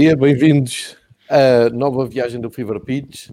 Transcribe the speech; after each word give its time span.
Dia, 0.00 0.16
bem-vindos 0.16 0.96
à 1.28 1.68
nova 1.68 2.06
viagem 2.06 2.40
do 2.40 2.50
Fever 2.50 2.80
Pitch. 2.80 3.28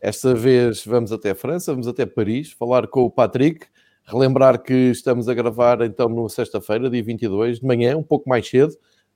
Esta 0.00 0.32
vez 0.32 0.84
vamos 0.86 1.10
até 1.10 1.30
a 1.30 1.34
França, 1.34 1.72
vamos 1.72 1.88
até 1.88 2.06
Paris, 2.06 2.52
falar 2.52 2.86
com 2.86 3.02
o 3.02 3.10
Patrick, 3.10 3.66
relembrar 4.04 4.62
que 4.62 4.72
estamos 4.72 5.28
a 5.28 5.34
gravar 5.34 5.82
então 5.82 6.08
no 6.08 6.28
sexta-feira, 6.28 6.88
dia 6.88 7.02
22 7.02 7.58
de 7.58 7.66
manhã, 7.66 7.96
um 7.96 8.04
pouco 8.04 8.28
mais 8.28 8.48
cedo, 8.48 8.72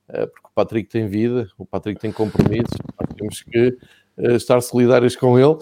eh, 0.09 0.25
porque 0.25 0.49
o 0.49 0.51
Patrick 0.53 0.89
tem 0.89 1.07
vida, 1.07 1.47
o 1.57 1.65
Patrick 1.65 1.97
tem 1.97 2.11
compromissos, 2.11 2.77
temos 3.15 3.41
que 3.41 3.77
estar 4.17 4.61
solidários 4.61 5.15
com 5.15 5.37
ele 5.39 5.57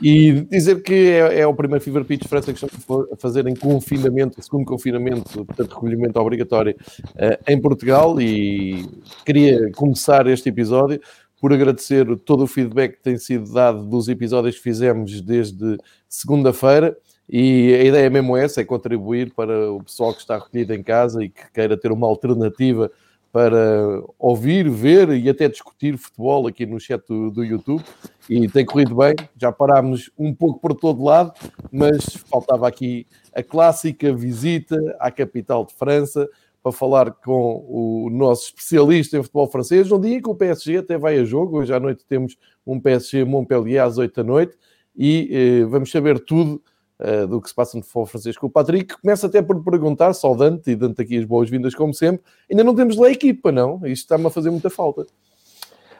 e 0.00 0.42
dizer 0.42 0.82
que 0.82 1.10
é, 1.10 1.40
é 1.40 1.46
o 1.46 1.54
primeiro 1.54 1.82
Fever 1.82 2.04
Pitch 2.04 2.26
França 2.26 2.52
que 2.52 2.64
estamos 2.64 3.08
a 3.12 3.16
fazer 3.16 3.46
em 3.46 3.54
confinamento, 3.54 4.40
segundo 4.42 4.64
confinamento, 4.64 5.44
portanto, 5.44 5.74
recolhimento 5.74 6.18
obrigatório 6.20 6.76
uh, 7.10 7.38
em 7.46 7.60
Portugal. 7.60 8.20
E 8.20 8.88
queria 9.24 9.70
começar 9.72 10.26
este 10.28 10.48
episódio 10.48 11.00
por 11.40 11.52
agradecer 11.52 12.06
todo 12.20 12.44
o 12.44 12.46
feedback 12.46 12.96
que 12.96 13.02
tem 13.02 13.16
sido 13.16 13.52
dado 13.52 13.84
dos 13.84 14.08
episódios 14.08 14.56
que 14.56 14.62
fizemos 14.62 15.20
desde 15.20 15.76
segunda-feira. 16.08 16.96
E 17.28 17.74
a 17.74 17.84
ideia 17.84 18.08
mesmo 18.08 18.36
é 18.36 18.44
essa: 18.44 18.60
é 18.60 18.64
contribuir 18.64 19.32
para 19.34 19.70
o 19.72 19.82
pessoal 19.82 20.14
que 20.14 20.20
está 20.20 20.38
recolhido 20.38 20.72
em 20.74 20.82
casa 20.82 21.24
e 21.24 21.28
que 21.28 21.50
queira 21.52 21.76
ter 21.76 21.90
uma 21.90 22.06
alternativa 22.06 22.90
para 23.32 24.02
ouvir, 24.18 24.68
ver 24.70 25.10
e 25.10 25.28
até 25.28 25.48
discutir 25.48 25.96
futebol 25.96 26.46
aqui 26.46 26.64
no 26.64 26.80
chat 26.80 27.04
do, 27.06 27.30
do, 27.30 27.44
YouTube 27.44 27.84
e 28.28 28.48
tem 28.48 28.64
corrido 28.64 28.96
bem. 28.96 29.14
Já 29.36 29.52
parámos 29.52 30.10
um 30.18 30.34
pouco 30.34 30.60
por 30.60 30.74
todo 30.74 31.04
lado, 31.04 31.32
mas 31.70 32.04
faltava 32.30 32.66
aqui 32.66 33.06
a 33.34 33.42
clássica 33.42 34.12
visita 34.12 34.76
à 34.98 35.10
capital 35.10 35.64
de 35.66 35.74
França 35.74 36.28
para 36.62 36.72
falar 36.72 37.12
com 37.12 37.64
o 37.68 38.10
nosso 38.10 38.46
especialista 38.46 39.18
em 39.18 39.22
futebol 39.22 39.46
francês. 39.46 39.92
Um 39.92 40.00
dia 40.00 40.20
que 40.20 40.28
o 40.28 40.34
PSG 40.34 40.78
até 40.78 40.98
vai 40.98 41.18
a 41.18 41.24
jogo, 41.24 41.58
hoje 41.58 41.72
à 41.72 41.78
noite 41.78 42.04
temos 42.06 42.36
um 42.66 42.80
PSG 42.80 43.24
Montpellier 43.24 43.82
às 43.82 43.98
8 43.98 44.14
da 44.14 44.24
noite 44.24 44.56
e 44.96 45.28
eh, 45.30 45.64
vamos 45.66 45.90
saber 45.90 46.18
tudo 46.18 46.62
uh, 47.00 47.26
do 47.26 47.40
que 47.40 47.48
se 47.48 47.54
passa 47.54 47.76
no 47.76 47.82
futebol 47.82 48.06
francês 48.06 48.36
com 48.36 48.46
o 48.46 48.50
Patrick. 48.50 49.00
Começa 49.00 49.26
até 49.26 49.42
por 49.42 49.62
perguntar, 49.62 50.12
só 50.14 50.34
Dante, 50.34 50.70
e 50.70 50.76
Dante 50.76 51.02
aqui 51.02 51.18
as 51.18 51.24
boas-vindas 51.24 51.74
como 51.74 51.94
sempre, 51.94 52.22
ainda 52.50 52.64
não 52.64 52.74
temos 52.74 52.96
lá 52.96 53.08
a 53.08 53.12
equipa, 53.12 53.52
não? 53.52 53.76
Isto 53.86 54.04
está-me 54.04 54.26
a 54.26 54.30
fazer 54.30 54.50
muita 54.50 54.70
falta. 54.70 55.06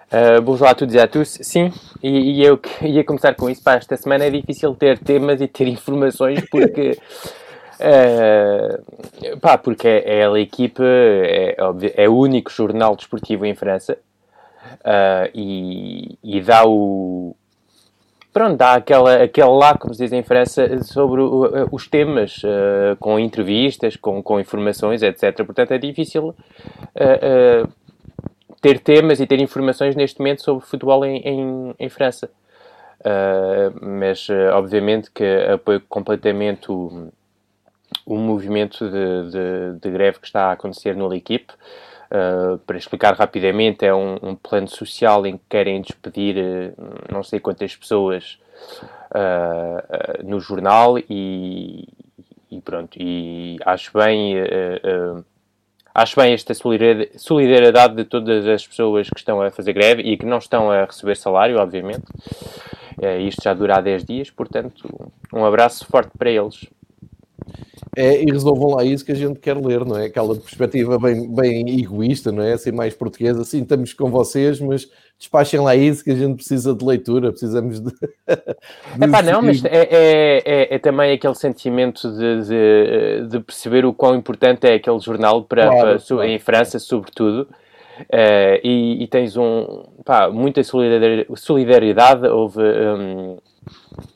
Uh, 0.09 0.41
bonjour 0.41 0.67
a 0.67 0.75
todos 0.75 0.95
e 0.95 0.99
a 0.99 1.07
tous. 1.07 1.39
Sim, 1.43 1.71
e, 2.03 2.41
e, 2.41 2.45
eu 2.45 2.59
ia 2.83 3.05
começar 3.05 3.35
com 3.35 3.51
isso. 3.51 3.63
Para 3.63 3.79
esta 3.79 3.97
semana 3.97 4.25
é 4.25 4.31
difícil 4.31 4.75
ter 4.75 4.99
temas 4.99 5.41
e 5.41 5.47
ter 5.47 5.69
informações 5.69 6.43
porque. 6.51 6.99
Uh, 7.79 9.39
pá, 9.39 9.57
porque 9.57 9.87
é, 9.87 10.21
é 10.21 10.27
a 10.27 10.41
equipe, 10.41 10.83
é, 10.83 11.57
é, 11.95 12.09
o 12.09 12.17
único 12.17 12.51
jornal 12.51 12.97
desportivo 12.97 13.47
em 13.47 13.55
França 13.55 13.97
uh, 14.81 15.31
e, 15.33 16.19
e, 16.25 16.41
dá 16.41 16.67
o, 16.67 17.37
pronto, 18.33 18.57
dá 18.57 18.75
aquela, 18.75 19.23
aquele 19.23 19.49
lá, 19.49 19.77
como 19.77 19.95
se 19.95 20.03
diz 20.03 20.13
em 20.13 20.23
França, 20.23 20.83
sobre 20.83 21.21
os 21.73 21.89
temas, 21.89 22.43
uh, 22.45 22.97
com 22.99 23.19
entrevistas, 23.19 23.97
com, 23.97 24.23
com 24.23 24.41
informações, 24.41 25.03
etc. 25.03 25.45
Portanto, 25.45 25.73
é 25.73 25.79
difícil 25.79 26.29
uh, 26.29 26.35
uh, 27.65 27.73
ter 28.61 28.79
temas 28.81 29.21
e 29.21 29.27
ter 29.27 29.41
informações 29.41 29.97
neste 29.97 30.19
momento 30.19 30.43
sobre 30.43 30.65
futebol 30.65 31.05
em, 31.05 31.19
em, 31.19 31.75
em 31.79 31.89
França. 31.89 32.31
mas, 33.81 34.29
obviamente, 34.53 35.11
que 35.13 35.25
apoio 35.53 35.81
completamente 35.89 36.71
o, 36.71 37.13
o 38.05 38.17
movimento 38.17 38.91
de, 38.91 39.31
de, 39.31 39.81
de, 39.81 39.91
greve 39.91 40.19
que 40.19 40.27
está 40.27 40.47
a 40.47 40.53
acontecer 40.53 40.97
no 40.97 41.07
L'Equipe. 41.07 41.53
Uh, 42.11 42.57
para 42.61 42.79
explicar 42.79 43.15
rapidamente, 43.15 43.85
é 43.85 43.95
um, 43.95 44.17
um, 44.23 44.35
plano 44.35 44.67
social 44.67 45.27
em 45.27 45.37
que 45.37 45.45
querem 45.47 45.83
despedir 45.83 46.37
uh, 46.39 47.13
não 47.13 47.23
sei 47.23 47.39
quantas 47.39 47.77
pessoas 47.77 48.39
uh, 49.11 50.25
no 50.25 50.41
jornal 50.41 50.99
e, 50.99 51.87
e, 52.51 52.61
pronto. 52.63 52.97
E 52.99 53.59
acho 53.63 53.93
bem, 53.93 54.37
acho 55.95 56.19
bem 56.19 56.33
esta 56.33 56.55
solidariedade 56.55 57.95
de 57.95 58.05
todas 58.07 58.47
as 58.47 58.67
pessoas 58.67 59.11
que 59.11 59.19
estão 59.19 59.43
a 59.43 59.51
fazer 59.51 59.75
greve 59.75 60.01
e 60.01 60.17
que 60.17 60.25
não 60.25 60.39
estão 60.39 60.71
a 60.71 60.87
receber 60.87 61.15
salário, 61.15 61.59
obviamente. 61.59 62.07
isto 63.21 63.43
já 63.45 63.53
dura 63.53 63.77
há 63.77 63.81
10 63.83 64.05
dias, 64.05 64.31
portanto, 64.31 65.13
um 65.31 65.45
abraço 65.45 65.85
forte 65.85 66.17
para 66.17 66.31
eles 66.31 66.67
é, 67.97 68.23
e 68.23 68.31
resolvam 68.31 68.77
lá 68.77 68.85
isso 68.85 69.05
que 69.05 69.13
a 69.13 69.15
gente 69.15 69.39
quer 69.39 69.57
ler, 69.57 69.85
não 69.85 69.97
é? 69.99 70.07
Aquela 70.07 70.35
perspectiva 70.35 70.99
bem, 70.99 71.33
bem 71.33 71.81
egoísta, 71.81 72.31
não 72.33 72.43
é? 72.43 72.53
Assim, 72.53 72.73
mais 72.73 72.95
portuguesa, 72.95 73.43
assim, 73.43 73.63
estamos 73.63 73.93
com 73.93 74.11
vocês, 74.11 74.61
mas 74.61 74.89
despachem 75.19 75.61
lá 75.61 75.75
isso 75.75 76.05
que 76.05 76.11
a 76.11 76.15
gente 76.15 76.37
precisa 76.37 76.75
de 76.75 76.85
leitura, 76.85 77.31
precisamos 77.31 77.81
de. 77.81 77.91
de 77.91 79.05
Epá, 79.05 79.23
não, 79.23 79.43
mas 79.43 79.65
é, 79.65 79.89
é, 79.91 80.43
é, 80.45 80.75
é, 80.75 80.79
também 80.79 81.13
aquele 81.13 81.35
sentimento 81.35 82.11
de, 82.13 82.43
de, 82.43 83.29
de, 83.29 83.41
perceber 83.41 83.85
o 83.85 83.93
quão 83.93 84.15
importante 84.15 84.67
é 84.67 84.75
aquele 84.75 85.01
jornal 85.01 85.45
para, 85.45 85.67
claro, 85.67 85.99
para 85.99 85.99
claro. 85.99 86.25
em 86.25 86.39
França, 86.39 86.79
sobretudo. 86.79 87.49
Uh, 88.03 88.61
e, 88.63 89.03
e, 89.03 89.07
tens 89.09 89.37
um, 89.37 89.85
pá, 90.05 90.31
muita 90.31 90.63
solidariedade. 90.63 92.27
Houve 92.29 92.63
um, 92.63 93.39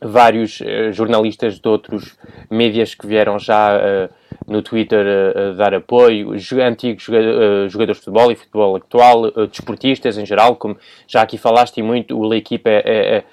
vários 0.01 0.61
uh, 0.61 0.93
jornalistas 0.93 1.59
de 1.59 1.69
outros 1.69 2.17
mídias 2.51 2.95
que 2.95 3.07
vieram 3.07 3.39
já 3.39 3.77
uh, 3.77 4.09
no 4.47 4.63
Twitter 4.63 5.55
dar 5.57 5.73
apoio, 5.75 6.33
antigos 6.65 7.05
jogadores 7.05 7.99
de 7.99 8.05
futebol 8.05 8.33
e 8.33 8.35
futebol 8.35 8.77
atual, 8.77 9.31
desportistas 9.47 10.19
em 10.19 10.27
geral, 10.27 10.57
como 10.57 10.77
já 11.07 11.23
aqui 11.23 11.39
falaste 11.39 11.79
e 11.79 11.83
muito, 11.83 12.19
o 12.19 12.27
L'Equipe 12.27 12.69
é, 12.69 12.83
é, 12.85 13.25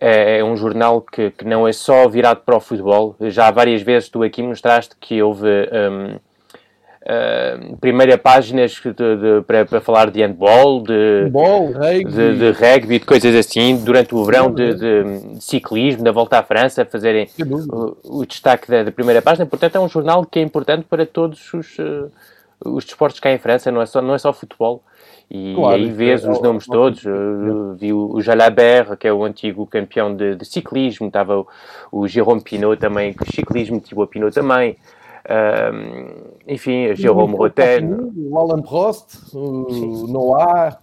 é, 0.00 0.38
é, 0.38 0.44
um 0.44 0.56
jornal 0.56 1.00
que, 1.00 1.30
que, 1.30 1.46
não 1.46 1.66
é 1.66 1.72
só 1.72 2.06
virado 2.08 2.42
para 2.44 2.56
o 2.56 2.60
futebol. 2.60 3.16
Já 3.20 3.50
várias 3.50 3.80
vezes 3.80 4.10
tu 4.10 4.22
aqui 4.22 4.42
mostraste 4.42 4.94
que 5.00 5.22
houve... 5.22 5.48
Um, 5.48 6.29
Uh, 7.02 7.78
primeira 7.78 8.18
páginas 8.18 8.72
de, 8.72 8.92
de, 8.92 9.42
para, 9.46 9.64
para, 9.64 9.80
falar 9.80 10.10
de 10.10 10.20
handball, 10.20 10.82
de, 10.82 11.30
Ball, 11.30 11.72
rugby. 11.72 12.04
De, 12.04 12.38
de, 12.38 12.50
rugby, 12.50 12.98
de 12.98 13.06
coisas 13.06 13.34
assim, 13.34 13.74
durante 13.82 14.14
o 14.14 14.22
verão 14.22 14.52
de, 14.52 14.74
de, 14.74 15.40
ciclismo, 15.40 16.04
da 16.04 16.12
volta 16.12 16.38
à 16.38 16.42
França, 16.42 16.84
fazerem 16.84 17.26
o, 17.72 18.18
o, 18.18 18.26
destaque 18.26 18.70
da, 18.70 18.82
da, 18.82 18.92
primeira 18.92 19.22
página. 19.22 19.46
Portanto, 19.46 19.76
é 19.76 19.80
um 19.80 19.88
jornal 19.88 20.26
que 20.26 20.38
é 20.38 20.42
importante 20.42 20.84
para 20.84 21.06
todos 21.06 21.54
os, 21.54 21.78
uh, 21.78 22.10
os 22.66 22.84
desportos 22.84 23.18
cá 23.18 23.32
em 23.32 23.38
França, 23.38 23.72
não 23.72 23.80
é 23.80 23.86
só, 23.86 24.02
não 24.02 24.14
é 24.14 24.18
só 24.18 24.30
futebol. 24.30 24.82
E 25.30 25.54
claro, 25.54 25.76
aí 25.76 25.90
vês 25.90 26.22
é, 26.22 26.30
os 26.30 26.42
nomes 26.42 26.66
é, 26.68 26.70
todos. 26.70 27.02
Uh, 27.02 27.76
vi 27.78 27.94
o 27.94 28.20
Jalabert, 28.20 28.98
que 28.98 29.08
é 29.08 29.12
o 29.12 29.24
antigo 29.24 29.66
campeão 29.66 30.14
de, 30.14 30.44
ciclismo, 30.44 31.06
estava 31.06 31.38
o, 31.38 31.46
o 31.90 32.06
Jérôme 32.06 32.42
Pinot 32.42 32.78
também, 32.78 33.14
que 33.14 33.24
ciclismo, 33.32 33.80
tipo 33.80 34.02
a 34.02 34.06
Pinot 34.06 34.34
também. 34.34 34.76
Enfim, 36.46 36.94
Jérôme 36.94 37.36
Roten. 37.36 38.12
O 38.16 38.38
Alan 38.38 38.62
Prost, 38.62 39.34
o 39.34 40.06
Noah, 40.08 40.78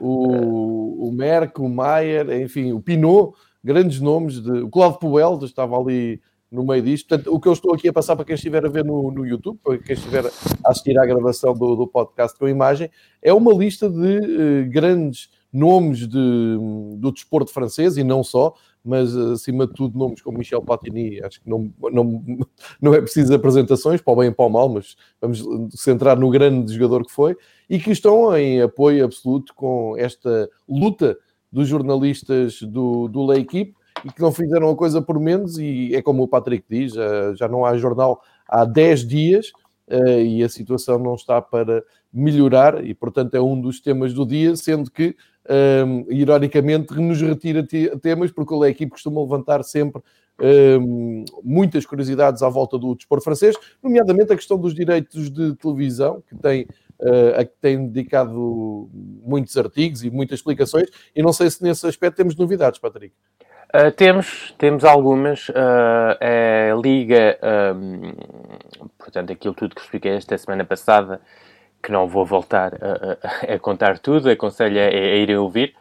o, 0.00 1.08
o 1.08 1.12
Merck, 1.12 1.60
o 1.60 1.68
Maier, 1.68 2.30
enfim, 2.40 2.72
o 2.72 2.80
Pinot, 2.80 3.34
grandes 3.62 4.00
nomes. 4.00 4.40
De, 4.40 4.50
o 4.62 4.68
Claude 4.68 4.98
Puel 4.98 5.38
estava 5.42 5.78
ali 5.78 6.20
no 6.50 6.64
meio 6.64 6.82
disto. 6.82 7.08
Portanto, 7.08 7.34
o 7.34 7.40
que 7.40 7.48
eu 7.48 7.52
estou 7.52 7.74
aqui 7.74 7.88
a 7.88 7.92
passar 7.92 8.16
para 8.16 8.24
quem 8.24 8.34
estiver 8.34 8.64
a 8.64 8.68
ver 8.68 8.84
no, 8.84 9.10
no 9.10 9.26
YouTube, 9.26 9.58
para 9.62 9.78
quem 9.78 9.94
estiver 9.94 10.24
a 10.24 10.70
assistir 10.70 10.98
à 10.98 11.04
gravação 11.04 11.52
do, 11.54 11.76
do 11.76 11.86
podcast 11.86 12.38
com 12.38 12.48
imagem, 12.48 12.90
é 13.22 13.32
uma 13.32 13.52
lista 13.52 13.88
de 13.88 14.18
uh, 14.18 14.70
grandes 14.70 15.30
nomes 15.52 16.06
de, 16.06 16.56
do 16.96 17.10
desporto 17.12 17.52
francês 17.52 17.96
e 17.96 18.04
não 18.04 18.22
só, 18.22 18.54
mas 18.86 19.16
acima 19.16 19.66
de 19.66 19.74
tudo 19.74 19.98
nomes 19.98 20.22
como 20.22 20.38
Michel 20.38 20.62
Platini, 20.62 21.22
acho 21.22 21.40
que 21.40 21.48
não, 21.48 21.72
não, 21.92 22.24
não 22.80 22.94
é 22.94 23.00
preciso 23.00 23.34
apresentações, 23.34 24.00
para 24.00 24.12
o 24.12 24.16
bem 24.16 24.28
e 24.28 24.34
para 24.34 24.46
o 24.46 24.50
mal, 24.50 24.68
mas 24.68 24.96
vamos 25.20 25.44
centrar 25.74 26.18
no 26.18 26.30
grande 26.30 26.72
jogador 26.72 27.04
que 27.04 27.12
foi, 27.12 27.36
e 27.68 27.78
que 27.78 27.90
estão 27.90 28.36
em 28.36 28.62
apoio 28.62 29.04
absoluto 29.04 29.54
com 29.54 29.96
esta 29.96 30.48
luta 30.68 31.18
dos 31.50 31.68
jornalistas 31.68 32.62
do, 32.62 33.08
do 33.08 33.22
La 33.22 33.36
Equipe 33.36 33.74
e 34.04 34.12
que 34.12 34.20
não 34.20 34.30
fizeram 34.30 34.70
a 34.70 34.76
coisa 34.76 35.00
por 35.00 35.18
menos, 35.18 35.58
e 35.58 35.94
é 35.94 36.02
como 36.02 36.22
o 36.22 36.28
Patrick 36.28 36.64
diz, 36.68 36.92
já 37.34 37.48
não 37.48 37.64
há 37.64 37.76
jornal 37.76 38.20
há 38.48 38.64
10 38.64 39.06
dias, 39.06 39.52
eh, 39.88 40.22
e 40.22 40.44
a 40.44 40.48
situação 40.48 40.98
não 40.98 41.14
está 41.14 41.40
para 41.40 41.82
melhorar, 42.12 42.84
e 42.84 42.94
portanto 42.94 43.34
é 43.34 43.40
um 43.40 43.60
dos 43.60 43.80
temas 43.80 44.12
do 44.12 44.26
dia, 44.26 44.54
sendo 44.56 44.90
que 44.90 45.16
um, 45.48 46.06
ironicamente, 46.10 46.94
nos 46.94 47.20
retira 47.20 47.66
temas, 48.00 48.30
porque 48.30 48.54
a 48.54 48.68
equipe 48.68 48.90
costuma 48.90 49.20
levantar 49.20 49.62
sempre 49.62 50.02
um, 50.40 51.24
muitas 51.42 51.86
curiosidades 51.86 52.42
à 52.42 52.48
volta 52.48 52.78
do 52.78 52.94
desporto 52.94 53.24
francês, 53.24 53.56
nomeadamente 53.82 54.32
a 54.32 54.36
questão 54.36 54.58
dos 54.58 54.74
direitos 54.74 55.30
de 55.30 55.54
televisão, 55.56 56.22
que 56.28 56.36
tem, 56.36 56.66
uh, 57.00 57.40
a 57.40 57.44
que 57.44 57.52
tem 57.60 57.88
dedicado 57.88 58.88
muitos 58.92 59.56
artigos 59.56 60.04
e 60.04 60.10
muitas 60.10 60.38
explicações, 60.38 60.88
e 61.14 61.22
não 61.22 61.32
sei 61.32 61.50
se 61.50 61.62
nesse 61.62 61.86
aspecto 61.86 62.16
temos 62.16 62.36
novidades, 62.36 62.78
Patrick. 62.78 63.14
Uh, 63.74 63.90
temos, 63.90 64.54
temos 64.58 64.84
algumas. 64.84 65.48
Uh, 65.48 65.52
a 66.20 66.80
Liga, 66.80 67.36
um, 67.74 68.12
portanto, 68.96 69.32
aquilo 69.32 69.54
tudo 69.54 69.74
que 69.74 69.80
expliquei 69.80 70.12
esta 70.12 70.38
semana 70.38 70.64
passada, 70.64 71.20
que 71.86 71.92
não 71.92 72.08
vou 72.08 72.26
voltar 72.26 72.72
a, 72.74 73.52
a, 73.52 73.54
a 73.54 73.58
contar 73.60 74.00
tudo, 74.00 74.28
aconselho 74.28 74.80
a, 74.80 74.86
a 74.86 75.16
irem 75.16 75.36
ouvir. 75.36 75.72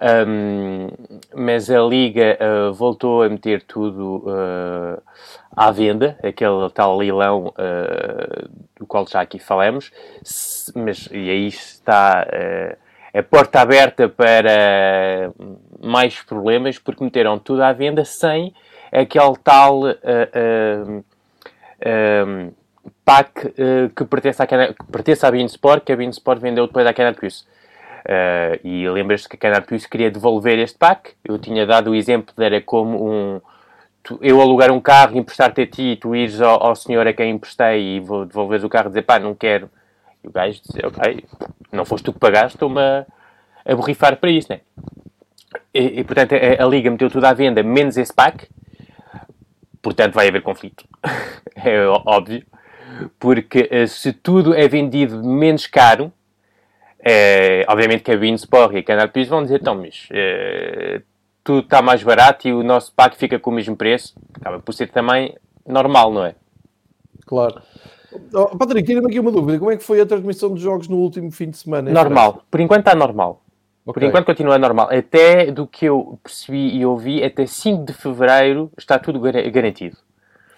Um, 0.00 0.88
mas 1.34 1.68
a 1.68 1.80
Liga 1.80 2.38
uh, 2.40 2.72
voltou 2.72 3.22
a 3.22 3.28
meter 3.28 3.62
tudo 3.62 4.24
uh, 4.26 5.02
à 5.54 5.70
venda, 5.72 6.16
aquele 6.22 6.70
tal 6.72 6.96
leilão 6.96 7.48
uh, 7.48 8.48
do 8.78 8.86
qual 8.86 9.06
já 9.06 9.20
aqui 9.20 9.40
falamos, 9.40 9.90
mas 10.74 11.08
e 11.10 11.28
aí 11.28 11.48
está 11.48 12.24
a 13.12 13.22
porta 13.24 13.60
aberta 13.60 14.08
para 14.08 15.32
mais 15.82 16.22
problemas, 16.22 16.78
porque 16.78 17.02
meteram 17.02 17.38
tudo 17.38 17.62
à 17.62 17.72
venda 17.72 18.04
sem 18.04 18.54
aquele 18.92 19.34
tal 19.42 19.82
PAC 23.04 23.54
que 23.94 24.04
pertence 24.04 24.42
à, 24.42 24.46
que 24.46 24.84
pertence 24.90 25.26
à 25.26 25.80
que 25.80 25.92
a 25.92 25.96
Beansport 25.96 26.40
vendeu 26.40 26.66
depois 26.66 26.86
à 26.86 26.92
Canal 26.92 27.14
Plus. 27.14 27.46
Uh, 28.02 28.58
e 28.64 28.88
lembras-te 28.88 29.28
que 29.28 29.36
a 29.36 29.38
Canal 29.38 29.62
Plus 29.62 29.86
queria 29.86 30.10
devolver 30.10 30.58
este 30.58 30.76
pack? 30.76 31.14
Eu 31.24 31.38
tinha 31.38 31.64
dado 31.64 31.90
o 31.90 31.94
exemplo 31.94 32.34
de 32.36 32.44
era 32.44 32.60
como 32.60 33.08
um. 33.08 33.40
Tu, 34.02 34.18
eu 34.20 34.40
alugar 34.40 34.72
um 34.72 34.80
carro, 34.80 35.16
emprestar-te 35.16 35.60
a 35.60 35.66
ti, 35.66 35.96
tu 36.00 36.14
ires 36.14 36.40
ao, 36.40 36.60
ao, 36.60 36.74
senhor 36.74 37.06
a 37.06 37.12
quem 37.12 37.30
emprestei 37.30 37.96
e 37.96 38.00
vou 38.00 38.26
devolver 38.26 38.64
o 38.64 38.68
carro 38.68 38.86
e 38.86 38.88
dizer 38.88 39.02
pá, 39.02 39.20
não 39.20 39.34
quero. 39.34 39.70
E 40.24 40.26
o 40.26 40.32
gajo 40.32 40.60
dizer, 40.60 40.84
ok, 40.86 41.24
não 41.70 41.84
foste 41.84 42.04
tu 42.04 42.12
que 42.12 42.18
pagaste, 42.18 42.56
estou-me 42.56 42.80
a, 42.80 43.06
a 43.64 43.76
borrifar 43.76 44.16
para 44.16 44.30
isso, 44.30 44.48
né? 44.50 44.60
E, 45.72 46.00
e 46.00 46.04
portanto 46.04 46.34
a, 46.34 46.64
a, 46.64 46.66
Liga 46.66 46.90
meteu 46.90 47.08
tudo 47.08 47.24
à 47.24 47.32
venda, 47.32 47.62
menos 47.62 47.96
esse 47.96 48.12
pack. 48.12 48.48
Portanto 49.80 50.14
vai 50.14 50.26
haver 50.26 50.42
conflito. 50.42 50.84
é 51.54 51.86
óbvio. 51.86 52.44
Porque 53.18 53.68
uh, 53.72 53.88
se 53.88 54.12
tudo 54.12 54.54
é 54.54 54.66
vendido 54.68 55.22
menos 55.22 55.66
caro 55.66 56.12
é, 57.04 57.64
obviamente 57.68 58.04
que 58.04 58.12
a 58.12 58.16
Beansport 58.16 58.74
e 58.74 58.78
a 58.78 58.82
Canal 58.84 59.08
Plus 59.08 59.26
vão 59.26 59.42
dizer, 59.42 59.60
então, 59.60 59.74
mas 59.74 60.06
é, 60.12 61.02
tudo 61.42 61.60
está 61.60 61.82
mais 61.82 62.02
barato 62.02 62.46
e 62.46 62.52
o 62.52 62.62
nosso 62.62 62.92
pack 62.94 63.16
fica 63.16 63.40
com 63.40 63.50
o 63.50 63.54
mesmo 63.54 63.76
preço. 63.76 64.14
Acaba 64.40 64.60
por 64.60 64.72
ser 64.72 64.88
também 64.88 65.34
normal, 65.66 66.12
não 66.12 66.24
é? 66.24 66.36
Claro. 67.26 67.60
Oh, 68.32 68.56
Patrick, 68.56 68.86
tira-me 68.86 69.08
aqui 69.08 69.18
uma 69.18 69.32
dúvida. 69.32 69.58
Como 69.58 69.70
é 69.72 69.76
que 69.76 69.82
foi 69.82 70.00
a 70.00 70.06
transmissão 70.06 70.50
dos 70.50 70.60
jogos 70.60 70.86
no 70.86 70.98
último 70.98 71.32
fim 71.32 71.50
de 71.50 71.56
semana? 71.56 71.90
Normal. 71.90 72.44
Por 72.48 72.60
enquanto 72.60 72.80
está 72.80 72.94
normal. 72.94 73.42
Okay. 73.84 73.94
Por 73.94 74.02
enquanto 74.08 74.26
continua 74.26 74.58
normal. 74.58 74.88
Até 74.92 75.50
do 75.50 75.66
que 75.66 75.86
eu 75.86 76.20
percebi 76.22 76.76
e 76.76 76.86
ouvi, 76.86 77.24
até 77.24 77.46
5 77.46 77.84
de 77.84 77.92
Fevereiro 77.92 78.70
está 78.78 78.96
tudo 78.96 79.18
garantido. 79.20 79.96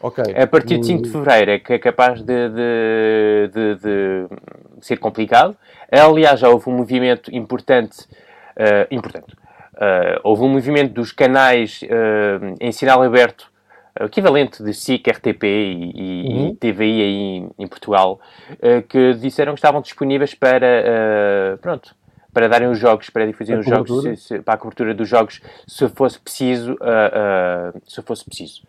Okay. 0.05 0.35
A 0.37 0.47
partir 0.47 0.77
de 0.77 0.85
5 0.85 1.05
de 1.05 1.09
Fevereiro 1.09 1.51
é 1.53 1.59
que 1.59 1.73
é 1.73 1.79
capaz 1.79 2.21
de, 2.21 2.49
de, 2.51 3.51
de, 3.51 3.75
de 3.77 4.29
ser 4.83 4.99
complicado. 4.99 5.57
Aliás, 5.91 6.41
já 6.41 6.51
houve 6.51 6.69
um 6.69 6.77
movimento 6.77 7.35
importante, 7.35 8.03
uh, 8.03 8.87
importante. 8.91 9.33
Uh, 9.73 10.21
houve 10.23 10.43
um 10.43 10.49
movimento 10.51 10.93
dos 10.93 11.11
canais 11.11 11.81
uh, 11.85 12.55
em 12.61 12.71
sinal 12.71 13.03
aberto, 13.03 13.51
equivalente 13.99 14.63
de 14.63 14.75
SIC, 14.75 15.09
RTP 15.09 15.43
e, 15.45 15.93
e, 15.95 16.29
uhum. 16.29 16.49
e 16.49 16.55
TVI 16.57 17.03
aí 17.03 17.49
em, 17.59 17.67
Portugal, 17.67 18.21
que 18.89 19.15
disseram 19.15 19.55
que 19.55 19.59
estavam 19.59 19.81
disponíveis 19.81 20.35
para, 20.35 21.57
pronto, 21.63 21.95
para 22.33 22.49
darem 22.49 22.69
os 22.69 22.77
jogos, 22.77 23.09
para 23.09 23.25
difuzirem 23.25 23.61
os 23.61 23.67
jogos, 23.67 24.03
se, 24.03 24.17
se, 24.17 24.39
para 24.41 24.55
a 24.55 24.57
cobertura 24.57 24.93
dos 24.93 25.09
jogos, 25.09 25.41
se 25.65 25.89
fosse 25.91 26.19
preciso, 26.19 26.77
se 27.87 28.03
fosse 28.03 28.25
preciso. 28.25 28.63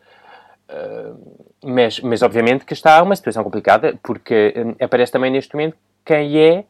Mas, 1.64 2.00
mas 2.00 2.22
obviamente 2.22 2.66
que 2.66 2.74
está 2.74 3.02
uma 3.02 3.16
situação 3.16 3.44
complicada, 3.44 3.98
porque 4.02 4.54
aparece 4.80 5.12
também 5.12 5.32
neste 5.32 5.54
momento 5.54 5.78
quem 6.04 6.38
é 6.38 6.66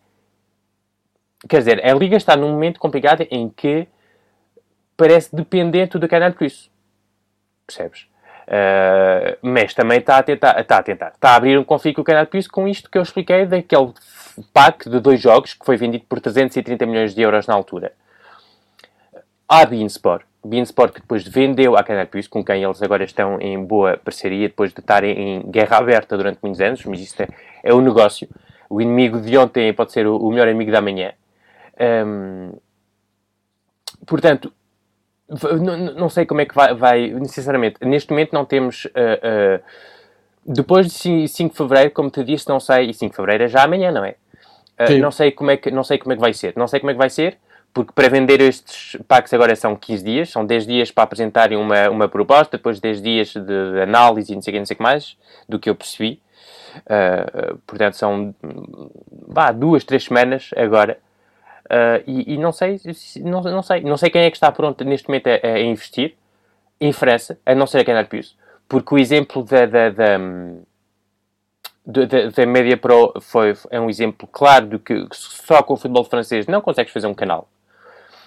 Quer 1.47 1.59
dizer, 1.59 1.85
a 1.85 1.93
Liga 1.93 2.17
está 2.17 2.35
num 2.35 2.49
momento 2.49 2.79
complicado 2.79 3.25
em 3.29 3.49
que 3.49 3.87
parece 4.97 5.35
dependente 5.35 5.97
do 5.99 6.07
Canal 6.07 6.33
Plus. 6.33 6.71
Percebes? 7.67 8.07
Uh, 8.47 9.37
mas 9.41 9.73
também 9.73 9.99
está 9.99 10.17
a 10.17 10.23
tentar, 10.23 10.59
está 10.59 10.77
a 10.77 10.83
tentar, 10.83 11.09
está 11.09 11.29
a 11.31 11.35
abrir 11.35 11.57
um 11.57 11.63
conflito 11.63 11.95
com 11.95 12.01
o 12.01 12.05
Canal 12.05 12.27
Plus 12.27 12.47
com 12.47 12.67
isto 12.67 12.89
que 12.89 12.97
eu 12.97 13.01
expliquei 13.01 13.45
daquele 13.45 13.91
pack 14.53 14.89
de 14.89 14.99
dois 14.99 15.19
jogos 15.19 15.53
que 15.53 15.65
foi 15.65 15.77
vendido 15.77 16.05
por 16.07 16.19
330 16.19 16.85
milhões 16.85 17.15
de 17.15 17.21
euros 17.21 17.47
na 17.47 17.53
altura. 17.53 17.91
A 19.47 19.65
Beansport, 19.65 20.25
Beansport 20.45 20.93
que 20.93 21.01
depois 21.01 21.27
vendeu 21.27 21.75
à 21.75 21.83
Canal 21.83 22.05
Plus, 22.05 22.27
com 22.27 22.43
quem 22.43 22.63
eles 22.63 22.81
agora 22.81 23.03
estão 23.03 23.39
em 23.41 23.63
boa 23.63 23.97
parceria, 23.97 24.47
depois 24.47 24.73
de 24.73 24.79
estarem 24.79 25.17
em 25.17 25.51
guerra 25.51 25.77
aberta 25.77 26.15
durante 26.15 26.39
muitos 26.41 26.61
anos, 26.61 26.85
mas 26.85 26.99
isto 26.99 27.21
é, 27.21 27.27
é 27.63 27.73
um 27.73 27.81
negócio. 27.81 28.27
O 28.69 28.81
inimigo 28.81 29.19
de 29.19 29.37
ontem 29.37 29.73
pode 29.73 29.91
ser 29.91 30.05
o, 30.05 30.17
o 30.17 30.29
melhor 30.29 30.47
amigo 30.47 30.71
da 30.71 30.81
manhã. 30.81 31.13
Um, 31.79 32.53
portanto, 34.05 34.53
não, 35.27 35.77
não, 35.77 36.09
sei 36.09 36.25
como 36.25 36.41
é 36.41 36.45
que 36.45 36.53
vai, 36.53 36.73
vai, 36.75 37.09
necessariamente. 37.09 37.77
Neste 37.81 38.11
momento 38.11 38.33
não 38.33 38.45
temos. 38.45 38.85
Uh, 38.85 39.59
uh, 39.59 39.63
depois 40.45 40.87
de 40.87 41.27
5 41.27 41.51
de 41.51 41.57
Fevereiro, 41.57 41.91
como 41.91 42.11
te 42.11 42.23
disse, 42.23 42.47
não 42.47 42.59
sei. 42.59 42.89
E 42.89 42.93
5 42.93 43.11
de 43.11 43.15
Fevereiro 43.15 43.43
é 43.45 43.47
já 43.47 43.63
amanhã, 43.63 43.91
não 43.91 44.05
é? 44.05 44.15
Uh, 44.79 44.99
não, 44.99 45.09
sei 45.09 45.31
como 45.31 45.49
é 45.49 45.57
que, 45.57 45.71
não 45.71 45.83
sei 45.83 45.97
como 45.97 46.13
é 46.13 46.15
que 46.15 46.21
vai 46.21 46.33
ser. 46.33 46.53
Não 46.55 46.67
sei 46.67 46.79
como 46.79 46.91
é 46.91 46.93
que 46.93 46.99
vai 46.99 47.09
ser, 47.09 47.37
porque 47.75 47.91
para 47.93 48.07
vender 48.07 48.39
estes 48.39 48.95
packs 49.05 49.33
agora 49.33 49.53
são 49.53 49.75
15 49.75 50.03
dias. 50.03 50.29
São 50.29 50.45
10 50.45 50.65
dias 50.65 50.91
para 50.91 51.03
apresentarem 51.03 51.57
uma, 51.57 51.89
uma 51.89 52.07
proposta, 52.07 52.55
depois 52.55 52.79
10 52.79 53.01
dias 53.01 53.33
de 53.33 53.81
análise 53.81 54.31
e 54.31 54.35
não 54.35 54.41
sei 54.41 54.51
o 54.51 54.53
que, 54.53 54.59
não 54.59 54.65
sei 54.65 54.77
que 54.77 54.81
mais, 54.81 55.17
do 55.47 55.59
que 55.59 55.69
eu 55.69 55.75
percebi. 55.75 56.21
portanto, 57.67 57.97
são 57.97 58.33
vá, 59.27 59.51
duas, 59.51 59.83
três 59.83 60.05
semanas 60.05 60.51
agora 60.55 60.97
Uh, 61.65 61.97
e, 62.05 62.35
e, 62.35 62.37
não 62.37 62.51
sei, 62.51 62.79
não, 63.21 63.41
não, 63.41 63.63
sei, 63.63 63.81
não 63.81 63.97
sei 63.97 64.11
quem 64.11 64.21
é 64.21 64.29
que 64.29 64.37
está 64.37 64.51
pronto 64.51 64.83
neste 64.83 65.07
momento 65.07 65.27
a, 65.29 65.47
a 65.47 65.59
investir 65.59 66.13
em 66.79 66.93
França, 66.93 67.39
a 67.43 67.55
não 67.55 67.65
ser 67.65 67.79
a 67.79 67.83
Canal 67.83 68.05
Plus, 68.05 68.37
porque 68.69 68.93
o 68.93 68.99
exemplo 68.99 69.43
da, 69.43 69.65
da, 69.65 69.89
da, 69.89 70.17
da, 71.87 72.29
da 72.29 72.45
Media 72.45 72.77
Pro 72.77 73.13
foi, 73.19 73.55
é 73.71 73.79
um 73.79 73.89
exemplo 73.89 74.29
claro 74.31 74.67
de 74.67 74.77
que 74.77 75.07
só 75.11 75.63
com 75.63 75.73
o 75.73 75.77
futebol 75.77 76.03
francês 76.03 76.45
não 76.45 76.61
consegues 76.61 76.93
fazer 76.93 77.07
um 77.07 77.15
canal. 77.15 77.49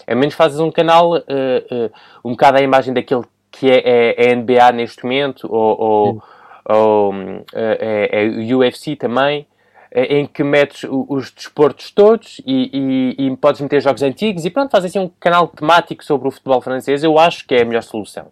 A 0.09 0.15
menos 0.15 0.35
fazes 0.35 0.59
um 0.59 0.71
canal 0.71 1.12
uh, 1.12 1.19
uh, 1.19 1.91
um 2.25 2.31
bocado 2.31 2.59
à 2.59 2.62
imagem 2.62 2.95
daquele 2.95 3.25
que 3.50 3.71
é, 3.71 3.83
é, 3.85 4.31
é 4.31 4.35
NBA 4.35 4.73
neste 4.73 5.05
momento, 5.05 5.47
ou, 5.50 5.81
ou, 5.81 6.23
ou 6.65 7.15
é, 7.55 8.25
é 8.25 8.55
UFC 8.55 8.95
também, 8.97 9.47
em 9.93 10.27
que 10.27 10.45
metes 10.45 10.88
os 10.88 11.31
desportos 11.31 11.91
todos 11.91 12.41
e, 12.47 13.17
e, 13.19 13.27
e, 13.27 13.37
podes 13.37 13.61
meter 13.61 13.81
jogos 13.81 14.03
antigos 14.03 14.45
e 14.45 14.50
pronto, 14.50 14.71
fazes 14.71 14.91
assim 14.91 14.99
um 14.99 15.11
canal 15.19 15.49
temático 15.49 16.05
sobre 16.05 16.29
o 16.29 16.31
futebol 16.31 16.61
francês, 16.61 17.03
eu 17.03 17.19
acho 17.19 17.47
que 17.47 17.55
é 17.55 17.62
a 17.62 17.65
melhor 17.65 17.83
solução. 17.83 18.27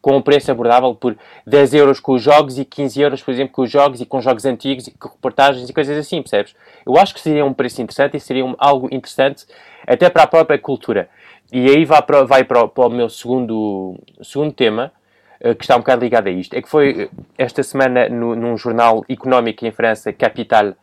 Com 0.00 0.16
um 0.16 0.22
preço 0.22 0.50
abordável 0.50 0.94
por 0.96 1.16
10 1.46 1.74
euros 1.74 2.00
com 2.00 2.14
os 2.14 2.22
jogos 2.22 2.58
e 2.58 2.64
15 2.64 3.00
euros, 3.00 3.22
por 3.22 3.30
exemplo, 3.30 3.52
com 3.52 3.62
os 3.62 3.70
jogos 3.70 4.00
e 4.00 4.06
com 4.06 4.20
jogos 4.20 4.44
antigos 4.44 4.88
e 4.88 4.90
com 4.90 5.08
reportagens 5.08 5.68
e 5.68 5.72
coisas 5.72 5.96
assim, 5.96 6.20
percebes? 6.20 6.56
Eu 6.84 6.96
acho 6.96 7.14
que 7.14 7.20
seria 7.20 7.44
um 7.44 7.52
preço 7.52 7.80
interessante 7.80 8.16
e 8.16 8.20
seria 8.20 8.44
um, 8.44 8.56
algo 8.58 8.88
interessante 8.90 9.46
até 9.86 10.10
para 10.10 10.24
a 10.24 10.26
própria 10.26 10.58
cultura. 10.58 11.08
E 11.52 11.68
aí 11.68 11.84
vai 11.84 12.00
para, 12.00 12.24
vai 12.24 12.44
para, 12.44 12.66
para 12.66 12.86
o 12.86 12.90
meu 12.90 13.10
segundo, 13.10 14.00
segundo 14.22 14.54
tema, 14.54 14.90
eh, 15.38 15.54
que 15.54 15.64
está 15.64 15.76
um 15.76 15.80
bocado 15.80 16.02
ligado 16.02 16.28
a 16.28 16.30
isto. 16.30 16.54
É 16.54 16.62
que 16.62 16.68
foi 16.68 17.10
esta 17.36 17.62
semana 17.62 18.08
no, 18.08 18.34
num 18.34 18.56
jornal 18.56 19.04
económico 19.06 19.66
em 19.66 19.70
França, 19.70 20.10
Capital, 20.14 20.74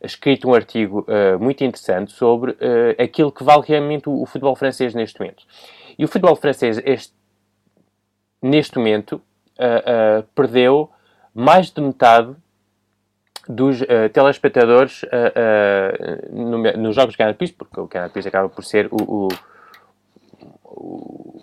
escrito 0.00 0.48
um 0.48 0.54
artigo 0.54 1.04
uh, 1.08 1.42
muito 1.42 1.64
interessante 1.64 2.12
sobre 2.12 2.52
uh, 2.52 3.02
aquilo 3.02 3.32
que 3.32 3.42
vale 3.42 3.64
realmente 3.66 4.08
o, 4.08 4.22
o, 4.22 4.26
futebol 4.26 4.54
francês 4.54 4.94
neste 4.94 5.18
momento. 5.18 5.42
E 5.98 6.04
o 6.04 6.08
futebol 6.08 6.36
francês, 6.36 6.80
este, 6.84 7.12
neste 8.40 8.78
momento, 8.78 9.20
uh, 9.58 10.22
perdeu 10.36 10.88
mais 11.34 11.70
de 11.70 11.80
metade 11.80 12.32
dos 13.48 13.80
telespectadores 14.12 15.02
no, 16.30 16.58
nos 16.58 16.94
jogos 16.94 17.14
do 17.14 17.18
Canal 17.18 17.34
Plus, 17.34 17.50
porque 17.50 17.80
o 17.80 17.88
Canal 17.88 18.08
Plus 18.08 18.24
acaba 18.24 18.48
por 18.48 18.64
ser 18.64 18.86
o, 18.92 19.02
o, 19.02 19.28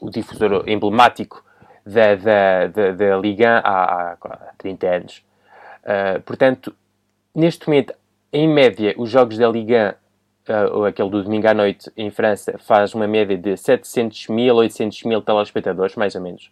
o 0.10 0.12
difusor 0.12 0.64
emblemático 0.68 1.44
da, 1.86 2.16
da, 2.16 2.68
da, 2.68 2.92
da 2.92 3.18
Liga 3.18 3.60
há, 3.60 4.14
há 4.14 4.54
30 4.58 4.88
anos. 4.88 5.24
Uh, 5.84 6.22
portanto, 6.24 6.76
neste 7.34 7.68
momento 7.68 7.94
em 8.34 8.48
média, 8.48 8.94
os 8.98 9.10
jogos 9.10 9.38
da 9.38 9.48
Liga, 9.48 9.98
uh, 10.50 10.78
ou 10.78 10.86
aquele 10.86 11.10
do 11.10 11.24
domingo 11.24 11.48
à 11.48 11.54
noite 11.54 11.92
em 11.96 12.10
França, 12.10 12.58
faz 12.58 12.94
uma 12.94 13.08
média 13.08 13.38
de 13.38 13.56
700 13.56 14.28
mil, 14.28 14.56
800 14.56 15.04
mil 15.04 15.22
telespectadores, 15.22 15.96
mais 15.96 16.16
ou 16.16 16.22
menos. 16.22 16.52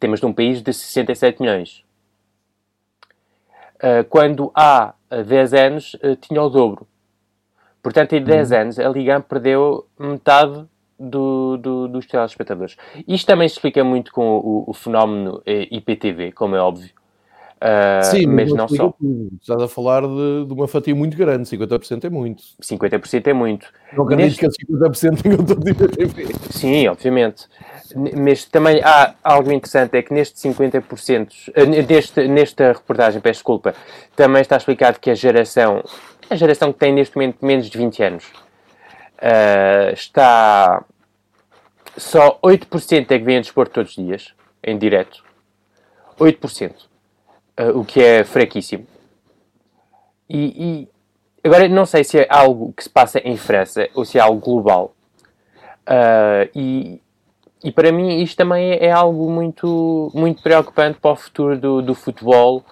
Temos 0.00 0.20
de 0.20 0.26
um 0.26 0.32
país 0.32 0.62
de 0.62 0.72
67 0.72 1.40
milhões. 1.40 1.84
Uh, 3.76 4.04
quando 4.08 4.50
há 4.54 4.94
10 5.26 5.54
anos 5.54 5.96
tinha 6.20 6.40
o 6.40 6.48
dobro. 6.48 6.86
Portanto, 7.82 8.12
em 8.12 8.22
10 8.22 8.50
uhum. 8.50 8.56
anos, 8.58 8.78
a 8.78 8.88
Liga 8.88 9.20
perdeu 9.20 9.86
metade 9.98 10.66
do, 11.02 11.56
do, 11.56 11.88
dos 11.88 12.06
telespectadores. 12.06 12.76
Isto 13.06 13.26
também 13.26 13.48
se 13.48 13.54
explica 13.54 13.82
muito 13.82 14.12
com 14.12 14.38
o, 14.38 14.64
o 14.68 14.74
fenómeno 14.74 15.42
IPTV, 15.46 16.32
como 16.32 16.56
é 16.56 16.60
óbvio. 16.60 16.90
Uh, 17.62 18.02
Sim, 18.02 18.26
mas 18.26 18.48
não, 18.48 18.56
não 18.56 18.68
só. 18.68 18.90
Tudo. 18.90 19.30
Estás 19.40 19.62
a 19.62 19.68
falar 19.68 20.02
de, 20.02 20.46
de, 20.46 20.52
uma 20.52 20.66
fatia 20.66 20.92
muito 20.96 21.16
grande, 21.16 21.48
50% 21.48 22.04
é 22.04 22.10
muito. 22.10 22.42
50% 22.60 23.26
é 23.28 23.32
muito. 23.32 23.68
Não 23.92 24.02
acredito 24.04 24.42
Neste... 24.42 24.66
que 24.66 24.72
50% 24.72 25.22
tenham 25.22 25.44
todo 25.44 25.62
dia 25.62 25.88
TV. 25.88 26.26
Sim, 26.50 26.88
obviamente. 26.88 27.46
Mas 28.16 28.44
também 28.46 28.80
há 28.82 29.14
algo 29.22 29.52
interessante, 29.52 29.96
é 29.96 30.02
que 30.02 30.12
neste 30.12 30.36
50%, 30.40 31.52
eh, 31.54 31.64
neste, 31.64 32.26
nesta 32.26 32.72
reportagem, 32.72 33.20
peço 33.20 33.38
desculpa, 33.38 33.74
também 34.16 34.42
está 34.42 34.56
explicado 34.56 34.98
que 34.98 35.10
a 35.10 35.14
geração, 35.14 35.84
a 36.28 36.34
geração 36.34 36.72
que 36.72 36.80
tem 36.80 36.92
neste 36.92 37.14
momento 37.14 37.44
menos 37.46 37.70
de 37.70 37.78
20 37.78 38.02
anos, 38.02 38.24
uh, 38.24 39.92
está 39.92 40.84
só 41.96 42.38
8% 42.42 43.10
é 43.10 43.18
que 43.18 43.24
vem 43.24 43.38
a 43.38 43.40
dispor 43.40 43.68
todos 43.68 43.96
os 43.96 44.04
dias, 44.04 44.34
em 44.62 44.78
direto. 44.78 45.22
8% 46.18 46.92
uh, 47.60 47.78
o 47.78 47.84
que 47.84 48.02
é 48.02 48.24
fraquíssimo. 48.24 48.86
E, 50.28 50.84
e, 50.84 50.88
agora 51.44 51.68
não 51.68 51.84
sei 51.84 52.04
se 52.04 52.20
é 52.20 52.26
algo 52.30 52.72
que 52.72 52.84
se 52.84 52.90
passa 52.90 53.18
em 53.18 53.36
França 53.36 53.88
ou 53.94 54.04
se 54.04 54.18
é 54.18 54.20
algo 54.20 54.40
global. 54.40 54.94
Uh, 55.82 56.48
e, 56.54 57.00
e 57.64 57.72
para 57.72 57.92
mim 57.92 58.22
isto 58.22 58.36
também 58.36 58.72
é 58.72 58.90
algo 58.90 59.30
muito, 59.30 60.10
muito 60.14 60.42
preocupante 60.42 60.98
para 61.00 61.12
o 61.12 61.16
futuro 61.16 61.58
do, 61.58 61.82
do 61.82 61.94
futebol, 61.94 62.64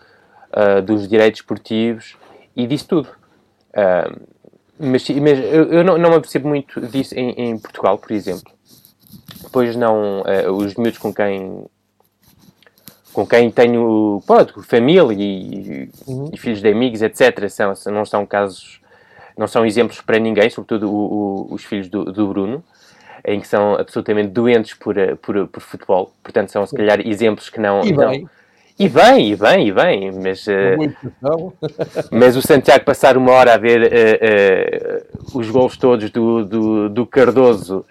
uh, 0.52 0.80
dos 0.80 1.08
direitos 1.08 1.40
esportivos 1.40 2.16
e 2.56 2.66
disso 2.66 2.88
tudo. 2.88 3.08
Mas, 4.82 5.08
mas 5.10 5.38
eu, 5.38 5.64
eu 5.64 5.84
não, 5.84 5.98
não 5.98 6.10
me 6.10 6.20
percebo 6.20 6.48
muito 6.48 6.80
disso 6.80 7.14
em, 7.14 7.30
em 7.32 7.58
Portugal, 7.58 7.98
por 7.98 8.10
exemplo. 8.12 8.50
Pois 9.52 9.74
não, 9.76 10.22
uh, 10.22 10.52
os 10.52 10.74
miúdos 10.74 10.98
com 10.98 11.12
quem 11.12 11.64
com 13.12 13.26
quem 13.26 13.50
tenho 13.50 14.22
pronto, 14.26 14.62
família 14.62 15.16
e, 15.18 15.90
uhum. 16.06 16.30
e, 16.32 16.38
filhos 16.38 16.60
de 16.60 16.68
amigos, 16.68 17.02
etc. 17.02 17.48
São, 17.48 17.74
não 17.92 18.04
são 18.04 18.24
casos, 18.24 18.80
não 19.36 19.48
são 19.48 19.66
exemplos 19.66 20.00
para 20.00 20.18
ninguém, 20.18 20.48
sobretudo 20.48 20.88
o, 20.90 21.48
o, 21.50 21.54
os 21.54 21.64
filhos 21.64 21.88
do, 21.88 22.04
do, 22.04 22.28
Bruno, 22.28 22.62
em 23.24 23.40
que 23.40 23.48
são 23.48 23.74
absolutamente 23.74 24.28
doentes 24.28 24.74
por, 24.74 24.94
por, 25.18 25.48
por 25.48 25.60
futebol. 25.60 26.12
Portanto, 26.22 26.50
são 26.50 26.64
se 26.64 26.74
calhar 26.74 27.00
exemplos 27.06 27.48
que 27.48 27.60
não. 27.60 27.82
Não, 27.82 28.30
e 28.80 28.88
bem, 28.88 29.32
e 29.32 29.36
bem, 29.36 29.68
e 29.68 29.72
bem, 29.72 30.10
mas, 30.10 30.46
uh, 30.46 31.52
mas 32.10 32.34
o 32.34 32.40
Santiago 32.40 32.82
passar 32.82 33.14
uma 33.14 33.30
hora 33.32 33.52
a 33.52 33.58
ver 33.58 33.82
uh, 33.82 35.36
uh, 35.36 35.38
os 35.38 35.50
gols 35.50 35.76
todos 35.76 36.10
do, 36.10 36.46
do, 36.46 36.88
do 36.88 37.04
Cardoso 37.04 37.84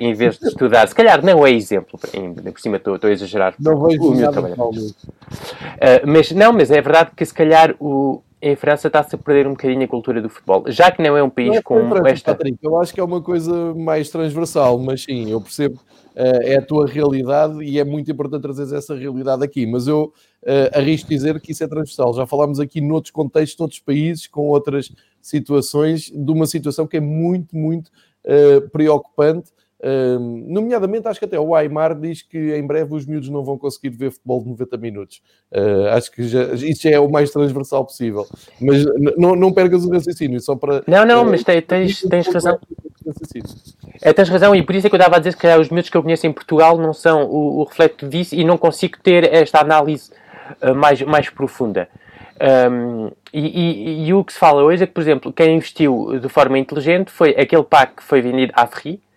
em 0.00 0.14
vez 0.14 0.38
de 0.38 0.46
estudar, 0.46 0.86
se 0.86 0.94
calhar 0.94 1.24
não 1.24 1.44
é 1.44 1.50
exemplo, 1.50 1.98
por 1.98 2.60
cima 2.60 2.76
estou, 2.76 2.94
estou 2.94 3.10
a 3.10 3.12
exagerar. 3.12 3.54
Não 3.58 3.84
vejo 3.84 4.00
o 4.00 4.14
meu 4.14 4.30
trabalho. 4.30 4.56
mas 6.06 6.30
não, 6.30 6.52
mas 6.52 6.70
é 6.70 6.80
verdade 6.80 7.10
que 7.16 7.26
se 7.26 7.34
calhar 7.34 7.74
o, 7.80 8.22
em 8.40 8.54
França 8.54 8.86
está-se 8.86 9.14
a 9.14 9.18
perder 9.18 9.46
um 9.46 9.50
bocadinho 9.50 9.82
a 9.82 9.88
cultura 9.88 10.22
do 10.22 10.28
futebol, 10.28 10.64
já 10.68 10.90
que 10.90 11.02
não 11.02 11.16
é 11.16 11.22
um 11.22 11.30
país 11.30 11.56
é 11.56 11.62
com 11.62 11.78
esta. 12.06 12.34
Patrick, 12.34 12.58
eu 12.62 12.80
acho 12.80 12.94
que 12.94 13.00
é 13.00 13.04
uma 13.04 13.20
coisa 13.20 13.74
mais 13.74 14.10
transversal, 14.10 14.78
mas 14.78 15.02
sim, 15.02 15.30
eu 15.30 15.40
percebo, 15.40 15.76
uh, 15.76 16.42
é 16.42 16.56
a 16.56 16.62
tua 16.62 16.86
realidade 16.86 17.62
e 17.64 17.78
é 17.78 17.84
muito 17.84 18.10
importante 18.10 18.42
trazer 18.42 18.76
essa 18.76 18.94
realidade 18.94 19.44
aqui. 19.44 19.66
Mas 19.66 19.88
eu 19.88 20.12
uh, 20.44 20.78
arrisco 20.78 21.08
dizer 21.08 21.40
que 21.40 21.50
isso 21.50 21.64
é 21.64 21.68
transversal. 21.68 22.14
Já 22.14 22.26
falámos 22.26 22.60
aqui 22.60 22.80
noutros 22.80 23.10
contextos, 23.10 23.58
noutros 23.58 23.80
países, 23.80 24.28
com 24.28 24.48
outras 24.48 24.92
situações, 25.20 26.04
de 26.04 26.30
uma 26.30 26.46
situação 26.46 26.86
que 26.86 26.96
é 26.96 27.00
muito, 27.00 27.56
muito 27.56 27.88
uh, 28.24 28.68
preocupante 28.70 29.50
Uh, 29.80 30.18
nomeadamente, 30.18 31.06
acho 31.06 31.20
que 31.20 31.24
até 31.24 31.38
o 31.38 31.54
Aymar 31.54 31.94
diz 31.94 32.20
que 32.20 32.56
em 32.56 32.66
breve 32.66 32.92
os 32.92 33.06
miúdos 33.06 33.28
não 33.28 33.44
vão 33.44 33.56
conseguir 33.56 33.90
ver 33.90 34.10
futebol 34.10 34.42
de 34.42 34.48
90 34.48 34.76
minutos. 34.76 35.22
Uh, 35.52 35.88
acho 35.92 36.10
que 36.10 36.26
já, 36.26 36.44
isso 36.54 36.82
já 36.82 36.90
é 36.90 36.98
o 36.98 37.08
mais 37.08 37.30
transversal 37.30 37.84
possível. 37.84 38.26
Mas 38.60 38.84
não, 39.16 39.36
não 39.36 39.52
percas 39.52 39.84
o 39.84 39.90
raciocínio, 39.90 40.40
só 40.40 40.56
para. 40.56 40.82
Não, 40.86 41.06
não, 41.06 41.22
uh, 41.22 41.30
mas 41.30 41.44
tens, 41.44 41.64
tens, 41.64 42.00
tens 42.02 42.26
razão. 42.26 42.58
É, 44.02 44.12
tens 44.12 44.28
razão, 44.28 44.54
e 44.54 44.62
por 44.62 44.74
isso 44.74 44.86
é 44.86 44.90
que 44.90 44.96
eu 44.96 44.98
estava 44.98 45.16
a 45.16 45.18
dizer 45.18 45.36
que 45.36 45.46
os 45.46 45.70
miúdos 45.70 45.90
que 45.90 45.96
eu 45.96 46.02
conheço 46.02 46.26
em 46.26 46.32
Portugal 46.32 46.76
não 46.76 46.92
são 46.92 47.24
o, 47.24 47.60
o 47.60 47.64
reflexo 47.64 48.08
disso 48.08 48.34
e 48.34 48.44
não 48.44 48.58
consigo 48.58 48.98
ter 49.02 49.32
esta 49.32 49.60
análise 49.60 50.10
uh, 50.60 50.74
mais, 50.74 51.00
mais 51.02 51.30
profunda. 51.30 51.88
Um, 52.40 53.10
e, 53.32 53.40
e, 53.40 54.06
e, 54.06 54.14
o 54.14 54.22
que 54.22 54.32
se 54.32 54.38
fala 54.38 54.62
hoje 54.62 54.84
é 54.84 54.86
que, 54.86 54.92
por 54.92 55.00
exemplo, 55.00 55.32
quem 55.32 55.56
investiu 55.56 56.18
de 56.20 56.28
forma 56.28 56.56
inteligente 56.56 57.10
foi 57.10 57.30
aquele 57.30 57.64
pack 57.64 57.96
que 57.96 58.02
foi 58.02 58.20
vendido 58.22 58.52
à 58.54 58.64
Free 58.66 58.94
eh, 58.94 59.07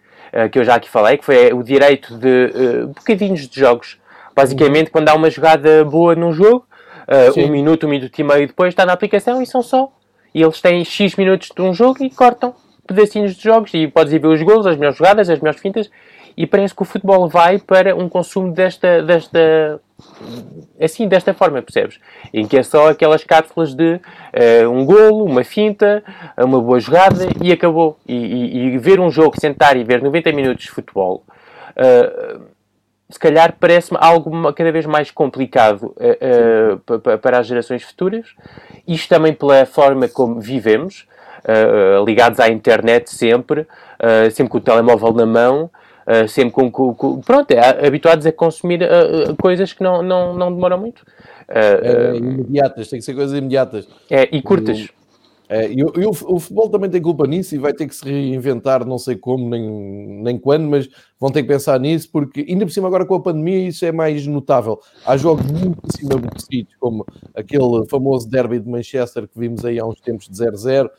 que 0.52 0.60
eu 0.60 0.64
já 0.64 0.76
aqui 0.76 0.90
falei, 0.90 1.18
que 1.18 1.26
foi 1.26 1.54
o 1.54 1.64
direito 1.64 2.18
de 2.18 2.54
uh, 2.54 2.88
bocadinhos 2.88 3.48
de 3.48 3.60
jogos. 3.60 4.00
Basicamente, 4.36 4.90
quando 4.90 5.10
há 5.10 5.14
uma 5.14 5.30
jogada 5.30 5.84
boa 5.84 6.16
num 6.16 6.32
jogo, 6.32 6.66
uh, 7.08 7.40
um 7.40 7.50
minuto, 7.50 7.86
um 7.86 7.90
minuto 7.90 8.18
e 8.18 8.24
meio 8.24 8.48
depois 8.48 8.70
está 8.70 8.86
na 8.86 8.94
aplicação 8.94 9.42
e 9.42 9.46
são 9.46 9.62
só. 9.62 9.92
E 10.34 10.42
eles 10.42 10.62
têm 10.62 10.86
X 10.86 11.16
minutos 11.16 11.50
de 11.54 11.62
um 11.62 11.74
jogo 11.74 12.04
e 12.04 12.10
cortam 12.10 12.56
pedacinhos 12.88 13.36
de 13.36 13.44
jogos 13.44 13.74
e 13.74 13.88
podes 13.88 14.14
ir 14.14 14.20
ver 14.20 14.28
os 14.28 14.42
gols, 14.42 14.66
as 14.66 14.76
melhores 14.76 14.98
jogadas, 14.98 15.30
as 15.30 15.40
melhores 15.40 15.62
fintas 15.62 15.90
e 16.36 16.48
parece 16.48 16.74
que 16.74 16.82
o 16.82 16.86
futebol 16.86 17.28
vai 17.28 17.60
para 17.60 17.96
um 17.96 18.08
consumo 18.08 18.52
desta, 18.52 19.02
desta 19.02 19.80
assim, 20.80 21.08
desta 21.08 21.34
forma, 21.34 21.62
percebes? 21.62 22.00
Em 22.34 22.48
que 22.48 22.58
é 22.58 22.64
só 22.64 22.90
aquelas 22.90 23.24
cápsulas 23.24 23.74
de 23.74 23.96
uh, 23.96 24.70
um 24.70 24.86
golo, 24.86 25.26
uma 25.26 25.44
finta, 25.44 26.04
uma 26.38 26.62
boa 26.62 26.80
jogada 26.80 27.28
e 27.42 27.52
acabou. 27.52 27.98
E, 28.08 28.16
e, 28.16 28.58
e, 28.74 28.78
ver 28.78 29.00
um 29.00 29.10
jogo, 29.10 29.40
sentar 29.40 29.78
e 29.78 29.84
ver 29.84 30.02
90 30.02 30.32
minutos 30.32 30.66
de 30.66 30.72
futebol, 30.72 31.24
uh, 31.72 32.42
se 33.10 33.20
calhar 33.20 33.56
parece-me 33.60 33.98
algo 34.02 34.54
cada 34.54 34.72
vez 34.72 34.86
mais 34.86 35.12
complicado 35.12 35.94
uh, 35.98 37.18
para 37.20 37.40
as 37.40 37.48
gerações 37.48 37.84
futuras. 37.84 38.34
Isto 38.88 39.10
também 39.10 39.34
pela 39.34 39.66
forma 39.66 40.08
como 40.08 40.40
vivemos, 40.40 41.08
ligados 42.06 42.40
à 42.40 42.50
internet 42.50 43.10
sempre, 43.10 43.66
sempre 44.32 44.52
com 44.52 44.60
o 44.60 44.62
telemóvel 44.62 45.12
na 45.12 45.26
mão. 45.26 45.72
Uh, 46.12 46.28
sempre 46.28 46.52
com, 46.52 46.72
com, 46.72 46.94
com, 46.94 47.22
Pronto, 47.22 47.52
é, 47.52 47.88
habituados 47.88 48.26
a 48.26 48.32
consumir 48.32 48.82
uh, 48.82 49.36
coisas 49.38 49.72
que 49.72 49.84
não, 49.84 50.02
não, 50.02 50.34
não 50.34 50.54
demoram 50.54 50.80
muito. 50.80 51.06
É, 51.48 52.16
imediatas, 52.16 52.90
tem 52.90 53.00
que 53.00 53.06
ser 53.06 53.14
coisas 53.14 53.38
imediatas. 53.38 53.88
É, 54.10 54.28
e 54.36 54.42
curtas. 54.42 54.90
É, 55.48 55.70
e, 55.70 55.84
o, 55.84 56.10
o, 56.10 56.40
futebol 56.40 56.70
também 56.70 56.90
tem 56.90 57.02
culpa 57.02 57.28
nisso 57.28 57.54
e 57.54 57.58
vai 57.58 57.74
ter 57.74 57.86
que 57.86 57.94
se 57.94 58.06
reinventar, 58.06 58.86
não 58.86 58.98
sei 58.98 59.18
como 59.18 59.50
nem, 59.50 59.62
nem 60.24 60.40
quando, 60.40 60.66
mas 60.70 60.90
vão 61.20 61.30
ter 61.30 61.42
que 61.42 61.50
pensar 61.50 61.78
nisso, 61.78 62.10
porque 62.10 62.46
ainda 62.48 62.66
por 62.66 62.72
cima 62.72 62.88
agora 62.88 63.06
com 63.06 63.16
a 63.16 63.20
pandemia 63.20 63.68
isso 63.68 63.84
é 63.84 63.92
mais 63.92 64.26
notável. 64.26 64.80
Há 65.06 65.18
jogos 65.18 65.46
muitíssimo 65.52 66.14
aborrecidos, 66.14 66.74
como 66.80 67.06
aquele 67.36 67.86
famoso 67.90 68.30
derby 68.30 68.60
de 68.60 68.70
Manchester 68.70 69.28
que 69.28 69.38
vimos 69.38 69.66
aí 69.66 69.78
há 69.78 69.86
uns 69.86 70.00
tempos 70.00 70.30
de 70.30 70.34
0-0, 70.34 70.86
uh, 70.88 70.90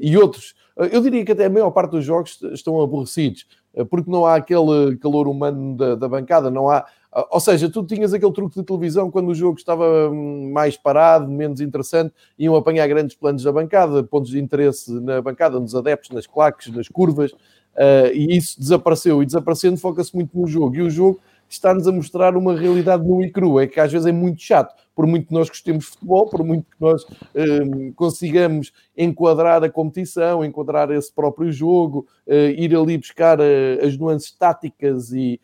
e 0.00 0.16
outros. 0.16 0.54
Eu 0.76 1.02
diria 1.02 1.22
que 1.22 1.32
até 1.32 1.44
a 1.44 1.50
maior 1.50 1.70
parte 1.70 1.90
dos 1.90 2.04
jogos 2.06 2.40
estão 2.52 2.80
aborrecidos. 2.80 3.46
Eh, 3.74 3.84
porque 3.84 4.10
não 4.10 4.24
há 4.24 4.36
aquele 4.36 4.96
calor 5.00 5.28
humano 5.28 5.76
da, 5.76 5.94
da, 5.94 6.08
bancada, 6.08 6.50
não 6.50 6.70
há. 6.70 6.86
Ou 7.30 7.38
seja, 7.38 7.68
tu 7.68 7.84
tinhas 7.84 8.12
aquele 8.12 8.32
truque 8.32 8.58
de 8.58 8.64
televisão 8.64 9.10
quando 9.10 9.28
o 9.28 9.34
jogo 9.34 9.56
estava 9.56 10.10
hum, 10.10 10.50
mais 10.52 10.76
parado, 10.76 11.30
menos 11.30 11.60
interessante, 11.60 12.12
iam 12.38 12.56
apanhar 12.56 12.86
grandes 12.88 13.14
planos 13.14 13.42
da 13.42 13.52
bancada, 13.52 14.02
pontos 14.02 14.30
de 14.30 14.40
interesse 14.40 14.92
na 15.00 15.22
bancada, 15.22 15.60
nos 15.60 15.74
adeptos, 15.76 16.10
nas 16.10 16.26
claques, 16.26 16.74
nas 16.74 16.88
curvas, 16.88 17.30
uh, 17.32 18.10
e 18.12 18.36
isso 18.36 18.58
desapareceu. 18.58 19.22
E 19.22 19.26
desaparecendo, 19.26 19.76
foca-se 19.76 20.14
muito 20.14 20.36
no 20.36 20.46
jogo. 20.46 20.74
E 20.74 20.82
o 20.82 20.90
jogo 20.90 21.20
está-nos 21.54 21.86
a 21.86 21.92
mostrar 21.92 22.36
uma 22.36 22.58
realidade 22.58 23.06
nua 23.06 23.24
e 23.24 23.30
crua, 23.30 23.62
é 23.62 23.66
que 23.66 23.80
às 23.80 23.90
vezes 23.90 24.06
é 24.06 24.12
muito 24.12 24.40
chato, 24.40 24.74
por 24.94 25.06
muito 25.06 25.28
que 25.28 25.34
nós 25.34 25.48
gostemos 25.48 25.84
de 25.84 25.90
futebol, 25.90 26.28
por 26.28 26.44
muito 26.44 26.64
que 26.64 26.80
nós 26.80 27.04
um, 27.34 27.92
consigamos 27.92 28.72
enquadrar 28.96 29.62
a 29.64 29.70
competição, 29.70 30.44
enquadrar 30.44 30.90
esse 30.90 31.12
próprio 31.12 31.50
jogo, 31.50 32.06
uh, 32.26 32.50
ir 32.56 32.74
ali 32.76 32.98
buscar 32.98 33.40
uh, 33.40 33.84
as 33.84 33.96
nuances 33.96 34.30
táticas 34.32 35.12
e 35.12 35.40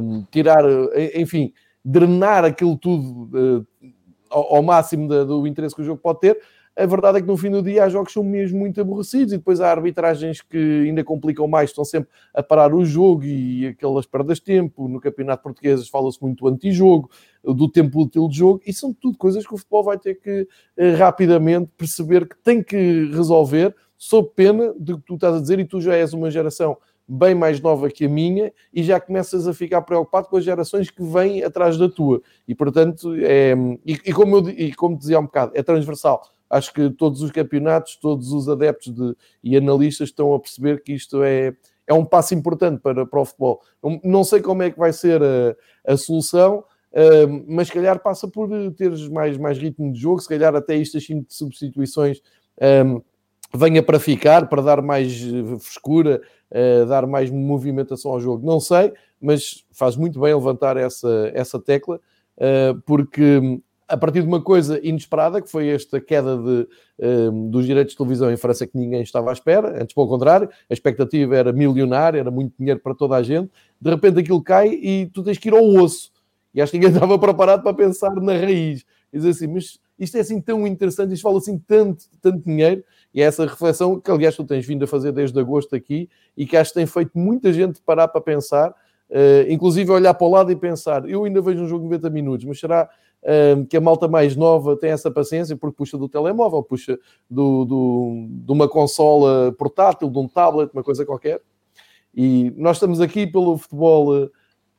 um, 0.00 0.24
tirar, 0.30 0.64
uh, 0.64 0.90
enfim, 1.14 1.52
drenar 1.84 2.44
aquilo 2.44 2.76
tudo 2.76 3.66
ao, 4.30 4.56
ao, 4.56 4.62
máximo 4.62 5.08
do 5.08 5.46
interesse 5.46 5.74
que 5.74 5.82
o 5.82 5.84
jogo 5.84 6.00
pode 6.02 6.20
ter, 6.20 6.38
a 6.78 6.86
verdade 6.86 7.18
é 7.18 7.20
que 7.20 7.26
no 7.26 7.36
fim 7.36 7.50
do 7.50 7.60
dia 7.60 7.84
há 7.84 7.88
jogos 7.88 8.08
que 8.08 8.14
são 8.14 8.22
mesmo 8.22 8.60
muito 8.60 8.80
aborrecidos 8.80 9.32
e 9.32 9.36
depois 9.36 9.60
há 9.60 9.68
arbitragens 9.68 10.40
que 10.40 10.84
ainda 10.86 11.02
complicam 11.02 11.48
mais, 11.48 11.70
estão 11.70 11.84
sempre 11.84 12.08
a 12.32 12.40
parar 12.40 12.72
o 12.72 12.84
jogo 12.84 13.24
e 13.24 13.66
aquelas 13.66 14.06
perdas 14.06 14.38
de 14.38 14.44
tempo. 14.44 14.86
No 14.86 15.00
Campeonato 15.00 15.42
Português 15.42 15.88
fala-se 15.88 16.22
muito 16.22 16.44
do 16.44 16.48
antijogo, 16.48 17.10
do 17.42 17.68
tempo 17.68 18.02
útil 18.02 18.28
de 18.28 18.36
jogo, 18.38 18.60
e 18.64 18.72
são 18.72 18.94
tudo 18.94 19.18
coisas 19.18 19.44
que 19.44 19.52
o 19.52 19.58
futebol 19.58 19.82
vai 19.82 19.98
ter 19.98 20.20
que 20.20 20.46
eh, 20.76 20.94
rapidamente 20.94 21.68
perceber 21.76 22.28
que 22.28 22.36
tem 22.36 22.62
que 22.62 23.10
resolver, 23.12 23.74
sob 23.96 24.30
pena 24.36 24.72
de 24.78 24.94
que 24.94 25.02
tu 25.02 25.14
estás 25.14 25.34
a 25.34 25.40
dizer, 25.40 25.58
e 25.58 25.64
tu 25.64 25.80
já 25.80 25.96
és 25.96 26.12
uma 26.12 26.30
geração 26.30 26.76
bem 27.08 27.34
mais 27.34 27.60
nova 27.60 27.88
que 27.90 28.04
a 28.04 28.08
minha 28.08 28.52
e 28.72 28.82
já 28.82 29.00
começas 29.00 29.48
a 29.48 29.54
ficar 29.54 29.80
preocupado 29.82 30.28
com 30.28 30.36
as 30.36 30.44
gerações 30.44 30.90
que 30.90 31.02
vêm 31.02 31.42
atrás 31.42 31.76
da 31.76 31.88
tua. 31.88 32.22
E 32.46 32.54
portanto, 32.54 33.14
é, 33.16 33.54
e, 33.84 33.94
e 33.94 34.12
como 34.12 34.36
eu 34.36 34.50
e 34.50 34.74
como 34.74 34.96
dizia 34.96 35.16
há 35.16 35.20
um 35.20 35.24
bocado, 35.24 35.52
é 35.54 35.62
transversal 35.62 36.37
acho 36.50 36.72
que 36.72 36.90
todos 36.90 37.22
os 37.22 37.30
campeonatos, 37.30 37.96
todos 37.96 38.32
os 38.32 38.48
adeptos 38.48 38.94
de, 38.94 39.16
e 39.42 39.56
analistas 39.56 40.08
estão 40.08 40.34
a 40.34 40.40
perceber 40.40 40.82
que 40.82 40.92
isto 40.92 41.22
é, 41.22 41.54
é 41.86 41.94
um 41.94 42.04
passo 42.04 42.34
importante 42.34 42.80
para, 42.80 43.06
para 43.06 43.20
o 43.20 43.24
futebol. 43.24 43.62
Não, 44.02 44.24
sei 44.24 44.40
como 44.40 44.62
é 44.62 44.70
que 44.70 44.78
vai 44.78 44.92
ser 44.92 45.22
a, 45.22 45.92
a 45.92 45.96
solução, 45.96 46.58
uh, 46.92 47.44
mas 47.46 47.68
se 47.68 47.74
calhar 47.74 48.00
passa 48.00 48.28
por 48.28 48.48
teres 48.72 49.08
mais, 49.08 49.36
mais 49.36 49.58
ritmo 49.58 49.92
de 49.92 50.00
jogo, 50.00 50.20
se 50.20 50.28
calhar 50.28 50.54
até 50.54 50.78
estas 50.80 51.04
cinco 51.04 51.26
substituições 51.28 52.20
um, 52.86 53.00
venha 53.54 53.82
para 53.82 53.98
ficar, 53.98 54.48
para 54.48 54.62
dar 54.62 54.82
mais 54.82 55.22
frescura, 55.60 56.20
uh, 56.50 56.86
dar 56.86 57.06
mais 57.06 57.30
movimentação 57.30 58.12
ao 58.12 58.20
jogo. 58.20 58.46
Não 58.46 58.60
sei, 58.60 58.92
mas 59.20 59.64
faz 59.72 59.96
muito 59.96 60.20
bem 60.20 60.34
levantar 60.34 60.76
essa, 60.76 61.30
essa 61.34 61.58
tecla, 61.58 62.00
uh, 62.36 62.80
porque 62.82 63.60
a 63.88 63.96
partir 63.96 64.20
de 64.20 64.28
uma 64.28 64.42
coisa 64.42 64.78
inesperada, 64.86 65.40
que 65.40 65.50
foi 65.50 65.68
esta 65.68 66.00
queda 66.00 66.36
de, 66.36 66.68
um, 67.00 67.50
dos 67.50 67.64
direitos 67.64 67.92
de 67.92 67.98
televisão 67.98 68.30
em 68.30 68.36
França 68.36 68.66
que 68.66 68.76
ninguém 68.76 69.00
estava 69.02 69.30
à 69.30 69.32
espera, 69.32 69.82
antes 69.82 69.94
pelo 69.94 70.06
contrário, 70.06 70.48
a 70.68 70.72
expectativa 70.72 71.34
era 71.34 71.52
milionária, 71.52 72.20
era 72.20 72.30
muito 72.30 72.54
dinheiro 72.58 72.80
para 72.80 72.94
toda 72.94 73.16
a 73.16 73.22
gente, 73.22 73.50
de 73.80 73.90
repente 73.90 74.20
aquilo 74.20 74.42
cai 74.42 74.68
e 74.68 75.06
tu 75.06 75.22
tens 75.22 75.38
que 75.38 75.48
ir 75.48 75.54
ao 75.54 75.64
osso. 75.64 76.12
E 76.54 76.60
acho 76.60 76.72
que 76.72 76.78
ninguém 76.78 76.92
estava 76.94 77.18
preparado 77.18 77.62
para 77.62 77.72
pensar 77.72 78.14
na 78.16 78.32
raiz. 78.32 78.84
E 79.12 79.16
dizer 79.16 79.30
assim, 79.30 79.46
mas 79.46 79.78
isto 79.98 80.16
é 80.16 80.20
assim 80.20 80.40
tão 80.40 80.66
interessante, 80.66 81.14
isto 81.14 81.22
fala 81.22 81.38
assim 81.38 81.58
tanto, 81.58 82.04
tanto 82.20 82.44
dinheiro, 82.44 82.84
e 83.12 83.22
é 83.22 83.24
essa 83.24 83.46
reflexão 83.46 83.98
que, 83.98 84.10
aliás, 84.10 84.36
tu 84.36 84.44
tens 84.44 84.66
vindo 84.66 84.84
a 84.84 84.86
fazer 84.86 85.12
desde 85.12 85.38
agosto 85.40 85.74
aqui 85.74 86.08
e 86.36 86.46
que 86.46 86.56
acho 86.56 86.70
que 86.70 86.78
tem 86.78 86.86
feito 86.86 87.12
muita 87.14 87.52
gente 87.52 87.80
parar 87.80 88.06
para 88.08 88.20
pensar, 88.20 88.70
uh, 88.70 89.50
inclusive 89.50 89.90
olhar 89.90 90.14
para 90.14 90.26
o 90.26 90.30
lado 90.30 90.52
e 90.52 90.56
pensar: 90.56 91.08
eu 91.08 91.24
ainda 91.24 91.40
vejo 91.40 91.62
um 91.62 91.68
jogo 91.68 91.84
de 91.84 91.90
90 91.90 92.10
minutos, 92.10 92.44
mas 92.44 92.60
será 92.60 92.88
que 93.68 93.76
a 93.76 93.80
malta 93.80 94.08
mais 94.08 94.36
nova 94.36 94.76
tem 94.76 94.90
essa 94.90 95.10
paciência 95.10 95.56
porque 95.56 95.76
puxa 95.76 95.98
do 95.98 96.08
telemóvel, 96.08 96.62
puxa 96.62 96.98
do, 97.28 97.64
do, 97.64 98.26
de 98.28 98.52
uma 98.52 98.68
consola 98.68 99.52
portátil, 99.52 100.08
de 100.08 100.18
um 100.18 100.28
tablet, 100.28 100.70
uma 100.72 100.82
coisa 100.82 101.04
qualquer? 101.04 101.40
E 102.14 102.52
nós 102.56 102.76
estamos 102.76 103.00
aqui 103.00 103.26
pelo 103.26 103.56
futebol. 103.56 104.30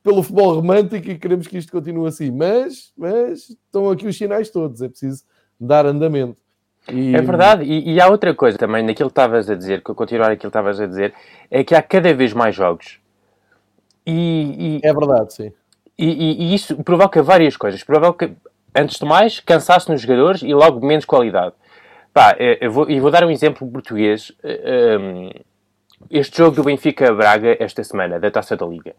Pelo 0.01 0.23
futebol 0.23 0.55
romântico 0.55 1.09
e 1.09 1.19
queremos 1.19 1.45
que 1.45 1.57
isto 1.57 1.73
continue 1.73 2.07
assim, 2.07 2.31
mas, 2.31 2.93
mas 2.97 3.49
estão 3.49 3.89
aqui 3.89 4.07
os 4.07 4.17
sinais 4.17 4.49
todos, 4.49 4.81
é 4.81 4.87
preciso 4.87 5.25
dar 5.59 5.85
andamento. 5.85 6.41
E... 6.87 7.15
É 7.15 7.21
verdade, 7.21 7.63
e, 7.63 7.93
e, 7.93 8.01
há 8.01 8.07
outra 8.07 8.33
coisa 8.33 8.57
também 8.57 8.81
naquilo 8.81 9.09
que 9.09 9.11
estavas 9.11 9.49
a 9.49 9.55
dizer, 9.55 9.83
que 9.83 9.91
eu 9.91 9.95
continuar 9.95 10.27
aquilo 10.31 10.39
que 10.39 10.47
estavas 10.47 10.79
a 10.79 10.85
dizer, 10.85 11.13
é 11.51 11.63
que 11.63 11.75
há 11.75 11.81
cada 11.81 12.13
vez 12.13 12.33
mais 12.33 12.55
jogos. 12.55 12.99
E, 14.05 14.79
e 14.81 14.87
é 14.87 14.93
verdade, 14.93 15.33
sim. 15.33 15.51
E, 16.01 16.55
isso 16.55 16.81
provoca 16.83 17.21
várias 17.21 17.57
coisas. 17.57 17.83
Provoca, 17.83 18.31
antes 18.73 18.97
de 18.97 19.05
mais, 19.05 19.41
cansaço 19.41 19.91
nos 19.91 20.01
jogadores 20.01 20.41
e 20.41 20.53
logo 20.53 20.85
menos 20.85 21.03
qualidade. 21.03 21.53
Pá, 22.13 22.35
eh, 22.39 22.57
eu 22.61 22.71
vou, 22.71 22.89
eu 22.89 23.01
vou 23.01 23.11
dar 23.11 23.25
um 23.25 23.29
exemplo 23.29 23.69
português. 23.69 24.31
Eh, 24.41 24.95
ehm, 24.95 25.29
este 26.09 26.37
jogo 26.37 26.55
do 26.55 26.63
Benfica-Braga 26.63 27.57
esta 27.59 27.83
semana, 27.83 28.17
da 28.17 28.31
Taça 28.31 28.55
da 28.55 28.65
Liga. 28.65 28.95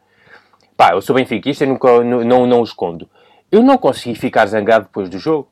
Pá, 0.77 0.93
eu 0.93 1.01
sou 1.01 1.17
benfiquista 1.17 1.65
e 1.65 1.67
nunca, 1.67 2.05
não, 2.05 2.23
não, 2.23 2.47
não 2.47 2.61
o 2.61 2.65
escondo. 2.65 3.09
Eu 3.51 3.63
não 3.63 3.79
consegui 3.79 4.15
ficar 4.15 4.47
zangado 4.47 4.85
depois 4.85 5.09
do 5.09 5.19
jogo. 5.19 5.49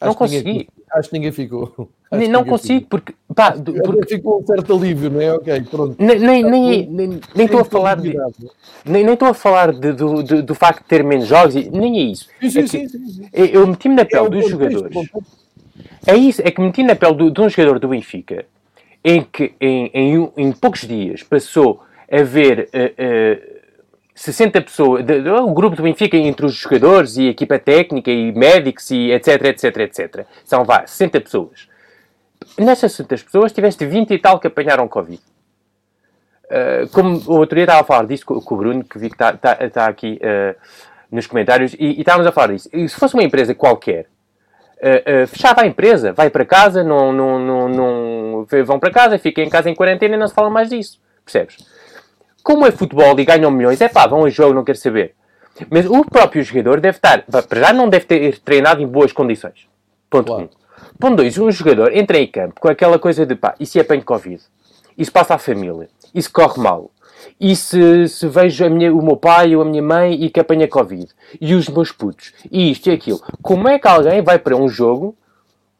Acho 0.00 0.08
não 0.10 0.14
consegui. 0.14 0.68
Acho 0.94 1.08
que 1.08 1.14
ninguém 1.14 1.32
ficou. 1.32 1.88
Acho 2.10 2.30
não 2.30 2.44
consigo, 2.44 2.80
ficou. 2.80 2.88
porque. 2.90 3.14
Pá, 3.34 3.52
porque... 3.52 4.16
Ficou 4.16 4.40
um 4.40 4.46
certo 4.46 4.72
alívio, 4.74 5.10
não 5.10 5.20
é? 5.20 5.32
Ok, 5.32 5.62
pronto. 5.68 5.96
Nem 5.98 6.14
estou 6.14 6.50
nem, 6.50 6.86
nem, 6.86 7.20
nem 7.34 7.60
a 7.60 7.64
falar. 7.64 7.96
De, 8.00 8.16
nem 8.84 9.04
estou 9.04 9.28
a 9.28 9.34
falar 9.34 9.72
de, 9.72 9.92
do, 9.92 10.22
do, 10.22 10.42
do, 10.42 10.54
facto 10.54 10.82
de 10.82 10.88
ter 10.88 11.02
menos 11.02 11.26
jogos, 11.26 11.54
nem 11.54 11.98
é 11.98 12.02
isso. 12.12 12.28
Sim, 12.40 12.50
sim, 12.50 12.60
é 12.60 12.66
sim, 12.66 12.88
sim, 12.88 13.28
Eu 13.32 13.66
meti-me 13.66 13.96
na 13.96 14.04
pele 14.04 14.26
é 14.26 14.30
dos 14.30 14.48
jogadores. 14.48 15.08
É 16.06 16.14
isso, 16.14 16.40
é 16.44 16.50
que 16.52 16.60
meti 16.60 16.84
na 16.84 16.94
pele 16.94 17.14
do, 17.14 17.30
de 17.32 17.40
um 17.40 17.48
jogador 17.48 17.80
do 17.80 17.88
Benfica 17.88 18.44
em 19.02 19.22
que 19.22 19.52
em, 19.60 19.90
em, 19.92 20.32
em 20.36 20.52
poucos 20.52 20.82
dias 20.82 21.22
passou 21.24 21.82
a 22.10 22.22
ver. 22.22 22.68
Uh, 22.72 23.50
uh, 23.50 23.53
60 24.14 24.60
pessoas, 24.62 25.04
de, 25.04 25.22
de, 25.22 25.28
o 25.28 25.52
grupo 25.52 25.76
do 25.76 25.82
Benfica 25.82 26.16
entre 26.16 26.46
os 26.46 26.54
jogadores 26.54 27.16
e 27.16 27.26
equipa 27.26 27.58
técnica 27.58 28.10
e 28.10 28.30
médicos 28.32 28.90
e 28.90 29.10
etc, 29.10 29.44
etc, 29.46 29.76
etc. 29.78 30.26
São, 30.44 30.64
vá, 30.64 30.86
60 30.86 31.20
pessoas. 31.20 31.68
Nessas 32.56 32.92
60 32.92 33.24
pessoas 33.24 33.52
tiveste 33.52 33.84
20 33.84 34.12
e 34.12 34.18
tal 34.18 34.38
que 34.38 34.46
apanharam 34.46 34.86
Covid. 34.86 35.20
Uh, 36.44 36.88
como 36.92 37.16
o 37.26 37.38
outro 37.38 37.56
dia 37.56 37.64
estava 37.64 37.80
a 37.80 37.84
falar 37.84 38.06
disso 38.06 38.24
com, 38.24 38.40
com 38.40 38.54
o 38.54 38.58
Bruno, 38.58 38.84
que 38.84 38.98
vi 38.98 39.08
que 39.08 39.14
está, 39.14 39.30
está, 39.30 39.58
está 39.60 39.86
aqui 39.86 40.20
uh, 40.22 40.54
nos 41.10 41.26
comentários, 41.26 41.74
e, 41.74 41.84
e, 41.84 42.00
estávamos 42.00 42.26
a 42.26 42.32
falar 42.32 42.52
disso. 42.52 42.68
E 42.72 42.88
se 42.88 42.94
fosse 42.94 43.14
uma 43.14 43.24
empresa 43.24 43.54
qualquer, 43.54 44.06
uh, 44.78 45.26
fechava 45.26 45.62
a 45.62 45.66
empresa, 45.66 46.12
vai 46.12 46.30
para 46.30 46.44
casa, 46.44 46.84
não, 46.84 47.12
não, 47.12 47.38
não, 47.40 47.68
não, 47.68 48.46
vão 48.64 48.78
para 48.78 48.92
casa, 48.92 49.18
fiquem 49.18 49.46
em 49.46 49.50
casa 49.50 49.68
em 49.68 49.74
quarentena 49.74 50.14
e 50.14 50.18
não 50.18 50.28
se 50.28 50.34
fala 50.34 50.50
mais 50.50 50.68
disso. 50.68 51.00
Percebes? 51.24 51.73
Como 52.44 52.66
é 52.66 52.70
futebol 52.70 53.18
e 53.18 53.24
ganham 53.24 53.50
milhões, 53.50 53.80
é 53.80 53.88
pá, 53.88 54.06
vão 54.06 54.26
a 54.26 54.30
jogo, 54.30 54.52
não 54.52 54.62
quero 54.62 54.76
saber. 54.76 55.14
Mas 55.70 55.86
o 55.86 56.04
próprio 56.04 56.42
jogador 56.42 56.78
deve 56.78 56.98
estar, 56.98 57.24
para 57.48 57.60
já 57.60 57.72
não 57.72 57.88
deve 57.88 58.04
ter 58.04 58.38
treinado 58.40 58.82
em 58.82 58.86
boas 58.86 59.12
condições. 59.12 59.66
Ponto 60.10 60.30
1. 60.30 60.36
Claro. 60.36 60.50
Um. 60.52 60.98
Ponto 61.00 61.16
2. 61.16 61.38
Um 61.38 61.50
jogador 61.50 61.96
entra 61.96 62.18
em 62.18 62.26
campo 62.26 62.60
com 62.60 62.68
aquela 62.68 62.98
coisa 62.98 63.24
de 63.24 63.34
pá, 63.34 63.54
e 63.58 63.64
se 63.64 63.80
apanho 63.80 64.04
Covid? 64.04 64.42
Isso 64.96 65.10
passa 65.10 65.34
à 65.34 65.38
família? 65.38 65.88
Isso 66.14 66.30
corre 66.30 66.60
mal? 66.60 66.90
E 67.40 67.56
se, 67.56 68.06
se 68.08 68.28
vejo 68.28 68.68
minha, 68.68 68.92
o 68.92 69.02
meu 69.02 69.16
pai 69.16 69.56
ou 69.56 69.62
a 69.62 69.64
minha 69.64 69.82
mãe 69.82 70.12
e 70.22 70.28
que 70.28 70.38
apanha 70.38 70.68
Covid? 70.68 71.08
E 71.40 71.54
os 71.54 71.66
meus 71.68 71.90
putos? 71.90 72.34
E 72.52 72.70
isto 72.70 72.90
e 72.90 72.92
aquilo? 72.92 73.20
Como 73.40 73.68
é 73.68 73.78
que 73.78 73.88
alguém 73.88 74.22
vai 74.22 74.38
para 74.38 74.54
um 74.54 74.68
jogo 74.68 75.16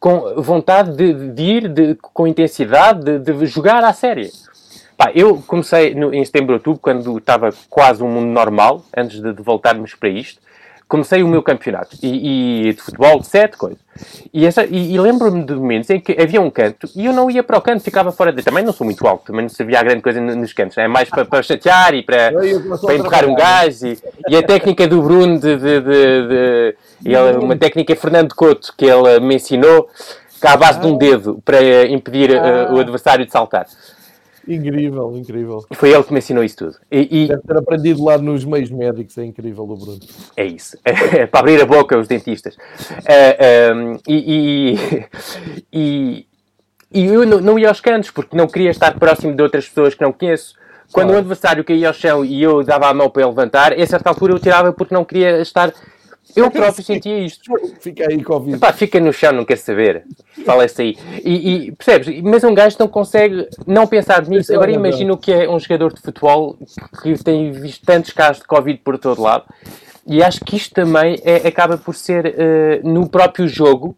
com 0.00 0.40
vontade 0.40 0.96
de, 0.96 1.31
de 1.31 1.42
ir 1.42 1.68
de, 1.68 1.94
com 1.96 2.27
intensidade, 2.27 3.18
de, 3.18 3.33
de 3.33 3.46
jogar 3.46 3.85
à 3.85 3.92
série? 3.92 4.31
Pá, 4.96 5.11
eu 5.14 5.42
comecei 5.46 5.94
no, 5.94 6.14
em 6.14 6.24
setembro, 6.24 6.54
outubro, 6.54 6.80
quando 6.80 7.18
estava 7.18 7.50
quase 7.68 8.02
um 8.02 8.09
mundo 8.09 8.28
normal, 8.28 8.85
antes 8.96 9.20
de, 9.20 9.33
de 9.33 9.42
voltarmos 9.42 9.94
para 9.94 10.09
isto. 10.09 10.42
Comecei 10.87 11.22
o 11.22 11.28
meu 11.28 11.42
campeonato 11.42 11.96
e, 12.02 12.68
e 12.68 12.74
de 12.74 12.80
futebol, 12.80 13.18
de 13.18 13.26
sete 13.26 13.57
coisas. 13.57 13.78
E, 14.33 14.44
essa, 14.44 14.64
e, 14.64 14.92
e 14.92 14.98
lembro-me 15.00 15.42
de 15.42 15.54
momentos 15.54 15.88
em 15.88 15.98
que 15.98 16.12
havia 16.20 16.40
um 16.40 16.50
canto 16.50 16.88
e 16.94 17.07
eu 17.07 17.12
não 17.12 17.30
ia 17.30 17.42
para 17.42 17.57
o 17.57 17.61
canto, 17.61 17.83
ficava 17.83 18.12
fora 18.12 18.30
de. 18.33 18.42
Também 18.42 18.62
não 18.62 18.72
sou 18.72 18.85
muito 18.85 19.04
alto, 19.07 19.24
também 19.24 19.42
não 19.42 19.48
sabia 19.48 19.80
a 19.80 19.83
grande 19.83 20.02
coisa 20.02 20.20
nos 20.20 20.52
cantos. 20.52 20.76
É 20.76 20.87
mais 20.87 21.09
para, 21.09 21.24
para 21.24 21.42
chatear 21.42 21.94
e 21.94 22.02
para, 22.02 22.30
para 22.80 22.94
empurrar 22.94 23.24
um 23.26 23.35
gás. 23.35 23.83
E, 23.83 23.98
e, 24.28 24.37
a 24.37 24.42
técnica 24.42 24.87
do 24.87 25.02
Bruno, 25.02 25.40
de, 25.40 25.57
de, 25.57 25.80
de, 25.80 26.28
de 26.28 26.76
ele, 27.02 27.38
uma 27.38 27.57
técnica 27.57 27.96
Fernando 27.96 28.35
Couto, 28.35 28.74
que 28.76 28.85
ele 28.85 29.20
me 29.20 29.37
ensinou, 29.37 29.88
à 30.42 30.57
base 30.57 30.80
de 30.80 30.87
um 30.87 30.96
dedo 30.96 31.40
para 31.44 31.87
impedir 31.87 32.30
uh, 32.30 32.74
o 32.74 32.78
adversário 32.78 33.24
de 33.24 33.33
saltar. 33.33 33.66
Incrível, 34.46 35.16
incrível. 35.16 35.64
Foi 35.72 35.90
ele 35.90 36.02
que 36.02 36.12
me 36.12 36.18
ensinou 36.18 36.44
isso 36.44 36.57
tudo. 36.57 36.76
E, 36.90 37.24
e... 37.24 37.28
Deve 37.28 37.42
ter 37.42 37.57
aprendido 37.57 38.04
lá 38.04 38.18
nos 38.18 38.44
meios 38.44 38.70
médicos, 38.70 39.16
é 39.18 39.24
incrível 39.24 39.64
o 39.64 39.76
Bruno. 39.76 40.00
É 40.37 40.44
isso. 40.44 40.76
É, 41.14 41.26
para 41.26 41.40
abrir 41.40 41.61
a 41.61 41.66
boca 41.66 41.98
os 41.98 42.09
dentistas. 42.09 42.57
É, 43.04 43.72
um, 43.72 43.98
e, 44.09 44.76
e, 45.72 46.26
e, 46.92 47.07
eu 47.07 47.24
não, 47.24 47.40
não 47.40 47.59
ia 47.59 47.68
aos 47.68 47.80
cantos, 47.80 48.11
porque 48.11 48.37
não 48.37 48.48
queria 48.48 48.70
estar 48.70 48.98
próximo 48.98 49.35
de 49.35 49.42
outras 49.42 49.68
pessoas 49.68 49.94
que 49.94 50.02
não 50.02 50.12
conheço. 50.12 50.54
Quando 50.92 51.09
claro. 51.09 51.18
o 51.18 51.20
adversário 51.20 51.64
caía 51.64 51.88
ao 51.88 51.94
chão 51.94 52.24
e 52.24 52.42
eu 52.42 52.64
dava 52.64 52.88
a 52.88 52.94
mão 52.94 53.09
para 53.11 53.22
ele 53.22 53.30
levantar, 53.30 53.72
a 53.72 53.87
certa 53.87 54.09
altura 54.09 54.33
eu 54.33 54.40
tirava 54.40 54.72
porque 54.72 54.94
não 54.94 55.04
queria 55.04 55.40
estar 55.40 55.72
eu 56.37 56.51
próprio 56.53 56.85
sentia 56.85 57.18
isto. 57.18 57.51
Fica 57.81 58.07
aí, 58.09 58.23
Covid. 58.23 58.57
Epá, 58.57 58.73
fica 58.73 59.01
no 59.01 59.12
chão, 59.12 59.33
não 59.33 59.44
quer 59.44 59.59
saber. 59.59 60.05
Fala-se 60.44 60.83
aí. 60.83 60.99
E, 61.25 61.66
e, 61.66 61.73
percebes? 61.73 62.23
Mas 62.23 62.44
um 62.44 62.55
gajo 62.55 62.77
não 62.79 62.88
consegue 62.88 63.49
não 63.66 63.87
pensar 63.87 64.27
nisso. 64.27 64.53
Agora 64.55 64.70
imagina 64.70 65.12
o 65.12 65.18
que 65.18 65.33
é 65.33 65.49
um 65.49 65.59
jogador 65.59 65.92
de 65.92 66.01
futebol 66.01 66.57
que 67.03 67.23
tem 67.23 67.53
visto 67.53 67.85
tantos 67.85 68.12
casos 68.12 68.42
de 68.42 68.49
Covid 68.49 68.79
por 68.85 68.99
todo 68.99 69.23
lado. 69.23 69.44
E 70.07 70.23
acho 70.23 70.44
que 70.44 70.57
isto 70.57 70.75
também 70.75 71.18
é, 71.25 71.49
acaba 71.49 71.79
por 71.79 71.94
ser, 71.94 72.27
uh, 72.27 72.87
no 72.87 73.09
próprio 73.09 73.49
jogo, 73.49 73.97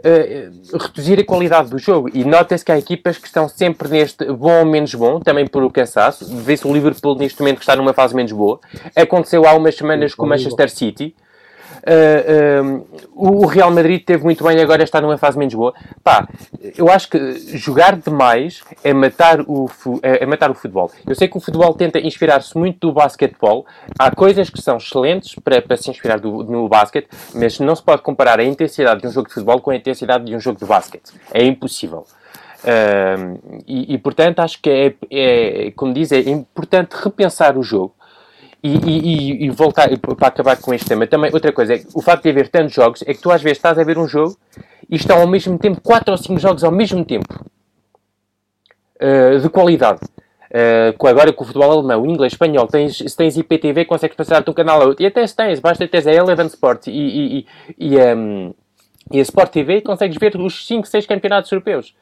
uh, 0.00 0.78
reduzir 0.78 1.20
a 1.20 1.24
qualidade 1.24 1.70
do 1.70 1.78
jogo. 1.78 2.10
E 2.12 2.24
nota-se 2.24 2.64
que 2.64 2.72
há 2.72 2.78
equipas 2.78 3.18
que 3.18 3.26
estão 3.26 3.48
sempre 3.48 3.88
neste 3.88 4.24
bom 4.32 4.60
ou 4.60 4.66
menos 4.66 4.92
bom, 4.94 5.20
também 5.20 5.46
por 5.46 5.62
o 5.62 5.70
cansaço. 5.70 6.26
Vê-se 6.38 6.66
o 6.66 6.72
Liverpool 6.72 7.14
neste 7.16 7.38
momento 7.40 7.58
que 7.58 7.62
está 7.62 7.76
numa 7.76 7.92
fase 7.92 8.16
menos 8.16 8.32
boa. 8.32 8.58
Aconteceu 8.96 9.46
há 9.46 9.54
umas 9.54 9.76
semanas 9.76 10.12
com 10.12 10.26
o 10.26 10.28
Manchester 10.28 10.68
City 10.68 11.14
Uh, 11.86 12.86
o 13.14 13.46
Real 13.46 13.70
Madrid 13.70 14.02
teve 14.02 14.24
muito 14.24 14.42
bem, 14.42 14.58
agora 14.60 14.82
está 14.82 15.00
numa 15.00 15.18
fase 15.18 15.38
menos 15.38 15.54
boa. 15.54 15.74
Pá, 16.02 16.26
eu 16.76 16.90
acho 16.90 17.10
que 17.10 17.58
jogar 17.58 17.96
demais 17.96 18.62
é 18.82 18.94
matar 18.94 19.40
o, 19.42 19.68
é, 20.02 20.24
é 20.24 20.26
matar 20.26 20.50
o 20.50 20.54
futebol. 20.54 20.90
Eu 21.06 21.14
sei 21.14 21.28
que 21.28 21.36
o 21.36 21.40
futebol 21.40 21.74
tenta 21.74 21.98
inspirar-se 21.98 22.56
muito 22.56 22.88
do 22.88 22.92
basquetebol. 22.92 23.66
Há 23.98 24.10
coisas 24.14 24.48
que 24.48 24.60
são 24.62 24.78
excelentes 24.78 25.34
para, 25.34 25.60
para 25.60 25.76
se 25.76 25.90
inspirar 25.90 26.18
do, 26.18 26.42
no 26.42 26.68
basquete, 26.68 27.08
mas 27.34 27.60
não 27.60 27.76
se 27.76 27.82
pode 27.82 28.00
comparar 28.00 28.40
a 28.40 28.44
intensidade 28.44 29.02
de 29.02 29.06
um 29.06 29.10
jogo 29.10 29.28
de 29.28 29.34
futebol 29.34 29.60
com 29.60 29.70
a 29.70 29.76
intensidade 29.76 30.24
de 30.24 30.34
um 30.34 30.40
jogo 30.40 30.58
de 30.58 30.64
basquete. 30.64 31.12
É 31.32 31.44
impossível. 31.44 32.06
Uh, 32.64 33.62
e, 33.66 33.94
e, 33.94 33.98
portanto, 33.98 34.40
acho 34.40 34.60
que 34.62 34.70
é, 34.70 34.94
é, 35.10 35.70
como 35.72 35.92
diz, 35.92 36.10
é 36.12 36.20
importante 36.20 36.94
repensar 36.94 37.58
o 37.58 37.62
jogo 37.62 37.94
e, 38.64 38.78
e, 38.78 39.44
e, 39.44 39.50
voltar 39.50 39.90
para 39.98 40.28
acabar 40.28 40.56
com 40.56 40.72
este 40.72 40.88
tema, 40.88 41.06
também 41.06 41.30
outra 41.34 41.52
coisa 41.52 41.74
é 41.74 41.82
o 41.92 42.00
facto 42.00 42.22
de 42.22 42.30
haver 42.30 42.48
tantos 42.48 42.74
jogos 42.74 43.02
é 43.02 43.12
que 43.12 43.20
tu 43.20 43.30
às 43.30 43.42
vezes 43.42 43.58
estás 43.58 43.78
a 43.78 43.84
ver 43.84 43.98
um 43.98 44.08
jogo 44.08 44.38
e 44.88 44.96
estão 44.96 45.20
ao 45.20 45.26
mesmo 45.26 45.58
tempo 45.58 45.82
quatro 45.82 46.12
ou 46.12 46.16
cinco 46.16 46.40
jogos 46.40 46.64
ao 46.64 46.72
mesmo 46.72 47.04
tempo 47.04 47.44
uh, 49.02 49.38
de 49.38 49.50
qualidade. 49.50 50.00
Uh, 50.50 51.06
agora 51.06 51.30
com 51.30 51.42
o 51.42 51.46
futebol 51.46 51.70
alemão, 51.70 52.06
inglês, 52.06 52.32
espanhol, 52.32 52.66
tens, 52.66 52.96
se 52.96 53.14
tens 53.14 53.36
IPTV, 53.36 53.84
consegues 53.84 54.16
passar 54.16 54.42
de 54.42 54.48
um 54.48 54.54
canal 54.54 54.80
a 54.80 54.84
outro. 54.86 55.02
E 55.02 55.06
até 55.06 55.26
se 55.26 55.36
tens, 55.36 55.60
basta 55.60 55.86
teres 55.86 56.06
a 56.06 56.12
Eleven 56.12 56.46
Sport 56.46 56.86
e, 56.86 57.44
e, 57.78 57.98
um, 57.98 58.54
e 59.12 59.18
a 59.18 59.22
Sport 59.22 59.52
TV, 59.52 59.82
consegues 59.82 60.16
ver 60.16 60.40
os 60.40 60.66
5, 60.66 60.86
6 60.86 61.04
campeonatos 61.04 61.52
europeus. 61.52 61.94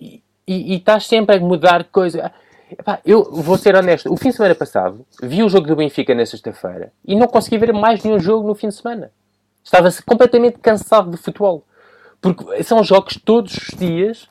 E 0.00 0.74
estás 0.74 1.06
sempre 1.06 1.36
a 1.36 1.40
mudar 1.40 1.84
coisa. 1.84 2.32
Epá, 2.70 3.00
eu 3.06 3.24
vou 3.30 3.56
ser 3.56 3.76
honesto, 3.76 4.12
o 4.12 4.16
fim 4.16 4.30
de 4.30 4.36
semana 4.36 4.54
passado 4.54 5.06
vi 5.22 5.42
o 5.42 5.48
jogo 5.48 5.68
do 5.68 5.76
Benfica 5.76 6.14
na 6.14 6.26
sexta-feira 6.26 6.92
e 7.04 7.14
não 7.14 7.28
consegui 7.28 7.58
ver 7.58 7.72
mais 7.72 8.02
nenhum 8.02 8.18
jogo 8.18 8.46
no 8.46 8.54
fim 8.54 8.68
de 8.68 8.74
semana. 8.74 9.12
Estava 9.62 9.88
completamente 10.04 10.58
cansado 10.58 11.10
de 11.10 11.16
futebol. 11.16 11.64
Porque 12.20 12.62
são 12.62 12.82
jogos 12.82 13.18
todos 13.24 13.54
os 13.56 13.68
dias. 13.76 14.28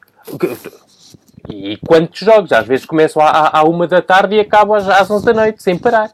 E 1.50 1.78
quantos 1.78 2.20
jogos? 2.20 2.52
Às 2.52 2.66
vezes 2.66 2.86
começam 2.86 3.22
à, 3.22 3.60
à 3.60 3.64
uma 3.64 3.88
da 3.88 4.02
tarde 4.02 4.36
e 4.36 4.40
acabam 4.40 4.76
às, 4.76 4.88
às 4.88 5.10
11 5.10 5.26
da 5.26 5.34
noite, 5.34 5.64
sem 5.64 5.78
parar. 5.78 6.12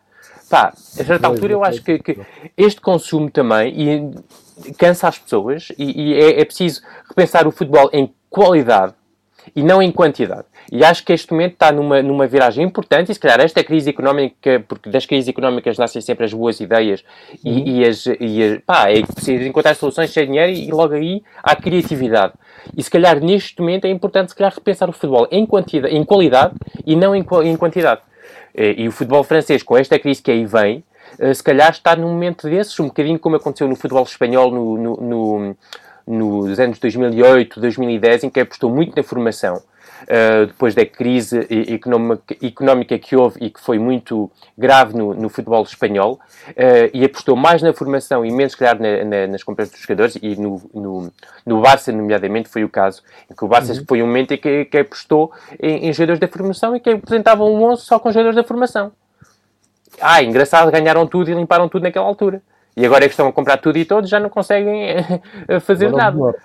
Pá, 0.50 0.74
a 0.74 0.76
certa 0.76 1.28
altura 1.28 1.54
eu 1.54 1.64
acho 1.64 1.82
que, 1.82 1.98
que, 2.00 2.20
este 2.58 2.82
consumo 2.82 3.32
também 3.32 4.12
cansa 4.78 5.08
as 5.08 5.18
pessoas 5.18 5.70
e, 5.78 6.10
e 6.10 6.14
é, 6.14 6.42
é 6.42 6.46
preciso 6.46 6.82
repensar 7.08 7.48
o 7.48 7.52
futebol 7.52 7.90
em 7.94 8.14
qualidade 8.30 8.94
e 9.56 9.64
não 9.64 9.82
em 9.82 9.92
quantidade. 9.92 10.46
E 10.72 10.86
acho 10.86 11.04
que 11.04 11.12
este 11.12 11.32
momento 11.34 11.54
está 11.54 11.70
numa, 11.72 12.02
numa 12.02 12.26
viragem 12.26 12.64
importante, 12.64 13.12
e 13.12 13.14
se 13.14 13.20
calhar 13.20 13.42
esta 13.42 13.62
crise 13.62 13.90
económica, 13.90 14.64
porque 14.68 14.90
das 14.90 15.06
crises 15.06 15.28
económicas 15.28 15.78
nascem 15.78 16.02
sempre 16.02 16.24
as 16.24 16.34
boas 16.34 16.62
ideias 16.62 17.04
uhum. 17.44 17.52
e, 17.66 17.80
e, 17.82 17.86
as, 17.86 18.06
e 18.06 18.44
as, 18.44 18.62
pá, 18.66 18.90
é 18.90 19.02
preciso 19.02 19.44
encontrar 19.44 19.76
soluções 19.76 20.12
sem 20.12 20.28
dinheiro 20.28 20.52
e 20.52 20.72
logo 20.72 20.94
aí 20.94 21.22
há 21.44 21.56
criatividade. 21.58 22.34
E 22.78 22.82
se 22.82 22.90
calhar 22.90 23.20
neste 23.20 23.60
momento 23.60 23.84
é 23.86 23.90
importante 23.90 24.30
se 24.30 24.36
calhar 24.36 24.54
repensar 24.54 24.90
o 24.90 24.94
futebol 24.94 25.28
em, 25.30 25.46
quantidade, 25.46 25.94
em 25.94 26.06
qualidade 26.06 26.56
e 26.86 26.96
não 26.96 27.14
em, 27.14 27.26
em 27.44 27.58
quantidade. 27.58 28.02
E, 28.56 28.84
e 28.84 28.88
o 28.88 28.92
futebol 28.94 29.24
francês, 29.26 29.62
com 29.62 29.78
esta 29.78 30.00
crise 30.00 30.22
que 30.22 30.32
aí 30.32 30.46
vem, 30.46 30.86
eh, 31.20 31.34
se 31.34 31.44
calhar 31.44 31.72
está 31.72 31.98
num 31.98 32.10
momento 32.10 32.50
desses, 32.50 32.80
um 32.80 32.88
bocadinho 32.88 33.20
como 33.20 33.36
aconteceu 33.36 33.68
no 33.68 33.76
futebol 33.76 34.04
espanhol 34.04 34.52
no, 34.52 34.78
no, 34.78 34.98
no 34.98 35.58
nos 36.08 36.60
anos 36.60 36.80
2008, 36.80 37.60
2010, 37.60 38.24
em 38.26 38.30
que 38.30 38.40
apostou 38.40 38.70
muito 38.70 38.96
na 38.96 39.04
formação. 39.04 39.62
Uh, 40.04 40.48
depois 40.48 40.74
da 40.74 40.86
crise 40.86 41.48
económica, 42.42 42.98
que 42.98 43.16
houve 43.16 43.38
e 43.42 43.50
que 43.50 43.60
foi 43.60 43.78
muito 43.78 44.32
grave 44.58 44.98
no, 44.98 45.14
no 45.14 45.30
futebol 45.30 45.64
espanhol, 45.64 46.20
uh, 46.50 46.90
e 46.94 47.06
apostou 47.06 47.36
mais 47.36 47.62
na 47.62 47.74
formação 47.74 48.26
e 48.26 48.32
menos, 48.32 48.56
claro, 48.56 48.80
na, 48.82 49.04
na, 49.04 49.28
nas 49.28 49.44
compras 49.44 49.70
dos 49.70 49.80
jogadores, 49.80 50.18
e 50.22 50.36
no, 50.36 50.62
no, 50.74 51.14
no, 51.46 51.62
Barça, 51.62 51.92
nomeadamente, 51.92 52.50
foi 52.50 52.64
o 52.64 52.70
caso, 52.70 53.04
em 53.30 53.36
que 53.36 53.46
o 53.46 53.48
Barça 53.48 53.74
uhum. 53.74 53.86
foi 53.88 54.02
um 54.02 54.08
momento 54.08 54.34
em 54.34 54.38
que, 54.38 54.66
que 54.66 54.78
apostou 54.78 55.32
em, 55.60 55.88
em, 55.88 55.94
jogadores 55.94 56.20
da 56.20 56.28
formação 56.28 56.76
e 56.76 56.80
que 56.80 56.90
apresentavam 56.90 57.54
um 57.54 57.64
11 57.64 57.84
só 57.84 58.00
com 58.00 58.12
jogadores 58.12 58.36
da 58.36 58.44
formação. 58.44 58.92
Ah, 60.00 60.24
engraçado, 60.24 60.72
ganharam 60.72 61.06
tudo 61.06 61.30
e 61.30 61.34
limparam 61.34 61.70
tudo 61.70 61.84
naquela 61.84 62.06
altura. 62.06 62.42
E 62.76 62.86
agora 62.86 63.04
é 63.04 63.08
que 63.08 63.14
estão 63.14 63.28
a 63.28 63.34
comprar 63.34 63.58
tudo 63.58 63.78
e 63.78 63.84
todos, 63.84 64.10
já 64.10 64.20
não 64.20 64.30
conseguem 64.30 64.84
eh, 65.48 65.60
fazer 65.60 65.88
agora 65.88 66.04
nada. 66.04 66.18
Norte, 66.18 66.42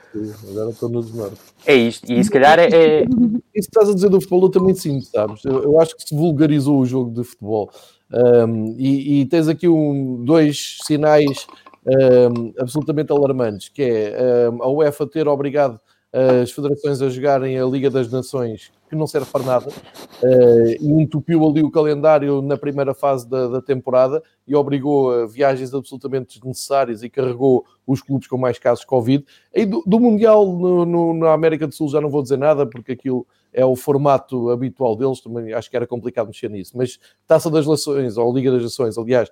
agora 0.50 0.70
estão 0.70 0.88
no 0.88 1.02
norte. 1.02 1.38
É 1.64 1.74
isto, 1.74 2.12
e 2.12 2.22
se 2.22 2.30
calhar 2.30 2.58
é. 2.58 2.66
é... 2.66 3.02
Isso 3.02 3.70
que 3.70 3.78
estás 3.78 3.88
a 3.88 3.94
dizer 3.94 4.08
do 4.08 4.20
futebol, 4.20 4.42
eu 4.42 4.50
também 4.50 4.74
sinto, 4.74 5.06
sabes? 5.06 5.44
Eu, 5.44 5.62
eu 5.62 5.80
acho 5.80 5.96
que 5.96 6.02
se 6.02 6.14
vulgarizou 6.14 6.80
o 6.80 6.86
jogo 6.86 7.10
de 7.10 7.24
futebol. 7.24 7.70
Um, 8.12 8.74
e, 8.78 9.20
e, 9.20 9.26
tens 9.26 9.48
aqui 9.48 9.68
um, 9.68 10.22
dois 10.24 10.78
sinais 10.84 11.46
um, 11.86 12.52
absolutamente 12.58 13.12
alarmantes, 13.12 13.68
que 13.68 13.82
é 13.82 14.50
um, 14.50 14.62
a 14.62 14.68
UEFA 14.68 15.06
ter 15.06 15.26
obrigado 15.26 15.80
as 16.12 16.50
federações 16.50 17.02
a 17.02 17.08
jogarem 17.08 17.58
a 17.58 17.64
Liga 17.66 17.90
das 17.90 18.10
Nações, 18.10 18.72
que 18.88 18.96
não 18.96 19.06
serve 19.06 19.30
para 19.30 19.44
nada, 19.44 19.68
uh, 19.68 20.68
e 20.80 21.02
entupiu 21.02 21.44
ali 21.46 21.62
o 21.62 21.70
calendário 21.70 22.40
na 22.40 22.56
primeira 22.56 22.94
fase 22.94 23.28
da, 23.28 23.48
da, 23.48 23.62
temporada 23.62 24.22
e 24.46 24.54
obrigou 24.54 25.12
a 25.12 25.26
viagens 25.26 25.74
absolutamente 25.74 26.38
desnecessárias 26.38 27.02
e 27.02 27.10
carregou 27.10 27.64
os 27.86 28.00
clubes 28.00 28.28
com 28.28 28.38
mais 28.38 28.58
casos 28.58 28.80
de 28.80 28.86
Covid. 28.86 29.24
E 29.54 29.64
do, 29.64 29.82
do 29.86 29.98
Mundial 29.98 30.46
no, 30.46 30.84
no, 30.84 31.14
na 31.14 31.32
América 31.32 31.66
do 31.66 31.74
Sul 31.74 31.88
já 31.88 32.00
não 32.00 32.10
vou 32.10 32.22
dizer 32.22 32.38
nada, 32.38 32.66
porque 32.66 32.92
aquilo 32.92 33.26
é 33.52 33.64
o 33.64 33.74
formato 33.74 34.50
habitual 34.50 34.94
deles, 34.94 35.20
também 35.20 35.52
acho 35.54 35.70
que 35.70 35.76
era 35.76 35.86
complicado 35.86 36.26
mexer 36.26 36.50
nisso, 36.50 36.76
mas 36.76 36.98
Taça 37.26 37.50
das 37.50 37.66
Nações, 37.66 38.18
ou 38.18 38.34
Liga 38.34 38.52
das 38.52 38.62
Nações, 38.62 38.98
aliás, 38.98 39.30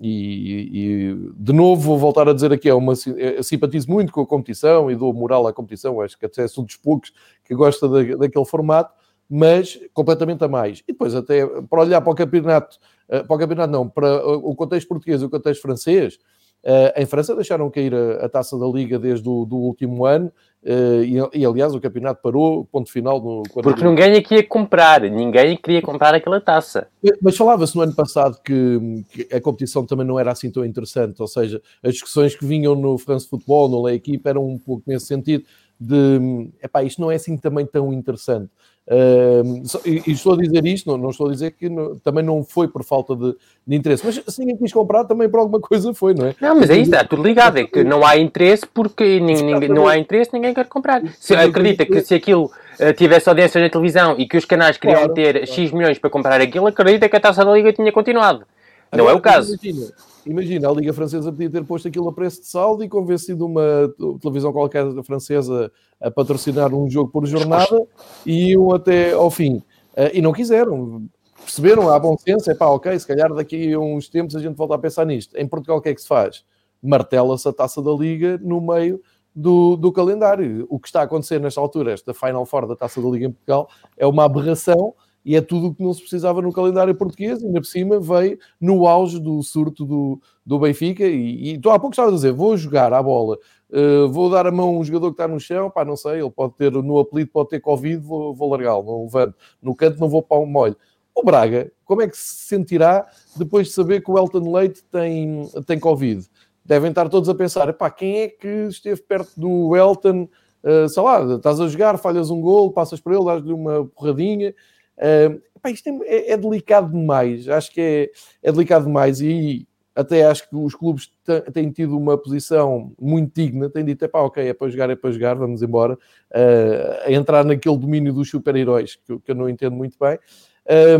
e, 0.00 0.70
e, 0.72 1.32
de 1.36 1.52
novo 1.52 1.82
vou 1.82 1.98
voltar 1.98 2.28
a 2.28 2.32
dizer 2.32 2.52
aqui, 2.52 2.68
é 2.68 2.74
uma, 2.74 2.94
eu 3.16 3.42
simpatizo 3.42 3.90
muito 3.90 4.12
com 4.12 4.20
a 4.20 4.26
competição 4.26 4.90
e 4.90 4.96
dou 4.96 5.12
moral 5.12 5.46
à 5.46 5.52
competição, 5.52 6.00
acho 6.00 6.18
que 6.18 6.26
até 6.26 6.46
sou 6.46 6.64
dos 6.64 6.76
poucos 6.76 7.12
que 7.44 7.54
gosta 7.54 7.88
da, 7.88 8.16
daquele 8.16 8.44
formato, 8.44 8.94
mas 9.28 9.78
completamente 9.92 10.42
a 10.44 10.48
mais. 10.48 10.80
E 10.80 10.92
depois 10.92 11.14
até 11.14 11.46
para 11.46 11.80
olhar 11.80 12.00
para 12.00 12.12
o 12.12 12.14
campeonato, 12.14 12.78
eh, 13.08 13.22
para 13.22 13.36
o 13.36 13.38
campeonato 13.38 13.72
não, 13.72 13.88
para 13.88 14.24
o 14.26 14.54
contexto 14.54 14.88
português 14.88 15.20
e 15.20 15.24
o 15.24 15.30
contexto 15.30 15.60
francês, 15.60 16.18
Uh, 16.64 16.90
em 17.00 17.06
França 17.06 17.36
deixaram 17.36 17.70
cair 17.70 17.94
a, 17.94 18.24
a, 18.24 18.28
taça 18.28 18.58
da 18.58 18.66
Liga 18.66 18.98
desde 18.98 19.28
o 19.28 19.44
do 19.44 19.56
último 19.56 20.04
ano 20.04 20.32
e, 20.64 21.38
e, 21.38 21.46
aliás, 21.46 21.74
o 21.74 21.80
campeonato 21.80 22.20
parou, 22.20 22.64
ponto 22.64 22.90
final. 22.90 23.20
No, 23.20 23.42
Porque 23.62 23.84
ninguém 23.84 24.16
aqui 24.16 24.36
ia 24.36 24.46
comprar, 24.46 25.02
ninguém 25.02 25.56
queria 25.56 25.80
comprar 25.80 26.14
aquela 26.14 26.40
taça. 26.40 26.88
Mas 27.22 27.36
falava-se 27.36 27.76
no 27.76 27.82
ano 27.82 27.94
passado 27.94 28.38
que, 28.44 29.04
que, 29.10 29.34
a 29.34 29.40
competição 29.40 29.86
também 29.86 30.06
não 30.06 30.18
era 30.18 30.32
assim 30.32 30.50
tão 30.50 30.64
interessante, 30.64 31.20
ou 31.22 31.28
seja, 31.28 31.62
as 31.82 31.92
discussões 31.92 32.34
que 32.34 32.44
vinham 32.44 32.74
no 32.74 32.98
France 32.98 33.28
Football, 33.28 33.68
no 33.68 33.82
La 33.82 33.94
Equipe, 33.94 34.28
eram 34.28 34.46
um 34.46 34.58
pouco 34.58 34.82
nesse 34.86 35.06
sentido 35.06 35.44
de, 35.80 36.50
epá, 36.62 36.82
isto 36.82 37.00
não 37.00 37.10
é 37.10 37.14
assim 37.14 37.36
também 37.36 37.64
tão 37.64 37.92
interessante. 37.92 38.50
Uh, 38.90 39.62
e, 39.84 40.12
estou 40.12 40.32
a 40.32 40.36
dizer 40.38 40.64
isto, 40.64 40.90
não, 40.90 40.96
não 40.96 41.10
estou 41.10 41.28
a 41.28 41.30
dizer 41.30 41.50
que 41.50 41.68
não, 41.68 41.96
também 41.96 42.24
não 42.24 42.42
foi 42.42 42.66
por 42.66 42.82
falta 42.82 43.14
de, 43.14 43.36
de, 43.66 43.76
interesse, 43.76 44.02
mas 44.02 44.18
se 44.26 44.40
ninguém 44.40 44.56
quis 44.56 44.72
comprar, 44.72 45.04
também 45.04 45.28
por 45.28 45.40
alguma 45.40 45.60
coisa 45.60 45.92
foi, 45.92 46.14
não 46.14 46.24
é? 46.24 46.34
Não, 46.40 46.58
mas 46.58 46.70
é 46.70 46.78
isso, 46.78 46.90
está 46.90 47.04
tudo 47.04 47.22
ligado, 47.22 47.58
é 47.58 47.64
que 47.64 47.84
não 47.84 48.02
há 48.06 48.16
interesse 48.16 48.66
porque 48.66 49.20
ninguém, 49.20 49.68
não 49.68 49.86
há 49.86 49.98
interesse, 49.98 50.32
ninguém 50.32 50.54
quer 50.54 50.64
comprar. 50.64 51.02
Se 51.20 51.34
acredita 51.34 51.84
que 51.84 52.00
se 52.00 52.14
aquilo 52.14 52.46
uh, 52.46 52.92
tivesse 52.96 53.28
audiência 53.28 53.60
na 53.60 53.68
televisão 53.68 54.14
e 54.16 54.26
que 54.26 54.38
os 54.38 54.46
canais 54.46 54.78
queriam 54.78 55.00
claro, 55.00 55.12
ter 55.12 55.32
claro. 55.32 55.46
X 55.46 55.70
milhões 55.70 55.98
para 55.98 56.08
comprar 56.08 56.40
aquilo, 56.40 56.66
acredita 56.66 57.10
que 57.10 57.16
a 57.16 57.20
taça 57.20 57.44
da 57.44 57.52
Liga 57.52 57.70
tinha 57.74 57.92
continuado. 57.92 58.46
Agora, 58.90 59.04
não 59.04 59.10
é 59.10 59.12
o 59.12 59.20
caso. 59.20 59.54
Imagina, 59.62 59.92
imagina, 60.28 60.68
a 60.68 60.72
Liga 60.72 60.92
Francesa 60.92 61.32
podia 61.32 61.50
ter 61.50 61.64
posto 61.64 61.88
aquilo 61.88 62.08
a 62.08 62.12
preço 62.12 62.40
de 62.40 62.46
saldo 62.46 62.84
e 62.84 62.88
convencido 62.88 63.46
uma 63.46 63.92
televisão 64.20 64.52
qualquer 64.52 64.84
francesa 65.02 65.72
a 66.00 66.10
patrocinar 66.10 66.74
um 66.74 66.88
jogo 66.88 67.10
por 67.10 67.26
jornada 67.26 67.86
e 68.26 68.50
iam 68.50 68.72
até 68.72 69.12
ao 69.12 69.30
fim. 69.30 69.56
Uh, 69.96 70.10
e 70.12 70.20
não 70.20 70.32
quiseram. 70.32 71.08
Perceberam, 71.40 71.88
há 71.88 71.98
bom 71.98 72.16
senso, 72.18 72.50
é 72.50 72.54
pá, 72.54 72.66
ok, 72.66 72.98
se 72.98 73.06
calhar 73.06 73.32
daqui 73.32 73.72
a 73.72 73.78
uns 73.78 74.08
tempos 74.08 74.36
a 74.36 74.40
gente 74.40 74.54
volta 74.54 74.74
a 74.74 74.78
pensar 74.78 75.06
nisto. 75.06 75.34
Em 75.36 75.46
Portugal 75.46 75.78
o 75.78 75.80
que 75.80 75.88
é 75.88 75.94
que 75.94 76.02
se 76.02 76.08
faz? 76.08 76.44
Martela-se 76.82 77.48
a 77.48 77.52
taça 77.52 77.80
da 77.80 77.92
Liga 77.92 78.38
no 78.42 78.60
meio 78.60 79.00
do, 79.34 79.76
do 79.76 79.90
calendário. 79.90 80.66
O 80.68 80.78
que 80.78 80.88
está 80.88 81.00
a 81.00 81.04
acontecer 81.04 81.40
nesta 81.40 81.60
altura, 81.60 81.92
esta 81.92 82.12
Final 82.12 82.44
Four 82.44 82.66
da 82.66 82.76
taça 82.76 83.00
da 83.00 83.08
Liga 83.08 83.26
em 83.26 83.32
Portugal, 83.32 83.68
é 83.96 84.06
uma 84.06 84.24
aberração 84.24 84.94
e 85.28 85.36
é 85.36 85.42
tudo 85.42 85.66
o 85.66 85.74
que 85.74 85.82
não 85.82 85.92
se 85.92 86.00
precisava 86.00 86.40
no 86.40 86.50
calendário 86.50 86.94
português, 86.94 87.42
e 87.42 87.46
ainda 87.46 87.60
por 87.60 87.66
cima 87.66 88.00
veio 88.00 88.38
no 88.58 88.86
auge 88.86 89.20
do 89.20 89.42
surto 89.42 89.84
do, 89.84 90.18
do 90.44 90.58
Benfica, 90.58 91.04
e, 91.04 91.50
e 91.50 91.58
tu 91.58 91.68
há 91.68 91.78
pouco 91.78 91.92
estava 91.92 92.08
a 92.08 92.14
dizer, 92.14 92.32
vou 92.32 92.56
jogar 92.56 92.94
a 92.94 93.02
bola, 93.02 93.36
uh, 93.68 94.08
vou 94.08 94.30
dar 94.30 94.46
a 94.46 94.50
mão 94.50 94.70
a 94.70 94.78
um 94.78 94.82
jogador 94.82 95.08
que 95.08 95.20
está 95.20 95.28
no 95.28 95.38
chão, 95.38 95.68
pá, 95.68 95.84
não 95.84 95.96
sei, 95.96 96.22
ele 96.22 96.30
pode 96.30 96.54
ter, 96.54 96.72
no 96.72 96.98
apelido 96.98 97.30
pode 97.30 97.50
ter 97.50 97.60
Covid, 97.60 97.98
vou, 97.98 98.34
vou 98.34 98.48
largá-lo, 98.48 98.82
não 98.86 99.02
levanto, 99.02 99.34
no 99.60 99.76
canto 99.76 100.00
não 100.00 100.08
vou 100.08 100.22
para 100.22 100.38
um 100.38 100.46
molho. 100.46 100.74
O 101.14 101.22
Braga, 101.22 101.70
como 101.84 102.00
é 102.00 102.08
que 102.08 102.16
se 102.16 102.46
sentirá 102.46 103.06
depois 103.36 103.66
de 103.66 103.74
saber 103.74 104.02
que 104.02 104.10
o 104.10 104.16
Elton 104.16 104.50
Leite 104.50 104.82
tem, 104.90 105.46
tem 105.66 105.78
Covid? 105.78 106.26
Devem 106.64 106.88
estar 106.88 107.06
todos 107.10 107.28
a 107.28 107.34
pensar, 107.34 107.70
pá, 107.74 107.90
quem 107.90 108.20
é 108.20 108.28
que 108.28 108.48
esteve 108.70 109.02
perto 109.02 109.38
do 109.38 109.76
Elton, 109.76 110.26
uh, 110.64 110.88
sei 110.88 111.02
lá, 111.02 111.34
estás 111.34 111.60
a 111.60 111.68
jogar, 111.68 111.98
falhas 111.98 112.30
um 112.30 112.40
gol, 112.40 112.72
passas 112.72 112.98
por 112.98 113.12
ele, 113.12 113.26
dás-lhe 113.26 113.52
uma 113.52 113.84
porradinha, 113.94 114.54
Uh, 114.98 115.40
epá, 115.56 115.70
isto 115.70 115.88
é, 115.88 115.92
é, 116.06 116.32
é, 116.32 116.36
delicado 116.36 116.90
demais, 116.90 117.48
acho 117.48 117.72
que 117.72 117.80
é, 117.80 118.10
é 118.42 118.52
delicado 118.52 118.84
demais 118.86 119.20
e 119.20 119.66
até 119.94 120.24
acho 120.24 120.48
que 120.48 120.54
os 120.54 120.76
clubes 120.76 121.10
têm 121.52 121.72
tido 121.72 121.96
uma 121.96 122.16
posição 122.16 122.92
muito 123.00 123.34
digna, 123.34 123.68
têm 123.68 123.84
dito, 123.84 124.04
epá, 124.04 124.20
ok, 124.20 124.46
é 124.48 124.54
para 124.54 124.68
jogar, 124.68 124.90
é 124.90 124.96
para 124.96 125.10
jogar, 125.10 125.34
vamos 125.34 125.60
embora, 125.60 125.94
uh, 125.94 127.04
a 127.04 127.12
entrar 127.12 127.44
naquele 127.44 127.76
domínio 127.76 128.12
dos 128.12 128.30
super-heróis, 128.30 128.94
que, 128.94 129.18
que, 129.18 129.30
eu 129.32 129.34
não 129.34 129.48
entendo 129.48 129.74
muito 129.74 129.96
bem, 129.98 130.16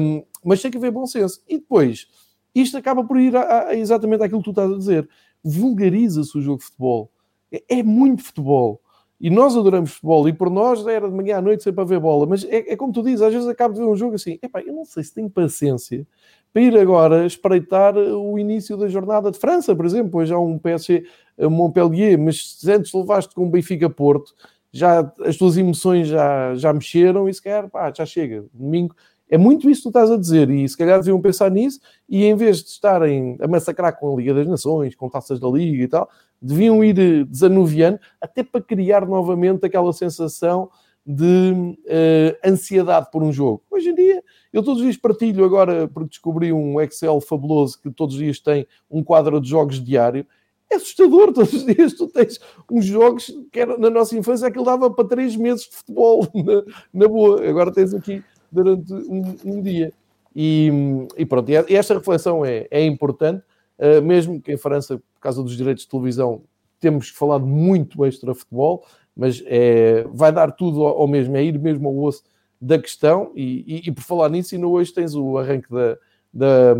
um, 0.01 0.25
mas 0.45 0.61
tem 0.61 0.71
que 0.71 0.79
haver 0.79 0.91
bom 0.91 1.07
senso. 1.07 1.41
E 1.49 1.59
depois, 1.59 2.09
isto 2.53 2.77
acaba 2.77 3.05
por 3.05 3.21
ir 3.21 3.37
a, 3.37 3.69
a 3.69 3.75
exatamente 3.77 4.25
àquilo 4.25 4.41
que 4.41 4.47
tu 4.47 4.51
estás 4.51 4.73
a 4.73 4.77
dizer, 4.77 5.09
vulgariza-se 5.45 6.37
o 6.37 6.41
jogo 6.41 6.59
de 6.59 6.65
futebol, 6.65 7.13
é, 7.53 7.79
é 7.79 7.83
muito 7.85 8.25
futebol, 8.25 8.81
e 9.21 9.31
nós 9.31 9.57
adoramos 9.57 9.93
futebol, 9.93 10.29
e 10.29 10.33
por 10.33 10.49
nós 10.51 10.87
era 10.87 11.09
de 11.09 11.15
manhã 11.15 11.39
à 11.39 11.43
noite 11.43 11.65
sempre 11.65 11.81
a 11.81 11.85
ver 11.85 11.99
bola, 12.01 12.27
mas 12.27 12.45
é, 12.45 12.73
é 12.73 12.77
como 12.77 12.93
tu 12.93 13.03
dizes, 13.03 13.23
às 13.23 13.33
vezes 13.33 13.49
acabo 13.49 13.75
de 13.75 13.81
ver 13.81 13.87
um 13.87 13.97
jogo 13.97 14.15
assim, 14.15 14.39
epá, 14.43 14.61
eu 14.61 14.73
não 14.73 14.85
sei 14.85 15.03
se 15.03 15.15
tenho 15.15 15.29
paciência 15.29 16.07
para 16.53 16.63
ir 16.63 16.77
agora 16.79 17.27
espreitar 17.27 17.97
o 17.97 18.39
início 18.39 18.77
da 18.77 18.89
jornada 18.89 19.31
de 19.31 19.39
França, 19.39 19.75
por 19.75 19.85
exemplo, 19.85 20.21
hoje 20.21 20.33
há 20.33 20.39
um 20.39 20.59
PSG 20.59 21.05
Montpellier, 21.39 22.19
mas 22.19 22.59
se 22.59 22.73
antes 22.73 22.93
levaste 22.93 23.35
com 23.35 23.45
o 23.47 23.51
Benfica 23.51 23.91
Porto, 23.91 24.35
já, 24.73 25.13
as 25.21 25.37
tuas 25.37 25.57
emoções 25.57 26.09
já, 26.09 26.55
já 26.55 26.73
mexeram 26.73 27.29
e 27.29 27.35
se 27.35 27.43
quer, 27.43 27.69
pá, 27.69 27.93
já 27.95 28.07
chega, 28.07 28.45
domingo 28.53 28.95
É 29.31 29.37
muito 29.37 29.69
isso 29.69 29.81
que 29.81 29.85
tu 29.85 29.89
estás 29.89 30.11
a 30.11 30.17
dizer, 30.17 30.49
e 30.49 30.67
se 30.69 30.77
calhar 30.77 30.99
deviam 30.99 31.21
pensar 31.21 31.51
nisso, 31.51 31.81
e 32.09 32.25
em 32.25 32.35
vez 32.35 32.63
de 32.63 32.71
estarem 32.71 33.37
a 33.41 33.47
massacrar 33.47 33.99
com 33.99 34.13
a 34.13 34.17
Liga 34.17 34.33
das 34.33 34.47
Nações, 34.47 34.95
com 34.95 35.09
taças 35.09 35.39
da 35.39 35.49
Liga 35.49 35.85
e 35.85 35.89
tal, 35.89 36.09
deviam 36.41 36.83
ir 36.83 36.99
eh, 36.99 37.25
desanuviando, 37.25 37.99
até 38.21 38.43
para 38.43 38.63
criar 38.63 39.07
novamente 39.07 39.67
aquela 39.67 39.93
sensação 39.93 40.71
de 41.05 41.53
uh, 41.55 42.39
ansiedade 42.45 43.11
por 43.11 43.23
um 43.23 43.33
jogo. 43.33 43.63
Hoje 43.71 43.89
em 43.89 43.95
dia, 43.95 44.23
eu 44.53 44.63
todos 44.63 44.81
os 44.81 44.85
dias 44.85 44.97
partilho 44.99 45.43
agora, 45.43 45.89
porque 45.89 46.11
descobri 46.11 46.53
um 46.53 46.79
Excel 46.83 47.19
fabuloso 47.23 47.81
que 47.81 47.91
todos 47.91 48.15
os 48.15 48.21
dias 48.21 48.39
tem 48.41 48.67
um 48.91 49.03
quadro 49.03 49.41
de 49.41 49.49
jogos 49.49 49.83
diário. 49.83 50.27
É 50.71 50.77
assustador, 50.77 51.33
todos 51.35 51.55
os 51.55 51.65
dias 51.65 51.95
tu 51.95 52.09
tens 52.09 52.39
uns 52.71 52.85
jogos 52.85 53.35
que 53.51 53.59
era, 53.59 53.79
na 53.79 53.89
nossa 53.89 54.19
infância 54.19 54.49
aquilo 54.49 54.67
dava 54.67 54.91
para 54.91 55.09
três 55.09 55.35
meses 55.35 55.65
de 55.65 55.77
futebol, 55.77 56.29
na, 56.35 56.63
na 56.93 57.09
boa. 57.09 57.43
Agora 57.49 57.73
tens 57.73 57.95
aqui 57.95 58.23
durante 58.51 58.93
um, 58.93 59.37
um 59.45 59.63
dia. 59.63 59.93
E, 60.35 60.71
e, 61.17 61.27
pronto, 61.27 61.51
e 61.51 61.75
esta 61.75 61.95
reflexão 61.95 62.45
é, 62.45 62.67
é 62.71 62.85
importante, 62.85 63.43
uh, 63.79 64.03
mesmo 64.03 64.41
que 64.41 64.53
em 64.53 64.57
França, 64.57 64.99
por 64.99 65.21
causa 65.21 65.43
dos 65.43 65.57
direitos 65.57 65.85
de 65.85 65.91
televisão, 65.91 66.43
temos 66.81 67.09
falado 67.09 67.47
muito 67.47 68.05
extra 68.05 68.35
futebol, 68.35 68.85
mas 69.17 69.43
é, 69.47 70.05
vai 70.13 70.31
dar 70.31 70.53
tudo 70.53 70.85
ao, 70.85 71.09
mesmo, 71.09 71.37
é 71.37 71.43
ir 71.43 71.59
mesmo 71.59 71.89
ao 71.89 71.97
osso 71.97 72.23
da 72.61 72.79
questão. 72.79 73.33
E, 73.35 73.65
e, 73.67 73.89
e 73.89 73.93
por 73.93 74.03
falar 74.03 74.29
nisso, 74.29 74.55
ainda 74.55 74.69
hoje 74.69 74.93
tens 74.93 75.15
o 75.15 75.39
arranque 75.39 75.69
da, 75.69 75.97
da, 76.33 76.75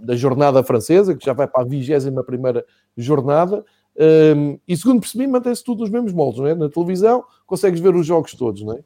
da 0.00 0.16
jornada 0.16 0.62
francesa, 0.62 1.14
que 1.14 1.24
já 1.24 1.34
vai 1.34 1.46
para 1.46 1.62
a 1.62 1.66
21 1.66 2.62
jornada. 2.96 3.64
Um, 3.96 4.58
e 4.66 4.76
segundo 4.76 5.00
percebi, 5.00 5.26
mantém-se 5.26 5.62
tudo 5.62 5.80
nos 5.80 5.90
mesmos 5.90 6.12
moldes, 6.12 6.40
não 6.40 6.46
é? 6.48 6.54
Na 6.54 6.68
televisão 6.68 7.24
consegues 7.46 7.80
ver 7.80 7.94
os 7.94 8.06
jogos 8.06 8.34
todos, 8.34 8.62
não 8.62 8.74
é? 8.74 8.78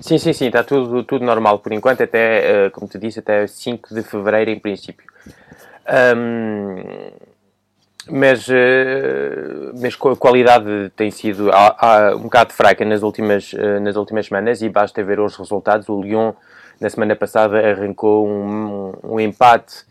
Sim, 0.00 0.18
sim, 0.18 0.32
sim, 0.32 0.46
está 0.46 0.62
tudo, 0.62 1.02
tudo 1.04 1.24
normal 1.24 1.58
por 1.58 1.72
enquanto, 1.72 2.02
até, 2.02 2.66
uh, 2.66 2.70
como 2.70 2.86
te 2.86 2.98
disse, 2.98 3.18
até 3.18 3.46
5 3.46 3.94
de 3.94 4.02
fevereiro 4.02 4.50
em 4.50 4.58
princípio. 4.58 5.06
Um, 6.16 7.10
mas, 8.08 8.46
uh, 8.48 9.72
mas 9.80 9.94
a 9.94 10.16
qualidade 10.16 10.90
tem 10.94 11.10
sido 11.10 11.50
um 12.16 12.22
bocado 12.22 12.52
fraca 12.52 12.84
nas 12.84 13.02
últimas, 13.02 13.52
uh, 13.52 13.80
nas 13.80 13.96
últimas 13.96 14.26
semanas 14.26 14.62
e 14.62 14.68
basta 14.68 15.02
ver 15.02 15.20
os 15.20 15.36
resultados. 15.36 15.88
O 15.88 16.00
Lyon, 16.00 16.32
na 16.80 16.88
semana 16.88 17.16
passada, 17.16 17.58
arrancou 17.58 18.28
um, 18.28 18.92
um 19.02 19.20
empate 19.20 19.84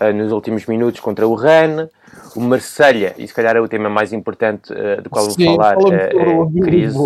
uh, 0.00 0.12
nos 0.14 0.32
últimos 0.32 0.66
minutos 0.66 1.00
contra 1.00 1.26
o 1.26 1.34
Rennes. 1.34 1.88
O 2.34 2.40
Marselha, 2.40 3.14
e 3.16 3.26
se 3.26 3.34
calhar 3.34 3.56
é 3.56 3.60
o 3.60 3.68
tema 3.68 3.88
mais 3.88 4.12
importante 4.12 4.72
do 5.02 5.08
qual 5.08 5.24
vou 5.24 5.34
falar, 5.34 5.76
é 5.92 6.10
a 6.60 6.64
crise 6.64 6.98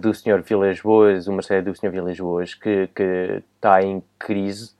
do 0.00 0.14
Sr. 0.14 0.42
Vilas 0.42 0.80
Boas, 0.80 1.26
o 1.26 1.32
Marselha 1.32 1.62
do 1.62 1.74
Sr. 1.74 1.90
Vilas 1.90 2.18
Boas, 2.18 2.54
que, 2.54 2.88
que 2.94 3.42
está 3.56 3.82
em 3.82 4.02
crise 4.18 4.70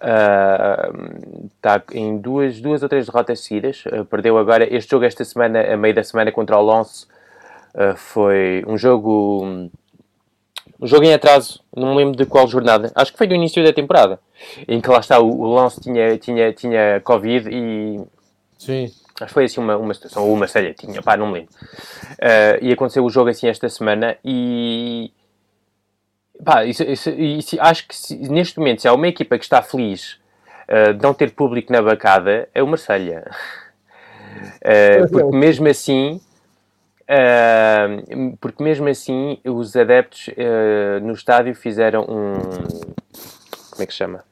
está 0.00 1.76
uh, 1.76 1.96
em 1.96 2.16
duas, 2.18 2.60
duas 2.60 2.82
ou 2.82 2.88
três 2.88 3.06
derrotas 3.06 3.40
seguidas. 3.40 3.84
Uh, 3.86 4.04
perdeu 4.04 4.38
agora 4.38 4.66
este 4.74 4.90
jogo 4.90 5.04
esta 5.04 5.24
semana, 5.24 5.60
a 5.60 5.76
meio 5.76 5.94
da 5.94 6.02
semana 6.02 6.32
contra 6.32 6.58
o. 6.58 6.80
Uh, 6.80 7.96
foi 7.96 8.64
um 8.66 8.78
jogo. 8.78 9.70
Um 10.80 10.86
jogo 10.86 11.04
em 11.04 11.12
atraso, 11.12 11.62
não 11.76 11.90
me 11.90 11.96
lembro 11.96 12.16
de 12.16 12.24
qual 12.24 12.48
jornada. 12.48 12.90
Acho 12.94 13.12
que 13.12 13.18
foi 13.18 13.26
do 13.26 13.34
início 13.34 13.62
da 13.62 13.72
temporada. 13.72 14.18
Em 14.66 14.80
que 14.80 14.88
lá 14.88 15.00
está, 15.00 15.20
o, 15.20 15.40
o 15.40 15.60
Lens 15.60 15.76
tinha, 15.76 16.16
tinha, 16.16 16.52
tinha 16.52 17.00
Covid 17.04 17.48
e. 17.50 18.00
Sim. 18.58 18.84
Acho 19.20 19.26
que 19.26 19.34
foi 19.34 19.44
assim 19.44 19.60
uma, 19.60 19.76
uma 19.76 19.92
situação, 19.92 20.26
ou 20.26 20.32
uma 20.32 20.48
série 20.48 20.72
tinha, 20.72 21.02
pá, 21.02 21.14
não 21.14 21.26
me 21.26 21.40
lembro. 21.40 21.54
e 22.62 22.72
aconteceu 22.72 23.04
o 23.04 23.10
jogo 23.10 23.28
assim 23.28 23.48
esta 23.48 23.68
semana 23.68 24.16
e 24.24 25.12
Pá, 26.44 26.64
isso, 26.64 26.82
isso, 26.82 27.10
isso, 27.10 27.56
acho 27.60 27.86
que 27.86 27.94
se, 27.94 28.16
neste 28.16 28.58
momento, 28.58 28.80
se 28.80 28.88
há 28.88 28.94
uma 28.94 29.08
equipa 29.08 29.36
que 29.38 29.44
está 29.44 29.62
feliz 29.62 30.18
uh, 30.68 30.94
de 30.94 31.02
não 31.02 31.12
ter 31.12 31.32
público 31.32 31.72
na 31.72 31.82
bancada, 31.82 32.48
é 32.54 32.62
o 32.62 32.66
Marselha. 32.66 33.30
Uh, 34.62 35.10
porque 35.10 35.36
mesmo 35.36 35.66
assim, 35.68 36.20
uh, 37.10 38.36
porque 38.40 38.62
mesmo 38.62 38.88
assim, 38.88 39.38
os 39.44 39.76
adeptos 39.76 40.30
no 41.02 41.12
estádio 41.12 41.54
fizeram 41.54 42.02
um. 42.02 42.34
Como 43.70 43.82
é 43.82 43.86
que 43.86 43.92
se 43.92 43.98
chama? 43.98 44.24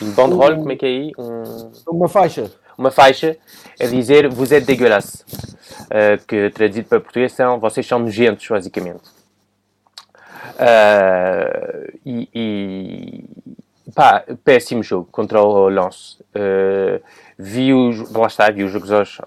Um 0.00 0.12
banderole, 0.12 0.56
como 0.56 0.72
é 0.72 0.76
que 0.76 0.86
é 0.86 0.88
aí? 0.88 1.12
Um, 1.18 1.72
uma 1.88 2.08
faixa. 2.08 2.50
Uma 2.78 2.90
faixa 2.90 3.36
a 3.78 3.86
dizer 3.86 4.28
Vous 4.28 4.52
êtes 4.52 4.66
dégueulasse. 4.66 5.24
que 6.26 6.48
traduzido 6.50 6.88
para 6.88 7.00
português 7.00 7.32
são 7.32 7.58
Vocês 7.58 7.86
são 7.86 7.98
nojentos, 7.98 8.46
basicamente. 8.48 9.20
Uh, 10.60 11.98
e, 12.04 12.28
e 12.34 13.24
pá, 13.94 14.24
péssimo 14.44 14.82
jogo 14.82 15.08
contra 15.10 15.42
o. 15.42 15.68
Uh, 15.68 17.00
vi 17.38 17.72
os, 17.72 18.12
lá 18.12 18.26
está, 18.26 18.50
vi 18.50 18.64
os 18.64 18.72
jogos 18.72 18.92
aos, 18.92 19.18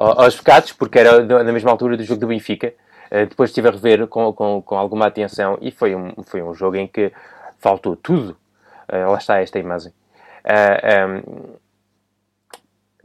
aos 0.00 0.34
bocados, 0.36 0.72
porque 0.72 0.98
era 0.98 1.22
na 1.22 1.52
mesma 1.52 1.70
altura 1.70 1.96
do 1.96 2.02
jogo 2.02 2.20
do 2.20 2.26
Benfica. 2.26 2.72
Uh, 3.10 3.26
depois 3.26 3.50
estive 3.50 3.68
a 3.68 3.70
rever 3.72 4.06
com, 4.06 4.32
com, 4.32 4.62
com 4.62 4.76
alguma 4.76 5.06
atenção 5.06 5.58
e 5.60 5.70
foi 5.70 5.94
um, 5.94 6.12
foi 6.24 6.42
um 6.42 6.54
jogo 6.54 6.76
em 6.76 6.86
que 6.86 7.12
faltou 7.58 7.94
tudo. 7.96 8.36
Uh, 8.90 9.10
lá 9.10 9.18
está 9.18 9.40
esta 9.40 9.58
imagem. 9.58 9.92
Um, 10.46 11.54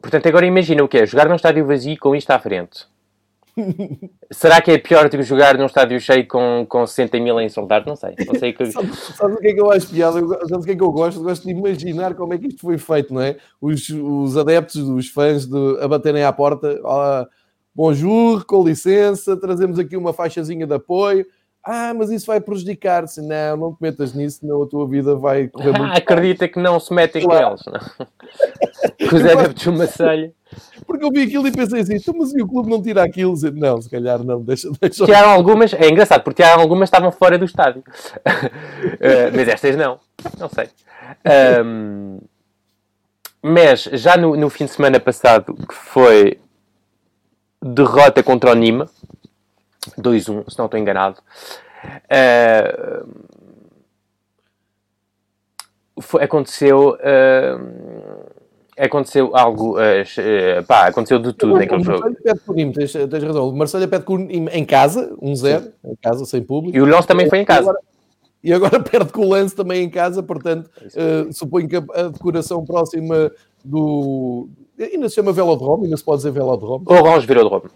portanto, 0.01 0.27
agora 0.27 0.45
imagina 0.45 0.83
o 0.83 0.87
que 0.87 0.99
é 0.99 1.05
jogar 1.05 1.27
num 1.27 1.35
estádio 1.35 1.65
vazio 1.65 1.97
com 1.99 2.15
isto 2.15 2.31
à 2.31 2.39
frente. 2.39 2.87
Será 4.31 4.61
que 4.61 4.71
é 4.71 4.77
pior 4.77 5.09
do 5.09 5.17
que 5.17 5.23
jogar 5.23 5.57
num 5.57 5.65
estádio 5.65 5.99
cheio 5.99 6.27
com, 6.27 6.65
com 6.67 6.85
60 6.85 7.19
mil 7.19 7.39
em 7.39 7.47
soldar? 7.47 7.85
Não 7.85 7.95
sei. 7.95 8.13
Não 8.25 8.35
sei 8.35 8.53
que... 8.53 8.65
sabe, 8.71 8.95
sabe 8.95 9.33
o 9.33 9.37
que 9.37 9.47
é 9.47 9.53
que 9.53 9.61
eu 9.61 9.71
acho 9.71 9.87
piada? 9.87 10.19
Sabe 10.47 10.61
o 10.61 10.65
que 10.65 10.71
é 10.71 10.75
que 10.75 10.83
eu 10.83 10.91
gosto? 10.91 11.19
Eu 11.19 11.23
gosto 11.23 11.43
de 11.43 11.51
imaginar 11.51 12.13
como 12.15 12.33
é 12.33 12.37
que 12.37 12.47
isto 12.47 12.61
foi 12.61 12.77
feito, 12.77 13.13
não 13.13 13.21
é? 13.21 13.37
Os, 13.61 13.89
os 13.89 14.37
adeptos, 14.37 14.87
os 14.87 15.07
fãs 15.07 15.45
de, 15.45 15.79
a 15.79 15.87
baterem 15.87 16.23
à 16.23 16.33
porta. 16.33 16.79
Ah, 16.85 17.27
bonjour, 17.73 18.45
com 18.45 18.63
licença, 18.63 19.37
trazemos 19.37 19.79
aqui 19.79 19.95
uma 19.95 20.13
faixazinha 20.13 20.67
de 20.67 20.73
apoio. 20.73 21.25
Ah, 21.65 21.93
mas 21.95 22.11
isso 22.11 22.27
vai 22.27 22.39
prejudicar-se. 22.39 23.21
Não, 23.21 23.57
não 23.57 23.73
te 23.73 23.81
metas 23.81 24.13
nisso, 24.13 24.39
senão 24.41 24.61
a 24.61 24.67
tua 24.67 24.87
vida 24.87 25.15
vai 25.15 25.47
correr 25.47 25.71
muito 25.77 25.93
ah, 25.93 25.97
Acredita 25.97 26.47
que 26.47 26.59
não 26.59 26.79
se 26.79 26.93
metem 26.93 27.23
claro. 27.23 27.45
com 27.45 27.51
eles. 27.51 27.63
Não? 27.65 29.09
Com 29.09 29.15
os 29.15 29.25
adeptos 29.25 29.63
de 29.63 29.69
uma 29.69 29.87
selha. 29.87 30.31
Porque 30.85 31.03
eu 31.03 31.09
vi 31.11 31.23
aquilo 31.23 31.47
e 31.47 31.51
pensei 31.51 31.81
assim, 31.81 31.95
então, 31.95 32.13
mas 32.17 32.33
e 32.33 32.41
o 32.41 32.47
clube 32.47 32.69
não 32.69 32.81
tira 32.81 33.03
aquilo? 33.03 33.33
Não, 33.53 33.81
se 33.81 33.89
calhar 33.89 34.23
não, 34.23 34.41
deixa, 34.41 34.69
deixa. 34.79 35.05
Tiraram 35.05 35.29
algumas, 35.29 35.73
é 35.73 35.89
engraçado, 35.89 36.21
porque 36.21 36.43
tiraram 36.43 36.61
algumas 36.61 36.87
estavam 36.87 37.11
fora 37.11 37.37
do 37.37 37.45
estádio. 37.45 37.81
uh, 37.81 39.31
mas 39.35 39.47
estas 39.47 39.75
não, 39.75 39.99
não 40.39 40.49
sei. 40.49 40.69
Um, 41.63 42.19
mas 43.41 43.83
já 43.93 44.17
no, 44.17 44.35
no, 44.35 44.49
fim 44.49 44.65
de 44.65 44.71
semana 44.71 44.99
passado, 44.99 45.53
que 45.53 45.73
foi 45.73 46.39
derrota 47.61 48.23
contra 48.23 48.51
o 48.51 48.55
Nima, 48.55 48.89
2-1, 49.91 50.49
se 50.49 50.57
não 50.57 50.65
estou 50.65 50.79
enganado. 50.79 51.19
Uh, 52.05 53.07
foi, 56.01 56.23
aconteceu. 56.23 56.97
Uh, 56.99 58.35
aconteceu 58.77 59.35
algo, 59.35 59.77
uh, 59.77 60.63
pá, 60.67 60.87
aconteceu 60.87 61.19
de 61.19 61.33
tudo 61.33 61.53
naquele 61.53 61.83
jogo. 61.83 62.13
Pede 62.21 62.39
por 62.41 62.55
Nîmes, 62.55 62.75
tens, 62.75 63.09
tens 63.09 63.23
razão. 63.23 63.49
O 63.49 63.55
Marselha 63.55 63.87
pede 63.87 64.03
por 64.03 64.19
em 64.19 64.65
casa, 64.65 65.15
1-0, 65.21 65.71
um 65.83 65.91
em 65.91 65.95
casa, 65.95 66.25
sem 66.25 66.43
público. 66.43 66.77
E 66.77 66.81
o 66.81 66.85
Lens 66.85 67.05
também 67.05 67.29
foi 67.29 67.39
em 67.39 67.45
casa. 67.45 67.61
E 67.63 67.69
agora, 67.69 67.79
e 68.43 68.53
agora 68.53 68.79
perde 68.79 69.13
com 69.13 69.21
o 69.21 69.33
Lens 69.33 69.53
também 69.53 69.83
em 69.83 69.89
casa, 69.89 70.21
portanto, 70.21 70.69
uh, 70.85 71.31
suponho 71.31 71.67
que 71.67 71.77
a, 71.77 71.83
a, 71.93 72.07
decoração 72.09 72.65
próxima 72.65 73.31
do... 73.63 74.49
Ainda 74.77 75.07
se 75.07 75.15
chama 75.15 75.31
Velodrome, 75.31 75.85
ainda 75.85 75.95
se 75.95 76.03
pode 76.03 76.17
dizer 76.17 76.31
Velodrome. 76.31 76.83
Orange 76.87 77.25
Velodrome. 77.25 77.69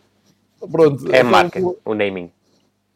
Pronto. 0.71 1.05
É 1.11 1.17
a 1.17 1.19
então, 1.19 1.31
marca, 1.31 1.59
o 1.85 1.93
naming. 1.93 2.31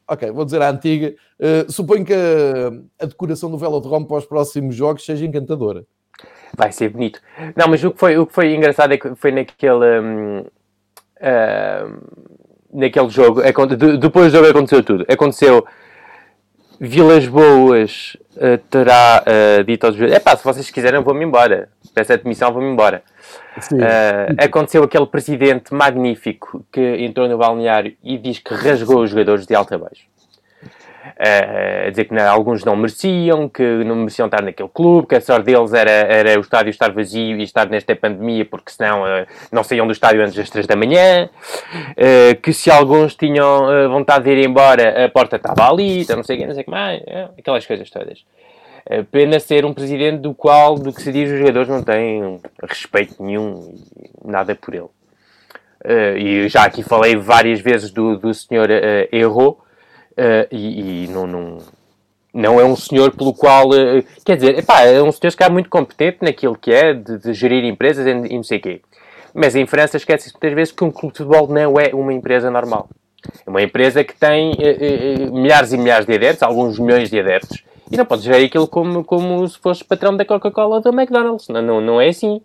Ok, 0.08 0.30
vou 0.32 0.46
dizer 0.46 0.62
a 0.62 0.70
antiga. 0.70 1.16
Uh, 1.40 1.72
suponho 1.72 2.06
que 2.06 2.14
a, 2.14 3.04
a 3.04 3.06
decoração 3.06 3.50
do 3.50 3.58
Velodrome 3.58 4.06
para 4.06 4.18
os 4.18 4.26
próximos 4.26 4.76
jogos 4.76 5.06
seja 5.06 5.26
encantadora 5.26 5.86
vai 6.56 6.72
ser 6.72 6.90
bonito. 6.90 7.20
Não, 7.56 7.68
mas 7.68 7.84
o 7.84 7.92
que 7.92 8.00
foi, 8.00 8.18
o 8.18 8.26
que 8.26 8.34
foi 8.34 8.54
engraçado 8.54 8.94
é 8.94 8.98
que 8.98 9.16
foi 9.16 9.32
naquele. 9.32 10.00
Um, 10.00 10.40
uh, 10.40 10.44
naquele 12.72 13.10
jogo, 13.10 13.42
é, 13.42 13.54
depois 13.98 14.32
do 14.32 14.38
jogo 14.38 14.50
aconteceu 14.50 14.84
tudo. 14.84 15.06
Aconteceu. 15.10 15.66
Vilas 16.80 17.26
Boas 17.28 18.18
uh, 18.36 18.58
terá 18.70 19.24
uh, 19.24 19.64
dito 19.64 19.86
aos 19.86 19.96
jogadores: 19.96 20.20
é 20.20 20.24
pá, 20.24 20.36
se 20.36 20.44
vocês 20.44 20.70
quiserem, 20.70 21.02
vou-me 21.02 21.24
embora. 21.24 21.70
Peço 21.94 22.14
a 22.14 22.16
demissão, 22.18 22.52
vou-me 22.52 22.68
embora. 22.68 23.04
Uh, 23.72 24.34
aconteceu 24.38 24.84
aquele 24.84 25.06
presidente 25.06 25.74
magnífico 25.74 26.66
que 26.72 26.82
entrou 26.98 27.28
no 27.28 27.38
balneário 27.38 27.96
e 28.04 28.18
diz 28.18 28.40
que 28.40 28.54
rasgou 28.54 29.04
os 29.04 29.12
jogadores 29.12 29.46
de 29.46 29.54
alta 29.54 29.76
a 29.76 29.78
baixo. 29.78 30.06
a 31.20 31.90
dizer 31.90 32.06
que 32.06 32.18
alguns 32.20 32.64
não 32.64 32.76
mereciam, 32.76 33.48
que 33.48 33.64
não 33.84 33.96
mereciam 33.98 34.26
estar 34.26 34.42
naquele 34.42 34.70
clube, 34.70 35.08
que 35.08 35.16
a 35.16 35.22
sorte 35.22 35.46
deles 35.46 35.74
era, 35.74 35.92
era 35.92 36.38
o 36.38 36.42
estádio 36.42 36.72
estar 36.72 36.92
vazio 36.92 37.38
e 37.38 37.44
estar 37.44 37.70
nesta 37.70 37.96
pandemia, 37.96 38.46
porque 38.46 38.72
senão 38.72 39.04
uh, 39.04 39.26
não 39.52 39.64
saíam 39.64 39.86
do 39.86 39.94
estádio 39.94 40.22
antes 40.22 40.36
das 40.36 40.50
3 40.50 40.66
da 40.66 40.76
manhã, 40.76 41.30
uh, 41.30 42.42
que 42.42 42.52
se 42.54 42.72
alguns 42.72 43.16
tinham 43.16 43.66
uh, 43.66 43.90
vontade 43.90 44.24
de 44.24 44.32
ir 44.32 44.48
embora, 44.48 45.06
a 45.06 45.10
porta 45.10 45.36
estava 45.36 45.70
ali, 45.70 46.02
então 46.02 46.18
não 46.18 46.24
sei 46.24 46.38
o 46.38 46.40
que, 46.40 46.46
não 46.48 46.54
sei 46.54 46.62
o 46.64 46.66
que 46.66 46.72
mais, 46.72 47.02
aquelas 47.38 47.66
coisas 47.66 47.90
todas. 47.90 48.24
Pena 49.12 49.40
ser 49.40 49.66
um 49.66 49.74
presidente 49.74 50.20
do 50.20 50.34
qual, 50.34 50.76
do 50.76 50.92
que 50.92 51.02
se 51.02 51.12
diz, 51.12 51.32
os 51.32 51.40
jogadores 51.40 51.70
não 51.70 51.82
têm 51.82 52.40
respeito 52.62 53.24
nenhum, 53.24 53.76
nada 54.24 54.56
por 54.56 54.74
ele. 54.74 54.90
e 56.18 56.50
já 56.50 56.66
aqui 56.66 56.84
falei 56.84 57.16
várias 57.16 57.62
vezes 57.62 57.92
do, 57.92 58.18
do 58.18 58.34
senhor 58.34 58.70
Erro, 59.12 59.64
Uh, 60.14 60.46
e, 60.52 61.06
e 61.06 61.08
não, 61.08 61.26
não, 61.26 61.58
não, 62.32 62.60
é 62.60 62.64
um 62.64 62.76
senhor 62.76 63.16
pelo 63.16 63.34
qual. 63.34 63.70
Uh, 63.70 64.04
quer 64.24 64.36
dizer, 64.36 64.60
epá, 64.60 64.82
é 64.82 65.02
um 65.02 65.12
senhor 65.12 65.36
que 65.36 65.44
é 65.44 65.50
muito 65.50 65.70
competente 65.70 66.20
naquilo 66.22 66.56
que 66.56 66.72
é 66.72 66.94
de, 66.94 67.18
de 67.18 67.34
gerir 67.34 67.64
empresas 67.64 68.06
e, 68.06 68.10
e, 68.12 68.36
não 68.36 68.44
sei 68.44 68.60
o 68.60 68.62
quê. 68.62 68.82
Mas 69.34 69.56
em 69.56 69.66
França 69.66 69.98
esquece-se 69.98 70.32
muitas 70.32 70.54
vezes 70.54 70.72
que 70.72 70.84
um 70.84 70.92
clube 70.92 71.14
de 71.14 71.18
futebol 71.18 71.48
não 71.48 71.80
é 71.80 71.90
uma 71.96 72.14
empresa 72.14 72.52
normal. 72.52 72.90
É 73.46 73.50
uma 73.50 73.64
empresa 73.64 74.04
que 74.04 74.16
tem 74.16 74.52
uh, 74.52 75.34
milhares 75.34 75.74
e 75.74 75.78
milhares 75.78 76.06
de 76.06 76.14
adeptos, 76.14 76.44
alguns 76.44 76.78
milhões 76.78 77.10
de 77.10 77.20
adeptos, 77.20 77.64
e 77.94 77.98
não 77.98 78.06
podes 78.06 78.26
ver 78.26 78.44
aquilo 78.44 78.68
como, 78.68 79.04
como 79.04 79.48
se 79.48 79.60
fosse 79.60 79.84
patrão 79.84 80.18
da 80.18 80.26
Coca-Cola 80.26 80.78
ou 80.78 80.82
da 80.82 80.90
McDonald's. 80.90 81.48
Não, 81.48 81.62
não, 81.62 81.80
não 81.80 82.02
é 82.02 82.10
assim. 82.10 82.42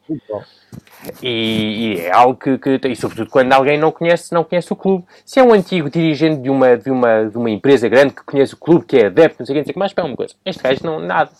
E, 1.22 1.96
e, 1.96 2.00
é 2.00 2.12
algo 2.12 2.38
que, 2.38 2.58
que, 2.58 2.88
e 2.88 2.94
sobretudo 2.94 3.30
quando 3.30 3.50
alguém 3.52 3.78
não 3.78 3.90
conhece, 3.90 4.34
não 4.34 4.44
conhece 4.44 4.70
o 4.72 4.76
clube. 4.76 5.04
Se 5.24 5.40
é 5.40 5.42
um 5.42 5.54
antigo 5.54 5.88
dirigente 5.88 6.42
de 6.42 6.50
uma, 6.50 6.76
de 6.76 6.90
uma, 6.90 7.24
de 7.24 7.38
uma 7.38 7.48
empresa 7.48 7.88
grande 7.88 8.12
que 8.12 8.22
conhece 8.24 8.52
o 8.52 8.58
clube, 8.58 8.84
que 8.84 8.98
é 8.98 9.06
adepto, 9.06 9.36
não 9.38 9.46
sei 9.46 9.54
o 9.54 9.54
que, 9.54 9.60
não 9.60 9.64
sei 9.64 9.70
o 9.70 9.74
que 9.74 9.78
mais, 9.78 9.92
é 9.96 10.02
uma 10.02 10.16
coisa. 10.16 10.34
Este 10.44 10.62
gajo 10.62 10.80
não, 10.84 11.00
nada. 11.00 11.30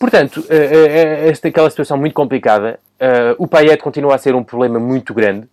Portanto, 0.00 0.40
uh, 0.40 0.44
uh, 0.44 1.28
esta, 1.28 1.48
aquela 1.48 1.68
situação 1.68 1.98
muito 1.98 2.14
complicada, 2.14 2.80
uh, 2.98 3.34
o 3.36 3.46
Payet 3.46 3.82
continua 3.82 4.14
a 4.14 4.18
ser 4.18 4.34
um 4.34 4.42
problema 4.42 4.78
muito 4.78 5.12
grande, 5.12 5.46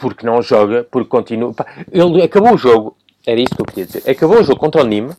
porque 0.00 0.24
não 0.24 0.40
joga, 0.40 0.86
porque 0.88 1.08
continua... 1.08 1.52
Ele 1.90 2.22
acabou 2.22 2.54
o 2.54 2.56
jogo, 2.58 2.96
era 3.26 3.40
isso 3.40 3.54
que 3.54 3.60
eu 3.60 3.66
queria 3.66 3.86
dizer, 3.86 4.08
acabou 4.08 4.38
o 4.38 4.44
jogo 4.44 4.60
contra 4.60 4.80
o 4.80 4.84
Nîmes, 4.86 5.16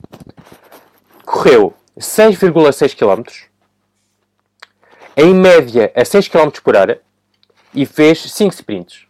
correu 1.29 1.73
6,6 1.95 2.95
km, 2.95 3.23
em 5.15 5.33
média 5.33 5.91
a 5.95 6.03
6 6.03 6.27
km 6.27 6.49
por 6.63 6.75
hora 6.75 7.01
e 7.73 7.85
fez 7.85 8.19
5 8.19 8.53
sprints. 8.55 9.05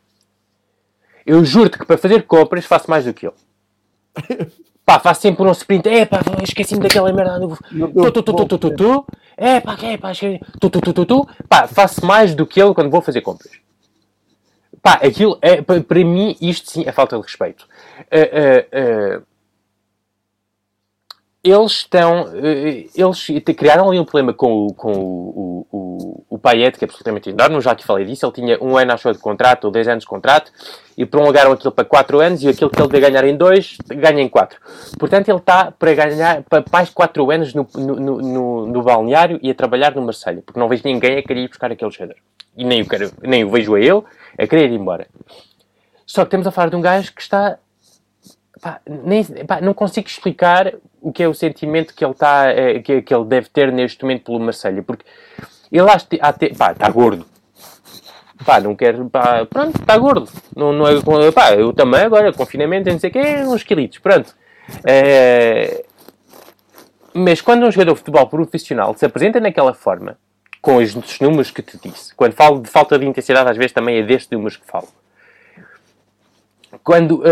Eu 1.26 1.46
juro-te 1.46 1.78
que 1.78 1.86
para 1.86 1.98
fazer 1.98 2.24
compras 2.24 2.66
faço 2.66 2.90
mais 2.90 3.06
do 3.06 3.14
que 3.14 3.26
ele. 3.26 3.36
Pá, 4.86 5.00
faço 5.00 5.22
sempre 5.22 5.44
um 5.44 5.52
sprint. 5.52 5.88
É 5.88 6.04
pá, 6.04 6.20
esqueci-me 6.42 6.82
daquela 6.82 7.14
merda. 7.14 7.40
Tu, 7.40 8.12
tu, 8.12 8.24
tu, 8.24 8.34
tu, 8.34 8.46
tu, 8.48 8.58
tu, 8.58 8.76
tu. 8.76 9.06
É 9.38 9.60
pá, 9.60 9.78
é 9.84 9.98
pá, 9.98 10.12
esqueci. 10.12 10.40
Tu, 10.60 10.68
tu, 10.68 10.82
tu, 10.82 10.94
tu, 10.94 11.06
tu. 11.06 11.30
Pá, 11.48 11.68
faço 11.68 12.04
mais 12.04 12.34
do 12.34 12.48
que 12.48 12.60
ele 12.60 12.74
quando 12.74 12.90
vou 12.90 13.00
fazer 13.00 13.22
compras. 13.22 13.52
Pá, 14.82 14.94
aquilo 14.94 15.38
é, 15.44 15.62
para 15.62 16.04
mim, 16.04 16.36
isto 16.42 16.72
sim 16.72 16.86
é 16.88 16.92
falta 16.92 17.16
de 17.18 17.22
respeito. 17.22 17.68
Uh, 18.12 19.20
uh, 19.20 19.20
uh, 19.20 19.26
eles 21.44 21.72
estão. 21.72 22.30
Eh, 22.36 22.88
eles 22.94 23.28
criaram 23.56 23.88
ali 23.90 24.00
um 24.00 24.04
problema 24.04 24.34
com 24.34 24.66
o, 24.66 24.74
com 24.74 24.92
o, 24.92 25.68
o, 25.72 26.26
o 26.32 26.38
Payet, 26.38 26.78
que 26.78 26.84
é 26.84 26.86
absolutamente 26.86 27.30
enorme. 27.30 27.62
Já 27.62 27.74
que 27.76 27.86
falei 27.86 28.06
disso, 28.06 28.26
ele 28.26 28.34
tinha 28.34 28.58
um 28.62 28.78
ano, 28.78 28.92
acho 28.92 29.12
de 29.14 29.20
contrato, 29.20 29.66
ou 29.66 29.72
10 29.72 29.88
anos 29.88 30.04
de 30.04 30.08
contrato, 30.08 30.52
e 30.98 31.06
prolongaram 31.06 31.54
aquilo 31.54 31.72
para 31.72 31.86
4 31.86 32.20
anos, 32.20 32.44
e 32.44 32.50
aquilo 32.50 32.70
que 32.70 32.82
ele 32.82 32.90
devia 32.90 33.10
ganhar 33.10 33.24
em 33.24 33.38
2, 33.38 33.78
ganha 33.88 34.22
em 34.22 34.28
4. 34.28 34.60
Portanto, 35.00 35.30
ele 35.30 35.38
está 35.38 35.72
para 35.72 35.94
ganhar 35.94 36.44
para 36.44 36.64
mais 36.72 36.90
4 36.90 37.32
anos 37.32 37.54
no, 37.54 37.66
no, 37.74 37.96
no, 38.22 38.66
no, 38.68 38.84
balneário 38.84 39.40
e 39.42 39.50
a 39.50 39.56
trabalhar 39.56 39.96
no 39.96 40.02
Marselha, 40.02 40.42
porque 40.46 40.60
não 40.60 40.68
vejo 40.68 40.84
ninguém 40.84 41.18
a 41.20 41.24
querer 41.24 41.44
ir 41.44 41.48
buscar 41.48 41.72
aquele 41.72 41.92
jogador. 41.92 42.18
E 42.58 42.66
nem 42.66 42.82
o, 42.82 42.88
quero, 42.88 43.12
nem 43.22 43.46
o 43.46 43.50
vejo 43.50 43.76
a 43.76 43.80
ele 43.80 44.04
a 44.38 44.46
querer 44.46 44.70
ir 44.70 44.76
embora. 44.76 45.08
Só 46.06 46.24
que 46.24 46.28
estamos 46.28 46.48
a 46.48 46.52
falar 46.52 46.70
de 46.70 46.76
um 46.76 46.82
gajo 46.82 47.14
que 47.14 47.22
está 47.22 47.58
Pá, 48.62 48.82
nem, 48.86 49.24
pá, 49.48 49.62
não 49.62 49.74
consigo 49.74 50.08
explicar 50.08 50.74
o 51.02 51.12
que 51.12 51.24
é 51.24 51.28
o 51.28 51.34
sentimento 51.34 51.94
que 51.94 52.04
ele, 52.04 52.14
tá, 52.14 52.48
é, 52.48 52.80
que, 52.80 53.02
que, 53.02 53.14
ele 53.14 53.26
deve 53.26 53.50
ter 53.50 53.72
neste 53.72 54.04
momento 54.04 54.26
pelo 54.26 54.40
Marselha, 54.40 54.84
porque 54.84 55.06
ele 55.72 55.86
pá, 56.58 56.72
está 56.72 56.90
gordo. 56.90 57.26
Pá, 58.46 58.60
não 58.60 58.76
quero, 58.76 59.10
pá, 59.10 59.46
pronto, 59.46 59.80
está 59.80 59.98
gordo. 59.98 60.30
Não, 60.56 60.72
não 60.72 60.88
é, 60.88 61.32
pá, 61.32 61.54
eu 61.54 61.74
também 61.74 62.02
agora, 62.02 62.32
confinamento, 62.32 62.90
não 62.90 63.00
sei 63.00 63.10
o 63.10 63.14
que, 63.14 63.20
uns 63.20 63.64
quilitos, 63.64 64.00
pronto. 64.00 64.34
É, 64.86 65.84
mas 67.14 67.42
quando 67.42 67.66
um 67.66 67.72
jogador 67.72 67.94
de 67.94 68.00
futebol 68.00 68.28
profissional 68.28 68.96
se 68.96 69.06
apresenta 69.06 69.40
naquela 69.40 69.74
forma, 69.74 70.18
com 70.62 70.78
os 70.78 71.20
números 71.20 71.52
que 71.52 71.62
te 71.62 71.78
disse, 71.78 72.14
quando 72.16 72.34
falo 72.34 72.62
de 72.62 72.70
falta 72.70 72.98
de 72.98 73.06
intensidade, 73.06 73.50
às 73.50 73.58
vezes 73.58 73.72
também 73.72 73.98
é 73.98 74.04
destes 74.04 74.30
números 74.30 74.58
que 74.58 74.66
falo. 74.66 74.88
Quando 76.84 77.20
uh, 77.20 77.24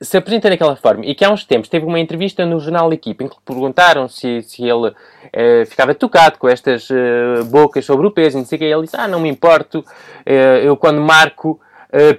se 0.00 0.16
apresenta 0.16 0.50
daquela 0.50 0.76
forma 0.76 1.04
e 1.04 1.14
que 1.14 1.24
há 1.24 1.30
uns 1.30 1.44
tempos 1.44 1.68
teve 1.68 1.86
uma 1.86 2.00
entrevista 2.00 2.44
no 2.44 2.58
jornal 2.58 2.92
Equipe 2.92 3.24
em 3.24 3.28
que 3.28 3.34
lhe 3.34 3.40
perguntaram 3.44 4.08
se, 4.08 4.42
se 4.42 4.62
ele 4.62 4.88
uh, 4.88 5.66
ficava 5.66 5.94
tocado 5.94 6.38
com 6.38 6.48
estas 6.48 6.88
uh, 6.90 7.44
bocas 7.44 7.84
sobre 7.84 8.06
o 8.06 8.10
peso 8.10 8.36
e 8.36 8.40
não 8.40 8.46
sei 8.46 8.56
o 8.56 8.58
que, 8.58 8.64
ele 8.64 8.82
disse, 8.82 8.96
ah, 8.96 9.06
não 9.06 9.20
me 9.20 9.28
importo, 9.28 9.78
uh, 9.80 10.30
eu 10.62 10.76
quando 10.76 11.00
marco 11.00 11.60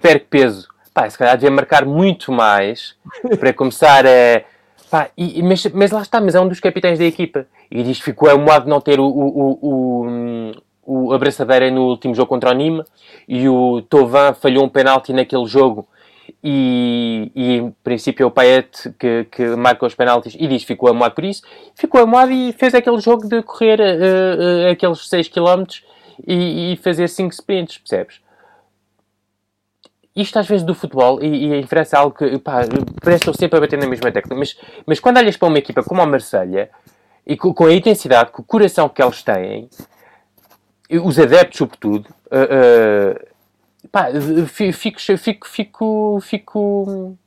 perco 0.02 0.28
peso. 0.30 0.70
Pá, 0.94 1.10
se 1.10 1.18
calhar 1.18 1.36
devia 1.36 1.52
marcar 1.52 1.84
muito 1.84 2.32
mais 2.32 2.96
para 3.38 3.52
começar 3.52 4.06
a... 4.06 4.42
Pá, 4.90 5.10
e, 5.18 5.44
mas, 5.44 5.66
mas 5.74 5.92
lá 5.92 6.02
está, 6.02 6.22
mas 6.22 6.34
é 6.34 6.40
um 6.40 6.48
dos 6.48 6.62
capitães 6.62 6.98
da 6.98 7.04
equipa. 7.04 7.46
E 7.70 7.84
diz 7.84 7.98
que 7.98 8.06
ficou 8.06 8.30
amoado 8.30 8.64
de 8.64 8.70
não 8.70 8.80
ter 8.80 9.02
o, 9.02 9.06
o, 9.06 9.60
o, 9.62 10.52
o, 10.86 11.14
a 11.14 11.18
braçadeira 11.18 11.70
no 11.70 11.90
último 11.90 12.16
jogo 12.16 12.30
contra 12.30 12.52
o 12.52 12.54
Nîmes 12.54 12.86
e 13.28 13.50
o 13.50 13.82
Tovan 13.82 14.34
falhou 14.34 14.64
um 14.64 14.70
penalti 14.70 15.12
naquele 15.12 15.46
jogo 15.46 15.86
e, 16.44 17.32
e, 17.36 17.54
em 17.58 17.72
princípio 17.84 18.24
é 18.24 18.28
o 18.28 18.32
Payet 18.32 18.94
que, 19.00 19.26
que 19.26 19.46
marca 19.56 19.86
os 19.86 19.96
penaltis 19.96 20.36
e 20.38 20.48
diz 20.48 20.64
ficou 20.64 20.90
amoado 20.90 21.16
por 21.16 21.24
isso. 21.24 21.42
Ficou 21.76 22.02
amoado 22.02 22.32
e 22.32 22.54
fez 22.54 22.74
aquele 22.74 23.00
jogo 23.00 23.28
de 23.28 23.42
correr 23.44 23.80
uh, 23.80 24.68
uh, 24.68 24.72
aqueles 24.72 25.08
6 25.08 25.28
km 25.30 25.64
e, 26.28 26.74
e, 26.74 26.78
fazer 26.78 27.08
5 27.08 27.34
sprints, 27.34 27.78
percebes? 27.78 28.22
Isto 30.16 30.40
às 30.40 30.48
vezes 30.48 30.66
do 30.66 30.74
futebol, 30.74 31.22
e, 31.22 31.28
e 31.28 31.56
em 31.56 31.64
França 31.64 31.98
é 31.98 32.00
algo 32.00 32.16
que, 32.16 32.38
pá, 32.40 32.62
parece 33.04 33.26
que 33.26 33.38
sempre 33.38 33.58
a 33.58 33.62
bater 33.62 33.78
na 33.78 33.88
mesma 33.88 34.12
tecla, 34.12 34.36
mas, 34.36 34.58
mas 34.86 35.00
quando 35.00 35.18
olhas 35.18 35.36
para 35.36 35.48
uma 35.48 35.58
equipa 35.58 35.84
como 35.84 36.02
a 36.02 36.06
Marselha 36.06 36.70
e 37.28 37.36
com, 37.36 37.54
com 37.54 37.66
a 37.66 37.74
intensidade, 37.74 38.32
com 38.32 38.42
o 38.42 38.46
coração 38.46 38.88
que 38.88 39.04
eles 39.04 39.22
têm, 39.24 39.70
os 41.04 41.20
adeptos 41.20 41.58
sobretudo, 41.58 42.08
uh, 42.28 43.35
pá, 43.92 44.08
fico, 44.48 45.00
fico, 45.00 45.18
fico, 45.18 45.48
fico, 45.48 46.20
fico, 46.22 47.18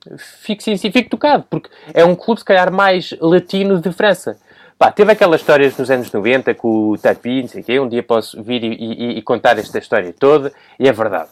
sim, 0.60 0.76
sim, 0.76 0.90
fico 0.90 1.10
tocado, 1.10 1.44
porque 1.48 1.68
é 1.92 2.04
um 2.04 2.14
clube, 2.14 2.40
se 2.40 2.44
calhar, 2.44 2.72
mais 2.72 3.14
latino 3.20 3.80
de 3.80 3.92
França. 3.92 4.38
Pá, 4.78 4.92
teve 4.92 5.10
aquelas 5.10 5.40
histórias 5.40 5.76
nos 5.76 5.90
anos 5.90 6.12
90 6.12 6.54
com 6.54 6.90
o 6.90 6.98
Tapi, 6.98 7.42
não 7.42 7.48
sei 7.48 7.62
o 7.62 7.64
quê, 7.64 7.80
um 7.80 7.88
dia 7.88 8.02
posso 8.02 8.40
vir 8.42 8.62
e, 8.62 8.74
e, 8.74 9.18
e, 9.18 9.22
contar 9.22 9.58
esta 9.58 9.78
história 9.78 10.14
toda, 10.16 10.52
e 10.78 10.86
é 10.88 10.92
verdade. 10.92 11.30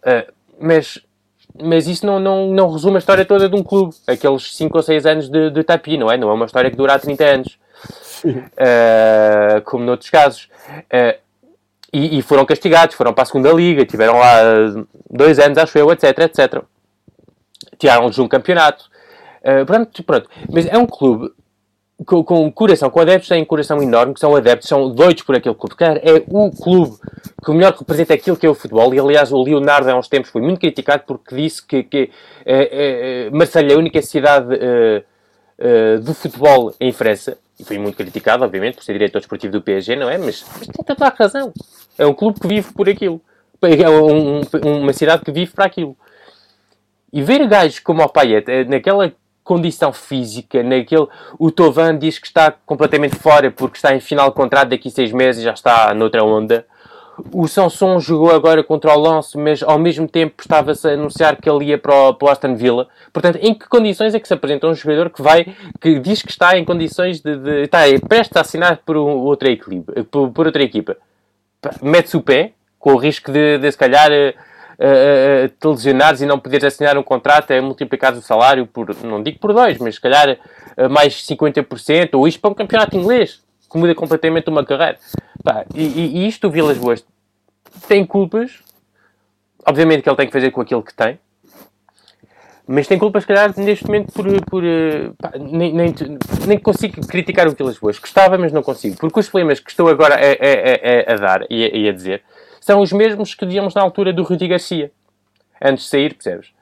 Uh, 0.00 0.32
mas, 0.58 0.98
mas 1.62 1.86
isso 1.86 2.04
não, 2.04 2.18
não, 2.18 2.48
não 2.48 2.72
resume 2.72 2.96
a 2.96 2.98
história 2.98 3.24
toda 3.24 3.48
de 3.48 3.54
um 3.54 3.62
clube, 3.62 3.94
aqueles 4.08 4.56
5 4.56 4.76
ou 4.76 4.82
6 4.82 5.06
anos 5.06 5.28
de, 5.28 5.50
de 5.50 5.62
Tapi, 5.62 5.96
não 5.96 6.10
é? 6.10 6.16
Não 6.16 6.30
é 6.30 6.32
uma 6.32 6.46
história 6.46 6.68
que 6.68 6.76
dura 6.76 6.94
há 6.94 6.98
30 6.98 7.24
anos, 7.24 7.58
uh, 8.24 9.62
como 9.64 9.84
noutros 9.84 10.10
casos. 10.10 10.48
Uh, 10.92 11.29
e, 11.92 12.18
e, 12.18 12.22
foram 12.22 12.44
castigados, 12.44 12.94
foram 12.94 13.12
para 13.12 13.22
a 13.22 13.26
segunda 13.26 13.52
liga, 13.52 13.84
tiveram 13.84 14.18
lá 14.18 14.40
dois 15.10 15.38
anos, 15.38 15.58
acho 15.58 15.76
eu, 15.78 15.90
etc, 15.90 16.18
etc. 16.20 16.62
Tiraram-lhes 17.78 18.18
um 18.18 18.28
campeonato. 18.28 18.84
Uh, 19.42 19.66
pronto, 19.66 20.04
pronto. 20.04 20.28
Mas 20.52 20.66
é 20.66 20.78
um 20.78 20.86
clube 20.86 21.32
com, 22.06 22.22
com 22.22 22.50
coração, 22.52 22.90
com 22.90 23.00
adeptos 23.00 23.28
têm 23.28 23.44
coração 23.44 23.82
enorme, 23.82 24.14
que 24.14 24.20
são 24.20 24.34
adeptos, 24.34 24.68
são 24.68 24.90
doidos 24.90 25.22
por 25.22 25.34
aquele 25.34 25.54
clube. 25.54 25.74
Cara, 25.74 26.00
é 26.02 26.22
o 26.28 26.50
clube 26.50 26.96
que 27.44 27.50
melhor 27.52 27.74
representa 27.76 28.14
aquilo 28.14 28.36
que 28.36 28.46
é 28.46 28.50
o 28.50 28.54
futebol. 28.54 28.94
E 28.94 29.00
aliás, 29.00 29.32
o 29.32 29.42
Leonardo 29.42 29.90
há 29.90 29.96
uns 29.96 30.08
tempos 30.08 30.30
foi 30.30 30.40
muito 30.40 30.60
criticado 30.60 31.02
porque 31.06 31.34
disse 31.34 31.66
que, 31.66 31.82
que 31.82 32.10
é, 32.44 33.28
é, 33.28 33.30
é 33.30 33.74
a 33.74 33.78
única 33.78 34.00
cidade 34.00 34.54
uh, 34.54 36.00
do 36.00 36.14
futebol 36.14 36.74
em 36.80 36.92
França 36.92 37.36
e 37.60 37.64
foi 37.64 37.78
muito 37.78 37.96
criticado, 37.96 38.42
obviamente, 38.42 38.76
por 38.76 38.84
ser 38.84 38.94
diretor 38.94 39.18
desportivo 39.18 39.52
do 39.52 39.60
PSG, 39.60 39.94
não 39.96 40.08
é? 40.08 40.16
Mas, 40.16 40.44
mas 40.58 40.66
tem 40.66 40.84
toda 40.84 41.06
a 41.06 41.10
razão. 41.10 41.52
É 41.98 42.06
um 42.06 42.14
clube 42.14 42.40
que 42.40 42.48
vive 42.48 42.72
por 42.72 42.88
aquilo. 42.88 43.20
É 43.62 43.90
um, 43.90 44.40
uma 44.64 44.92
cidade 44.94 45.22
que 45.22 45.30
vive 45.30 45.52
para 45.52 45.66
aquilo. 45.66 45.94
E 47.12 47.22
ver 47.22 47.46
gajos 47.46 47.78
como 47.78 48.02
o 48.02 48.08
Payet, 48.08 48.46
naquela 48.66 49.12
condição 49.44 49.92
física, 49.92 50.62
naquele... 50.62 51.06
O 51.38 51.50
Tovan 51.50 51.98
diz 51.98 52.18
que 52.18 52.26
está 52.26 52.50
completamente 52.50 53.16
fora 53.16 53.50
porque 53.50 53.76
está 53.76 53.94
em 53.94 54.00
final 54.00 54.30
de 54.30 54.36
contrato 54.36 54.70
daqui 54.70 54.88
a 54.88 54.90
seis 54.90 55.12
meses 55.12 55.42
e 55.42 55.44
já 55.44 55.52
está 55.52 55.92
noutra 55.92 56.24
onda. 56.24 56.66
O 57.32 57.46
Sanson 57.48 57.98
jogou 57.98 58.30
agora 58.30 58.62
contra 58.62 58.94
o 58.96 59.00
Lance, 59.00 59.36
mas 59.36 59.62
ao 59.62 59.78
mesmo 59.78 60.08
tempo 60.08 60.34
estava-se 60.40 60.88
a 60.88 60.92
anunciar 60.92 61.36
que 61.36 61.48
ele 61.48 61.66
ia 61.66 61.78
para 61.78 61.94
o, 61.94 62.14
para 62.14 62.26
o 62.26 62.30
Aston 62.30 62.54
Villa. 62.54 62.88
Portanto, 63.12 63.38
em 63.42 63.54
que 63.54 63.68
condições 63.68 64.14
é 64.14 64.20
que 64.20 64.28
se 64.28 64.34
apresenta 64.34 64.66
um 64.66 64.74
jogador 64.74 65.10
que 65.10 65.22
vai, 65.22 65.46
que 65.80 65.98
diz 65.98 66.22
que 66.22 66.30
está 66.30 66.56
em 66.58 66.64
condições 66.64 67.20
de, 67.20 67.36
de 67.36 67.62
está 67.62 67.80
prestes 68.08 68.36
a 68.36 68.40
assinar 68.40 68.80
por, 68.84 68.96
outra, 68.96 69.50
equipa, 69.50 70.04
por, 70.04 70.30
por 70.30 70.46
outra 70.46 70.62
equipa? 70.62 70.96
Mete-se 71.82 72.16
o 72.16 72.22
pé, 72.22 72.52
com 72.78 72.94
o 72.94 72.96
risco 72.96 73.30
de, 73.30 73.58
de 73.58 73.70
se 73.70 73.76
calhar, 73.76 74.10
uh, 74.10 75.48
te 75.48 75.66
lesionares 75.66 76.20
e 76.20 76.26
não 76.26 76.38
poderes 76.38 76.64
assinar 76.64 76.96
um 76.96 77.02
contrato, 77.02 77.50
é 77.50 77.60
multiplicar 77.60 78.14
o 78.14 78.22
salário 78.22 78.66
por, 78.66 78.94
não 79.04 79.22
digo 79.22 79.38
por 79.38 79.52
dois, 79.52 79.78
mas 79.78 79.96
se 79.96 80.00
calhar 80.00 80.38
mais 80.90 81.14
50%, 81.26 82.10
ou 82.14 82.26
isto 82.26 82.40
para 82.40 82.50
um 82.50 82.54
campeonato 82.54 82.96
inglês, 82.96 83.42
que 83.70 83.78
muda 83.78 83.94
completamente 83.94 84.48
uma 84.48 84.64
carreira. 84.64 84.98
Pá, 85.44 85.64
e, 85.74 85.82
e, 85.82 86.28
isto 86.28 86.48
o 86.48 86.50
Vilas 86.50 86.76
Boas 86.76 87.04
tem 87.86 88.04
culpas, 88.04 88.58
obviamente 89.66 90.02
que 90.02 90.08
ele 90.08 90.16
tem 90.16 90.26
que 90.26 90.32
fazer 90.32 90.50
com 90.50 90.60
aquilo 90.60 90.82
que 90.82 90.92
tem, 90.92 91.18
mas 92.72 92.86
tem 92.86 92.98
culpas, 92.98 93.24
se 93.24 93.26
calhar, 93.26 93.52
neste 93.58 93.84
momento, 93.86 94.12
por. 94.12 94.24
por 94.44 94.62
pá, 95.18 95.32
nem, 95.36 95.72
nem, 95.72 95.92
nem 96.46 96.56
consigo 96.56 97.04
criticar 97.04 97.48
o 97.48 97.50
Vilas 97.50 97.76
Boas. 97.78 97.98
Gostava, 97.98 98.38
mas 98.38 98.52
não 98.52 98.62
consigo. 98.62 98.96
Porque 98.96 99.18
os 99.18 99.28
problemas 99.28 99.58
que 99.58 99.70
estou 99.70 99.88
agora 99.88 100.14
a, 100.14 100.18
a, 100.18 101.10
a, 101.10 101.14
a 101.14 101.16
dar 101.16 101.46
e 101.50 101.88
a, 101.88 101.92
dizer 101.92 102.22
são 102.60 102.80
os 102.80 102.92
mesmos 102.92 103.34
que 103.34 103.44
víamos 103.44 103.74
na 103.74 103.82
altura 103.82 104.12
do 104.12 104.22
Rudi 104.22 104.46
Garcia. 104.46 104.92
Antes 105.60 105.84
de 105.84 105.90
sair, 105.90 106.14
percebes? 106.14 106.52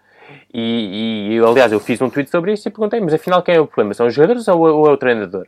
E, 0.53 1.35
e, 1.35 1.39
aliás, 1.41 1.73
eu 1.73 1.81
fiz 1.81 2.01
um 2.01 2.09
tweet 2.09 2.31
sobre 2.31 2.55
isso 2.55 2.67
e 2.67 2.71
perguntei, 2.71 3.01
mas 3.01 3.13
afinal 3.13 3.43
quem 3.43 3.57
é 3.57 3.61
o 3.61 3.67
problema? 3.67 3.93
São 3.93 4.07
os 4.07 4.15
jogadores 4.15 4.49
ou, 4.49 4.61
ou 4.61 4.89
é 4.89 4.93
o 4.93 4.97
treinador? 4.97 5.47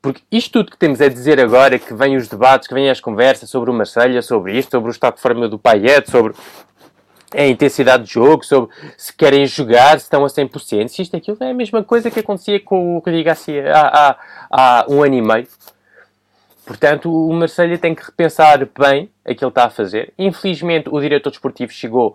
Porque 0.00 0.22
isto 0.30 0.52
tudo 0.52 0.70
que 0.70 0.78
temos 0.78 1.00
a 1.00 1.08
dizer 1.08 1.40
agora, 1.40 1.78
que 1.78 1.92
vem 1.92 2.16
os 2.16 2.28
debates, 2.28 2.68
que 2.68 2.74
vêm 2.74 2.88
as 2.88 3.00
conversas 3.00 3.50
sobre 3.50 3.70
o 3.70 3.74
Marselha, 3.74 4.22
sobre 4.22 4.56
isto, 4.56 4.70
sobre 4.70 4.90
o 4.90 4.92
estado 4.92 5.16
de 5.16 5.20
forma 5.20 5.48
do 5.48 5.58
Payet, 5.58 6.08
sobre 6.08 6.34
a 7.34 7.46
intensidade 7.46 8.04
de 8.04 8.12
jogo, 8.12 8.44
sobre 8.44 8.74
se 8.96 9.12
querem 9.12 9.44
jogar, 9.44 9.98
se 9.98 10.04
estão 10.04 10.24
a 10.24 10.28
100%, 10.28 10.88
se 10.88 11.02
isto 11.02 11.16
aquilo 11.16 11.36
é 11.40 11.50
a 11.50 11.54
mesma 11.54 11.82
coisa 11.82 12.10
que 12.10 12.20
acontecia 12.20 12.60
com 12.60 12.96
o 12.96 12.98
Rudi 13.00 13.22
Garcia 13.22 13.72
há, 13.74 14.10
há, 14.10 14.18
há 14.50 14.86
um 14.88 15.02
ano 15.02 15.14
e 15.14 15.22
meio. 15.22 15.48
Portanto, 16.64 17.10
o 17.10 17.32
Marselha 17.32 17.78
tem 17.78 17.94
que 17.94 18.04
repensar 18.04 18.58
bem 18.78 19.10
aquilo 19.24 19.36
que 19.36 19.44
ele 19.44 19.50
está 19.50 19.64
a 19.64 19.70
fazer. 19.70 20.12
Infelizmente, 20.18 20.88
o 20.90 21.00
diretor 21.00 21.30
desportivo 21.30 21.72
chegou 21.72 22.10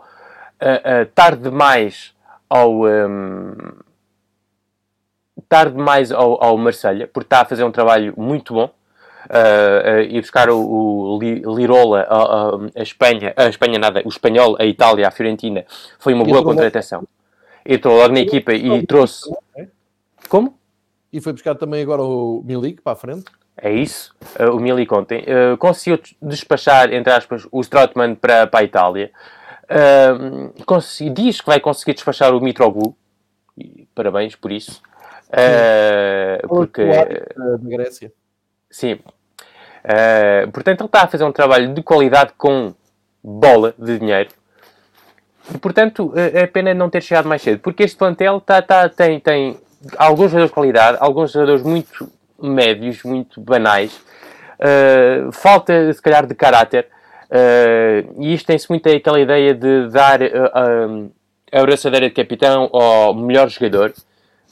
uh, 0.61 1.01
uh, 1.01 1.05
tarde 1.13 1.43
demais 1.43 2.13
ao... 2.49 2.83
Um, 2.83 3.53
tarde 5.53 5.75
demais 5.75 6.11
ao, 6.11 6.43
ao 6.43 6.57
Marselha, 6.57 7.07
porque 7.07 7.27
está 7.27 7.41
a 7.41 7.45
fazer 7.45 7.63
um 7.63 7.71
trabalho 7.71 8.11
muito 8.17 8.55
bom. 8.55 8.71
Uh, 9.23 9.99
uh, 9.99 10.01
e 10.01 10.19
buscar 10.19 10.49
o, 10.49 10.59
o 10.59 11.55
Lirola 11.55 12.05
a, 12.09 12.55
a, 12.77 12.83
Espanha, 12.83 13.33
a 13.37 13.47
Espanha 13.47 13.79
nada, 13.79 14.01
o 14.03 14.09
espanhol, 14.09 14.57
a 14.59 14.65
Itália, 14.65 15.07
a 15.07 15.11
Fiorentina, 15.11 15.63
foi 15.97 16.13
uma 16.13 16.25
boa 16.25 16.43
contratação. 16.43 17.07
Entrou 17.65 17.95
logo 17.95 18.13
na 18.13 18.19
equipa 18.19 18.53
e 18.53 18.85
trouxe. 18.85 19.31
Como? 20.27 20.59
E 21.11 21.21
foi 21.21 21.31
buscar 21.31 21.55
também 21.55 21.81
agora 21.81 22.01
o 22.01 22.43
Milik 22.45 22.81
para 22.81 22.93
a 22.93 22.95
frente? 22.97 23.31
É 23.55 23.71
isso, 23.71 24.13
uh, 24.39 24.51
o 24.51 24.59
Milik 24.59 24.93
ontem. 24.93 25.21
Uh, 25.21 25.55
conseguiu 25.57 26.01
despachar, 26.21 26.91
entre 26.91 27.13
aspas, 27.13 27.47
o 27.49 27.61
Strootman 27.61 28.15
para, 28.15 28.45
para 28.45 28.59
a 28.59 28.63
Itália. 28.63 29.09
Uh, 29.69 31.13
diz 31.13 31.39
que 31.39 31.47
vai 31.47 31.61
conseguir 31.61 31.93
despachar 31.93 32.35
o 32.35 32.41
Mitroglou. 32.41 32.97
E, 33.57 33.87
parabéns 33.95 34.35
por 34.35 34.51
isso. 34.51 34.81
Uh, 35.33 36.47
porque... 36.47 36.85
Da 36.85 37.57
Grécia. 37.61 38.11
Sim. 38.69 38.99
portanto, 40.51 40.81
ele 40.81 40.87
está 40.87 41.03
a 41.03 41.07
fazer 41.07 41.23
um 41.23 41.31
trabalho 41.31 41.73
de 41.73 41.81
qualidade 41.83 42.33
com 42.37 42.73
bola 43.23 43.73
de 43.77 43.99
dinheiro. 43.99 44.29
E, 45.53 45.57
portanto, 45.57 46.13
é 46.15 46.47
pena 46.47 46.73
não 46.73 46.89
ter 46.89 47.01
chegado 47.01 47.27
mais 47.27 47.41
cedo. 47.41 47.59
Porque 47.59 47.83
este 47.83 47.97
plantel 47.97 48.39
tá, 48.39 48.61
tá, 48.61 48.89
tem, 48.89 49.19
tem 49.19 49.57
alguns 49.97 50.31
jogadores 50.31 50.49
de 50.49 50.53
qualidade, 50.53 50.97
alguns 50.99 51.31
jogadores 51.31 51.63
muito 51.63 52.09
médios, 52.41 53.03
muito 53.03 53.41
banais. 53.41 54.01
Uh, 54.59 55.31
falta, 55.31 55.91
se 55.91 56.01
calhar, 56.01 56.25
de 56.25 56.35
caráter. 56.35 56.87
Uh, 57.29 58.21
e 58.21 58.33
isto 58.33 58.45
tem-se 58.45 58.69
muito 58.69 58.87
aquela 58.87 59.19
ideia 59.19 59.53
de 59.53 59.89
dar 59.89 60.21
uh, 60.21 61.11
a 61.51 61.59
abraçadeira 61.59 62.07
de 62.07 62.15
capitão 62.15 62.69
ao 62.71 63.13
melhor 63.13 63.49
jogador. 63.49 63.93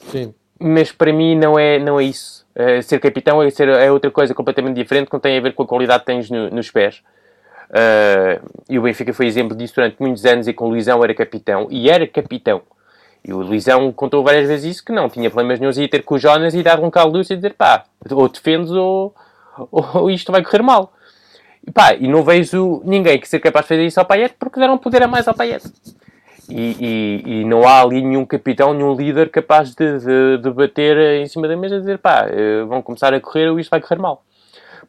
Sim. 0.09 0.33
Mas 0.61 0.91
para 0.91 1.11
mim 1.11 1.35
não 1.35 1.57
é, 1.57 1.79
não 1.79 1.99
é 1.99 2.03
isso. 2.03 2.45
Uh, 2.55 2.81
ser 2.83 2.99
capitão 2.99 3.41
é, 3.41 3.49
ser, 3.49 3.67
é 3.67 3.91
outra 3.91 4.11
coisa 4.11 4.33
completamente 4.33 4.75
diferente, 4.75 5.07
que 5.07 5.13
não 5.13 5.19
tem 5.19 5.37
a 5.37 5.41
ver 5.41 5.53
com 5.53 5.63
a 5.63 5.67
qualidade 5.67 6.01
que 6.01 6.05
tens 6.05 6.29
no, 6.29 6.49
nos 6.49 6.69
pés. 6.69 7.01
e 8.69 8.77
o 8.77 8.81
Benfica 8.81 9.13
foi 9.13 9.25
exemplo 9.25 9.55
disso 9.55 9.75
durante 9.75 9.97
muitos 9.99 10.25
anos 10.25 10.47
e 10.47 10.53
com 10.53 10.65
o 10.65 10.69
Luizão 10.69 11.03
era 11.03 11.13
capitão. 11.15 11.67
E 11.71 11.89
era 11.89 12.05
capitão. 12.05 12.61
E 13.23 13.33
o 13.33 13.37
Luizão 13.37 13.91
contou 13.91 14.23
várias 14.23 14.47
vezes 14.47 14.75
isso, 14.75 14.85
que 14.85 14.91
não 14.91 15.07
tinha 15.07 15.29
problemas 15.29 15.59
nenhum 15.59 15.71
ir 15.71 15.87
ter 15.87 16.03
com 16.03 16.15
o 16.15 16.19
Jonas 16.19 16.55
e 16.55 16.63
dar 16.63 16.79
um 16.79 16.89
caldo 16.89 17.19
e 17.21 17.23
dizer 17.23 17.53
pá, 17.53 17.85
ou 18.09 18.27
defendes 18.27 18.71
ou, 18.71 19.13
ou, 19.71 20.09
isto 20.09 20.31
vai 20.31 20.43
correr 20.43 20.63
mal. 20.63 20.93
E 21.65 21.71
pá, 21.71 21.93
e 21.93 22.07
não 22.07 22.23
vejo 22.23 22.81
ninguém 22.83 23.19
que 23.19 23.27
seja 23.29 23.43
capaz 23.43 23.65
de 23.65 23.69
fazer 23.69 23.85
isso 23.85 23.99
ao 23.99 24.05
Payet 24.05 24.33
porque 24.39 24.59
deram 24.59 24.77
poder 24.77 25.03
a 25.03 25.07
mais 25.07 25.27
ao 25.27 25.35
Payet. 25.35 25.63
E, 26.49 26.75
e, 26.79 27.23
e, 27.25 27.45
não 27.45 27.67
há 27.67 27.81
ali 27.81 28.01
nenhum 28.01 28.25
capitão, 28.25 28.73
nenhum 28.73 28.93
líder 28.93 29.29
capaz 29.29 29.73
de, 29.73 29.99
de, 29.99 30.37
de 30.39 30.49
bater 30.51 31.21
em 31.21 31.27
cima 31.27 31.47
da 31.47 31.55
mesa 31.55 31.75
e 31.75 31.79
dizer 31.79 31.97
pá, 31.97 32.25
eh, 32.29 32.63
vão 32.67 32.81
começar 32.81 33.13
a 33.13 33.19
correr 33.21 33.47
ou 33.49 33.59
isto 33.59 33.69
vai 33.69 33.79
correr 33.79 34.01
mal. 34.01 34.23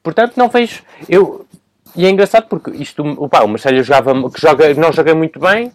Portanto, 0.03 0.37
não 0.37 0.49
vejo. 0.49 0.83
Eu, 1.09 1.47
e 1.95 2.05
é 2.05 2.11
engraçado 2.11 2.47
porque 2.49 2.71
isto, 2.73 3.05
pá, 3.29 3.43
o 3.43 3.49
Marcelo 3.49 3.83
jogava, 3.83 4.31
que 4.31 4.41
joga, 4.41 4.75
não 4.75 4.93
joga 4.93 5.15
muito 5.15 5.39
bem, 5.39 5.73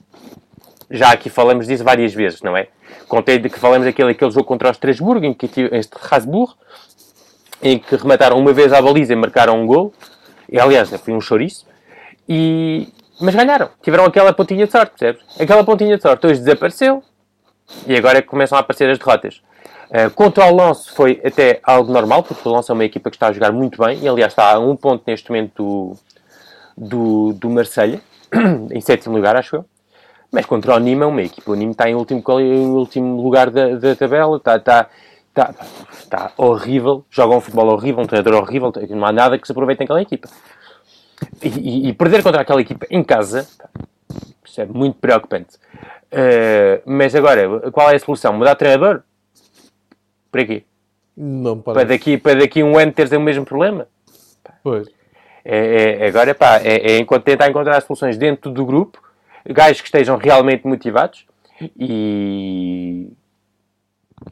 já 0.89 1.11
aqui 1.11 1.29
falamos 1.29 1.67
disso 1.67 1.83
várias 1.83 2.13
vezes, 2.13 2.41
não 2.41 2.57
é? 2.57 2.67
Contei 3.07 3.37
de 3.37 3.49
que 3.49 3.59
falamos 3.59 3.85
daquele 3.85 4.11
aquele 4.11 4.31
jogo 4.31 4.45
contra 4.45 4.69
o 4.69 4.71
Estrasburgo, 4.71 5.25
em 5.25 5.33
que 5.33 5.49
este 5.71 5.93
Rasburg, 5.99 6.53
em 7.61 7.79
que 7.79 7.95
remataram 7.95 8.37
uma 8.37 8.51
vez 8.51 8.73
à 8.73 8.81
baliza 8.81 9.13
e 9.13 9.15
marcaram 9.15 9.61
um 9.61 9.65
gol. 9.65 9.93
E, 10.49 10.59
aliás, 10.59 10.89
foi 10.89 11.13
um 11.13 11.21
chouriço. 11.21 11.65
E... 12.27 12.89
Mas 13.19 13.35
ganharam. 13.35 13.69
Tiveram 13.81 14.05
aquela 14.05 14.33
pontinha 14.33 14.65
de 14.65 14.71
sorte, 14.71 14.91
percebes? 14.91 15.23
Aquela 15.39 15.63
pontinha 15.63 15.95
de 15.97 16.01
sorte 16.01 16.27
hoje 16.27 16.39
desapareceu. 16.39 17.03
E 17.85 17.95
agora 17.95 18.19
é 18.19 18.21
começam 18.21 18.57
a 18.57 18.61
aparecer 18.61 18.89
as 18.89 18.97
derrotas. 18.97 19.41
Uh, 19.89 20.09
contra 20.11 20.45
o 20.45 20.55
Lance 20.55 20.91
foi 20.91 21.21
até 21.23 21.59
algo 21.63 21.91
normal, 21.91 22.23
porque 22.23 22.47
o 22.47 22.51
Lance 22.51 22.69
é 22.69 22.73
uma 22.73 22.85
equipa 22.85 23.09
que 23.09 23.15
está 23.15 23.27
a 23.27 23.31
jogar 23.31 23.51
muito 23.51 23.83
bem. 23.83 23.99
E, 23.99 24.07
aliás, 24.07 24.31
está 24.31 24.53
a 24.53 24.59
um 24.59 24.75
ponto 24.75 25.03
neste 25.07 25.29
momento 25.29 25.53
do, 25.55 25.97
do, 26.77 27.33
do 27.33 27.49
Marselha. 27.49 28.01
em 28.71 28.81
sétimo 28.81 29.15
lugar, 29.15 29.35
acho 29.35 29.57
eu. 29.57 29.65
Mas 30.31 30.45
contra 30.45 30.75
o 30.75 30.79
Nîmes 30.79 31.03
é 31.03 31.05
uma 31.05 31.21
equipa. 31.21 31.51
O 31.51 31.55
Nîmes 31.55 31.73
está 31.73 31.89
em 31.89 31.95
último, 31.95 32.21
último 32.77 33.21
lugar 33.21 33.49
da, 33.49 33.75
da 33.75 33.95
tabela, 33.95 34.37
está, 34.37 34.57
está, 34.57 34.89
está, 35.29 35.53
está 35.91 36.31
horrível, 36.37 37.05
joga 37.09 37.35
um 37.35 37.41
futebol 37.41 37.67
horrível, 37.67 38.03
um 38.03 38.07
treinador 38.07 38.41
horrível, 38.41 38.71
não 38.89 39.05
há 39.05 39.11
nada 39.11 39.37
que 39.37 39.47
se 39.47 39.51
aproveite 39.51 39.79
naquela 39.79 40.01
equipa. 40.01 40.27
E, 41.41 41.89
e, 41.89 41.93
perder 41.93 42.23
contra 42.23 42.41
aquela 42.41 42.61
equipa 42.61 42.85
em 42.89 43.03
casa, 43.03 43.47
isso 44.45 44.61
é 44.61 44.65
muito 44.65 44.97
preocupante. 44.99 45.55
Uh, 46.11 46.81
mas 46.85 47.13
agora, 47.15 47.71
qual 47.71 47.89
é 47.89 47.95
a 47.95 47.99
solução? 47.99 48.33
Mudar 48.33 48.53
de 48.53 48.59
treinador? 48.59 49.01
Para 50.31 50.45
quê? 50.45 50.63
Não 51.15 51.59
para 51.59 51.83
daqui 51.83 52.17
Para 52.17 52.39
daqui 52.39 52.61
um 52.61 52.77
ano 52.77 52.91
teres 52.91 53.11
o 53.11 53.19
mesmo 53.19 53.45
problema? 53.45 53.87
Pois. 54.63 54.87
É, 55.43 55.99
é, 56.01 56.07
agora, 56.07 56.35
pá, 56.35 56.57
é, 56.57 56.91
é 56.91 56.97
enquanto 56.97 57.23
tentar 57.23 57.49
encontrar 57.49 57.81
soluções 57.81 58.17
dentro 58.17 58.51
do 58.51 58.65
grupo 58.65 59.01
gajos 59.45 59.81
que 59.81 59.87
estejam 59.87 60.17
realmente 60.17 60.67
motivados 60.67 61.25
e 61.79 63.07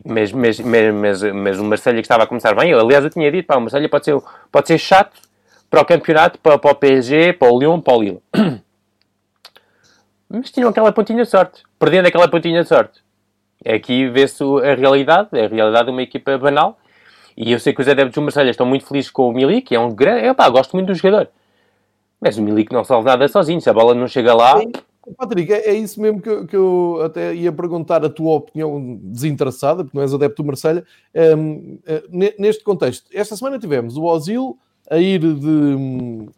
mas, 0.04 0.32
mas, 0.32 0.60
mas, 0.60 1.24
mas, 1.24 1.60
o 1.60 1.64
Marselha 1.64 1.98
que 1.98 2.02
estava 2.02 2.24
a 2.24 2.28
começar 2.28 2.54
bem, 2.54 2.72
eu, 2.72 2.80
aliás 2.80 3.04
eu 3.04 3.10
tinha 3.10 3.32
dito, 3.32 3.46
pá, 3.46 3.56
o 3.56 3.62
Marselha 3.62 3.88
pode 3.88 4.06
ser, 4.06 4.18
pode 4.52 4.68
ser 4.68 4.78
chato 4.78 5.22
para 5.70 5.82
o 5.82 5.86
campeonato, 5.86 6.40
para, 6.40 6.58
para 6.58 6.72
o 6.72 6.76
PSG, 6.76 7.34
para 7.34 7.52
o 7.52 7.60
Lyon, 7.60 7.82
para 7.82 7.96
o 7.96 8.02
Lille. 8.02 8.22
Mas 10.30 10.52
tinham 10.52 10.70
aquela 10.70 10.92
pontinha 10.92 11.24
de 11.24 11.30
sorte, 11.30 11.64
perdendo 11.80 12.08
aquela 12.08 12.28
pontinha 12.28 12.64
de 12.64 12.68
sorte. 12.68 13.04
Aqui 13.66 14.10
vê-se 14.10 14.44
a 14.44 14.76
realidade, 14.76 15.30
a 15.34 15.48
realidade 15.48 15.86
de 15.86 15.92
uma 15.92 16.02
equipa 16.02 16.38
banal. 16.38 16.78
E 17.38 17.52
eu 17.52 17.60
sei 17.60 17.74
que 17.74 17.82
os 17.82 17.88
adeptos 17.88 18.16
do 18.16 18.22
Marselha 18.22 18.50
estão 18.50 18.66
muito 18.66 18.86
felizes 18.86 19.12
com 19.12 19.30
o 19.30 19.34
Milik, 19.34 19.74
é 19.74 19.80
um 19.80 19.94
grande. 19.94 20.26
Eu, 20.26 20.36
pá, 20.36 20.50
gosto 20.50 20.74
muito 20.74 20.88
do 20.88 20.94
jogador. 20.94 21.30
Mas 22.20 22.38
o 22.38 22.42
Milik 22.42 22.74
não 22.74 22.84
salva 22.84 23.10
nada 23.10 23.28
sozinho, 23.28 23.60
se 23.60 23.70
a 23.70 23.74
bola 23.74 23.94
não 23.94 24.08
chega 24.08 24.34
lá. 24.34 24.60
Patrick, 25.18 25.54
é, 25.54 25.70
é, 25.70 25.74
isso 25.74 26.02
mesmo 26.02 26.20
que 26.20 26.30
eu, 26.30 26.48
que 26.48 26.56
eu, 26.56 27.02
até 27.04 27.34
ia 27.36 27.52
perguntar 27.52 28.04
a 28.04 28.10
tua 28.10 28.36
opinião 28.36 29.00
desinteressada, 29.04 29.84
porque 29.84 29.96
não 29.96 30.02
és 30.02 30.14
adepto 30.14 30.42
do 30.42 30.48
Marselha. 30.48 30.84
Um, 31.38 31.78
eh, 31.86 32.36
neste 32.40 32.64
contexto, 32.64 33.08
esta 33.14 33.36
semana 33.36 33.60
tivemos 33.60 33.98
o 33.98 34.04
Osil 34.04 34.58
a 34.90 34.98
ir 34.98 35.20
de, 35.20 35.36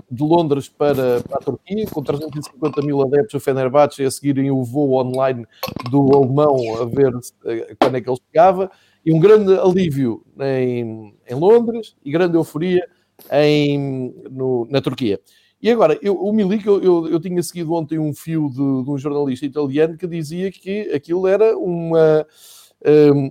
de 0.10 0.24
Londres 0.24 0.70
para, 0.70 1.22
para, 1.22 1.38
a 1.38 1.42
Turquia, 1.42 1.86
com 1.88 2.02
350 2.02 2.82
mil 2.82 3.02
adeptos, 3.02 3.34
o 3.34 3.40
Fenerbahçe 3.40 4.04
a 4.04 4.12
seguirem 4.12 4.50
o 4.52 4.64
voo 4.64 4.94
online 4.94 5.46
do 5.92 6.16
alemão 6.16 6.82
a 6.82 6.86
ver 6.86 7.14
eh, 7.46 7.76
quando 7.80 7.98
é 7.98 8.02
que 8.02 8.10
ele 8.10 8.20
chegava, 8.28 8.72
e 9.06 9.14
um 9.14 9.20
grande 9.20 9.58
alívio 9.58 10.24
em, 10.40 11.14
em 11.30 11.36
Londres 11.36 11.96
e 12.04 12.12
grande 12.12 12.38
euforia 12.38 12.88
em, 13.32 14.14
no, 14.30 14.68
na 14.70 14.82
Turquia. 14.82 15.20
E 15.62 15.72
agora, 15.72 15.98
eu, 16.02 16.16
o 16.16 16.32
Milik, 16.32 16.66
eu, 16.68 16.82
eu, 16.84 17.08
eu, 17.08 17.20
tinha 17.20 17.42
seguido 17.42 17.74
ontem 17.74 17.98
um 17.98 18.14
fio 18.14 18.48
de, 18.50 18.56
de, 18.56 18.92
um 18.92 18.98
jornalista 18.98 19.46
italiano 19.46 19.98
que 19.98 20.06
dizia 20.06 20.52
que 20.52 20.92
aquilo 20.94 21.26
era 21.26 21.58
uma, 21.58 22.26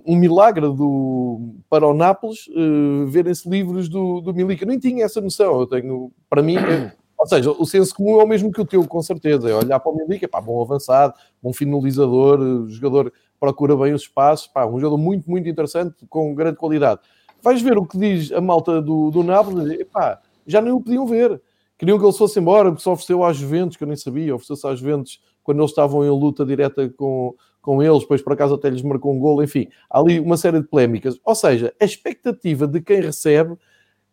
um, 0.05 0.15
milagre 0.15 0.61
do, 0.67 1.55
para 1.69 1.87
o 1.87 1.93
Nápoles 1.93 2.47
uh, 2.47 3.07
verem-se 3.07 3.49
livros 3.49 3.87
do, 3.87 4.21
do 4.21 4.33
Milik. 4.33 4.61
Eu 4.61 4.67
nem 4.67 4.79
tinha 4.79 5.05
essa 5.05 5.21
noção. 5.21 5.59
Eu 5.59 5.67
tenho, 5.67 6.11
para 6.29 6.41
mim, 6.41 6.57
é, 6.57 6.93
ou 7.17 7.27
seja, 7.27 7.51
o 7.51 7.65
senso 7.65 7.95
comum 7.95 8.19
é 8.19 8.23
o 8.23 8.27
mesmo 8.27 8.51
que 8.51 8.61
o 8.61 8.65
teu, 8.65 8.85
com 8.85 9.01
certeza. 9.01 9.49
É 9.49 9.55
olhar 9.55 9.79
para 9.79 9.91
o 9.91 9.95
Milik, 9.95 10.25
é 10.25 10.27
pá, 10.27 10.41
bom 10.41 10.61
avançado, 10.61 11.13
bom 11.41 11.53
finalizador, 11.53 12.67
jogador 12.67 13.11
procura 13.39 13.75
bem 13.75 13.93
os 13.93 14.01
espaços, 14.01 14.47
pá, 14.47 14.65
um 14.65 14.79
jogador 14.79 14.97
muito, 14.97 15.29
muito 15.29 15.47
interessante, 15.47 15.95
com 16.09 16.33
grande 16.33 16.57
qualidade. 16.57 17.01
Vais 17.41 17.61
ver 17.61 17.77
o 17.77 17.85
que 17.85 17.97
diz 17.97 18.31
a 18.31 18.41
malta 18.41 18.81
do, 18.81 19.11
do 19.11 19.23
Nápoles, 19.23 19.85
pá, 19.91 20.19
já 20.45 20.61
nem 20.61 20.73
o 20.73 20.81
podiam 20.81 21.05
ver. 21.05 21.41
Queriam 21.77 21.99
que 21.99 22.05
ele 22.05 22.13
fosse 22.13 22.39
embora, 22.39 22.71
porque 22.71 22.83
só 22.83 22.93
ofereceu 22.93 23.23
às 23.23 23.37
Juventus, 23.37 23.77
que 23.77 23.83
eu 23.83 23.87
nem 23.87 23.95
sabia, 23.95 24.33
ofereceu-se 24.33 24.67
às 24.67 24.79
Juventus 24.79 25.21
quando 25.43 25.59
eles 25.59 25.71
estavam 25.71 26.03
em 26.03 26.09
luta 26.09 26.43
direta 26.43 26.89
com, 26.89 27.35
com 27.67 27.83
eles, 27.83 27.99
depois 27.99 28.21
por 28.21 28.31
acaso 28.31 28.55
até 28.55 28.69
lhes 28.69 28.81
marcou 28.81 29.13
um 29.13 29.19
gol, 29.19 29.43
enfim, 29.43 29.67
há 29.89 29.99
ali 29.99 30.21
uma 30.21 30.37
série 30.37 30.61
de 30.61 30.67
polémicas. 30.69 31.19
Ou 31.25 31.35
seja, 31.35 31.75
a 31.81 31.83
expectativa 31.83 32.65
de 32.65 32.79
quem 32.79 33.01
recebe, 33.01 33.57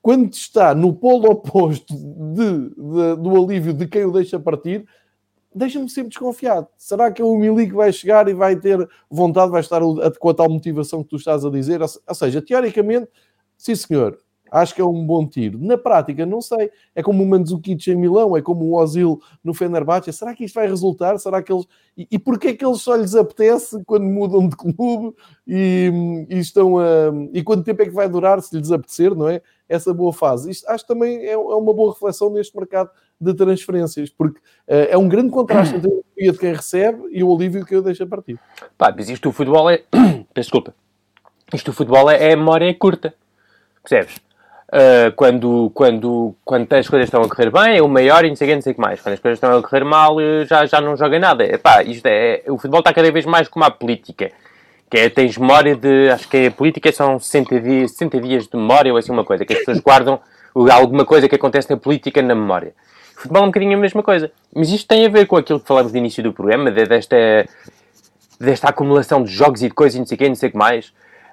quando 0.03 0.33
está 0.33 0.75
no 0.75 0.93
polo 0.93 1.31
oposto 1.31 1.95
de, 1.95 2.69
de, 2.71 3.17
do 3.23 3.37
alívio 3.41 3.73
de 3.73 3.87
quem 3.87 4.07
o 4.07 4.11
deixa 4.11 4.41
partir, 4.41 4.85
deixa-me 5.55 5.89
sempre 5.89 6.09
desconfiado. 6.09 6.67
Será 6.77 7.13
que 7.13 7.23
é 7.23 7.25
o 7.25 7.37
Milik 7.37 7.73
vai 7.73 7.93
chegar 7.93 8.27
e 8.27 8.35
vai 8.35 8.57
ter 8.57 8.89
vontade, 9.09 9.53
vai 9.53 9.61
estar 9.61 9.81
com 10.19 10.29
a 10.29 10.35
tal 10.35 10.51
motivação 10.51 11.05
que 11.05 11.11
tu 11.11 11.17
estás 11.17 11.45
a 11.45 11.51
dizer? 11.51 11.81
Ou 11.81 12.15
seja, 12.15 12.43
teoricamente, 12.43 13.09
sim 13.57 13.77
senhor, 13.77 14.19
acho 14.55 14.73
que 14.73 14.81
é 14.81 14.85
um 14.85 15.05
bom 15.05 15.27
tiro. 15.27 15.59
Na 15.61 15.77
prática, 15.77 16.25
não 16.25 16.41
sei. 16.41 16.71
É 16.95 17.03
como 17.03 17.25
o 17.25 17.27
Mandzukic 17.27 17.91
em 17.91 17.97
Milão, 17.97 18.37
é 18.37 18.41
como 18.41 18.65
o 18.65 18.81
Ozil 18.81 19.21
no 19.43 19.53
Fenerbahçe. 19.53 20.13
Será 20.13 20.33
que 20.33 20.45
isto 20.45 20.55
vai 20.55 20.69
resultar? 20.69 21.19
Será 21.19 21.43
que 21.43 21.53
eles... 21.53 21.67
E, 21.99 22.07
e 22.13 22.19
porquê 22.21 22.55
que 22.55 22.65
eles 22.65 22.81
só 22.81 22.95
lhes 22.95 23.17
apetece 23.17 23.83
quando 23.85 24.05
mudam 24.05 24.49
de 24.49 24.55
clube 24.55 25.13
e, 25.45 26.27
e, 26.31 26.39
estão 26.39 26.79
a... 26.79 27.13
E 27.33 27.43
quanto 27.43 27.65
tempo 27.65 27.83
é 27.83 27.87
que 27.87 27.91
vai 27.91 28.09
durar 28.09 28.41
se 28.41 28.57
lhes 28.57 28.71
apetecer, 28.71 29.13
não 29.13 29.29
é? 29.29 29.43
Essa 29.69 29.93
boa 29.93 30.13
fase. 30.13 30.53
Isto 30.53 30.69
acho 30.69 30.85
que 30.85 30.89
também 30.95 31.19
é, 31.27 31.33
é 31.33 31.37
uma 31.37 31.75
boa 31.75 31.93
reflexão 31.93 32.31
neste 32.31 32.57
mercado 32.57 32.91
de 33.21 33.35
transferências, 33.35 34.09
porque 34.11 34.39
uh, 34.39 34.87
é 34.89 34.97
um 34.97 35.09
grande 35.09 35.31
contraste 35.31 35.75
entre 35.75 35.89
a 35.89 35.95
alegria 35.95 36.33
de 36.33 36.39
quem 36.39 36.53
recebe 36.53 37.09
e 37.11 37.25
o 37.25 37.35
alívio 37.35 37.61
de 37.63 37.67
quem 37.67 37.79
o 37.79 37.83
deixa 37.83 38.07
partir. 38.07 38.39
Pá, 38.79 38.95
mas 38.97 39.09
isto 39.09 39.31
do 39.31 39.33
futebol 39.33 39.69
é... 39.69 39.83
Desculpa. 40.33 40.75
Isto 41.53 41.73
do 41.73 41.77
futebol 41.77 42.09
é, 42.09 42.31
é 42.31 42.37
memória 42.37 42.73
curta. 42.79 43.15
Percebes? 43.83 44.24
Uh, 44.75 45.13
quando, 45.15 45.71
quando, 45.73 46.35
quando 46.45 46.73
as 46.73 46.89
coisas 46.89 47.07
estão 47.07 47.23
a 47.23 47.29
correr 47.29 47.49
bem, 47.49 47.77
é 47.77 47.81
o 47.81 47.89
maior 47.89 48.25
e 48.25 48.29
não 48.29 48.35
sei 48.35 48.53
não 48.57 48.61
sei 48.61 48.73
o 48.73 48.75
que 48.75 48.81
mais. 48.81 49.01
Quando 49.01 49.13
as 49.13 49.21
coisas 49.21 49.37
estão 49.37 49.57
a 49.57 49.63
correr 49.63 49.85
mal, 49.85 50.21
eh, 50.21 50.45
já, 50.47 50.67
já 50.67 50.81
não 50.81 50.97
joga 50.97 51.17
nada. 51.17 51.45
Epá, 51.45 51.85
isto 51.85 52.05
é, 52.07 52.43
o 52.49 52.57
futebol 52.57 52.81
está 52.81 52.93
cada 52.93 53.13
vez 53.13 53.25
mais 53.25 53.47
como 53.47 53.65
a 53.65 53.71
política. 53.71 54.33
Que 54.91 54.99
é, 54.99 55.09
tens 55.09 55.39
memória 55.39 55.77
de. 55.77 56.11
Acho 56.11 56.29
que 56.29 56.49
a 56.49 56.51
política 56.51 56.91
são 56.91 57.21
60 57.21 57.61
dias, 57.61 57.93
60 57.93 58.21
dias 58.21 58.49
de 58.49 58.57
memória 58.57 58.91
ou 58.91 58.99
assim 58.99 59.13
uma 59.13 59.25
coisa. 59.25 59.45
Que 59.45 59.53
as 59.53 59.61
pessoas 59.61 59.79
guardam 59.79 60.19
alguma 60.73 61.05
coisa 61.05 61.29
que 61.29 61.37
acontece 61.37 61.71
na 61.71 61.77
política 61.77 62.21
na 62.21 62.35
memória. 62.35 62.75
O 63.17 63.21
futebol 63.21 63.43
é 63.43 63.45
um 63.45 63.51
bocadinho 63.51 63.79
a 63.79 63.81
mesma 63.81 64.03
coisa. 64.03 64.33
Mas 64.53 64.71
isto 64.71 64.89
tem 64.89 65.07
a 65.07 65.09
ver 65.09 65.29
com 65.29 65.37
aquilo 65.37 65.61
que 65.61 65.69
falamos 65.69 65.93
no 65.93 65.99
início 65.99 66.21
do 66.21 66.33
programa, 66.33 66.73
de, 66.73 66.85
desta, 66.85 67.17
desta 68.41 68.71
acumulação 68.71 69.23
de 69.23 69.31
jogos 69.31 69.63
e 69.63 69.69
de 69.69 69.75
coisas 69.75 69.95
e 69.95 69.99
não 70.01 70.07
sei 70.07 70.17
o 70.17 70.19
que, 70.19 70.29
não 70.29 70.35
sei 70.35 70.49
o 70.49 70.53
que 70.53 70.59
mais. 70.59 70.89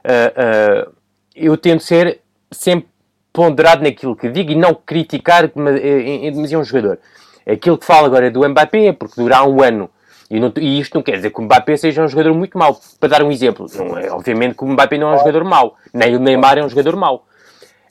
Uh, 0.06 0.90
uh, 0.90 0.94
eu 1.36 1.58
tento 1.58 1.82
ser 1.82 2.22
sempre 2.52 2.91
ponderado 3.34 3.84
naquilo 3.84 4.16
que 4.16 4.30
digo 4.30 4.52
e 4.52 4.56
não 4.56 4.74
criticar 4.74 5.46
em 5.46 6.32
demasia 6.32 6.60
um 6.60 6.64
jogador. 6.64 7.00
Aquilo 7.48 7.78
que 7.78 7.86
falo 7.86 8.06
agora 8.06 8.30
do 8.30 8.48
Mbappé 8.48 8.88
é 8.88 8.94
porque 8.94 9.20
durar 9.20 9.48
um 9.48 9.62
ano. 9.62 9.90
E, 10.30 10.40
não, 10.40 10.52
e, 10.58 10.80
isto 10.80 10.96
não 10.96 11.02
quer 11.02 11.18
dizer 11.18 11.32
que 11.32 11.40
o 11.40 11.44
Mbappé 11.44 11.76
seja 11.76 12.04
um 12.04 12.08
jogador 12.08 12.34
muito 12.34 12.58
mau. 12.58 12.80
Para 13.00 13.10
dar 13.10 13.24
um 13.24 13.32
exemplo, 13.32 13.66
não 13.76 13.98
é, 13.98 14.10
obviamente 14.12 14.56
que 14.56 14.64
o 14.64 14.68
Mbappé 14.68 14.98
não 14.98 15.12
é 15.12 15.16
um 15.16 15.20
jogador 15.20 15.44
mau. 15.44 15.76
Nem 15.94 16.16
o 16.16 16.20
Neymar 16.20 16.58
é 16.58 16.64
um 16.64 16.70
jogador 16.70 16.96
mau. 16.96 17.26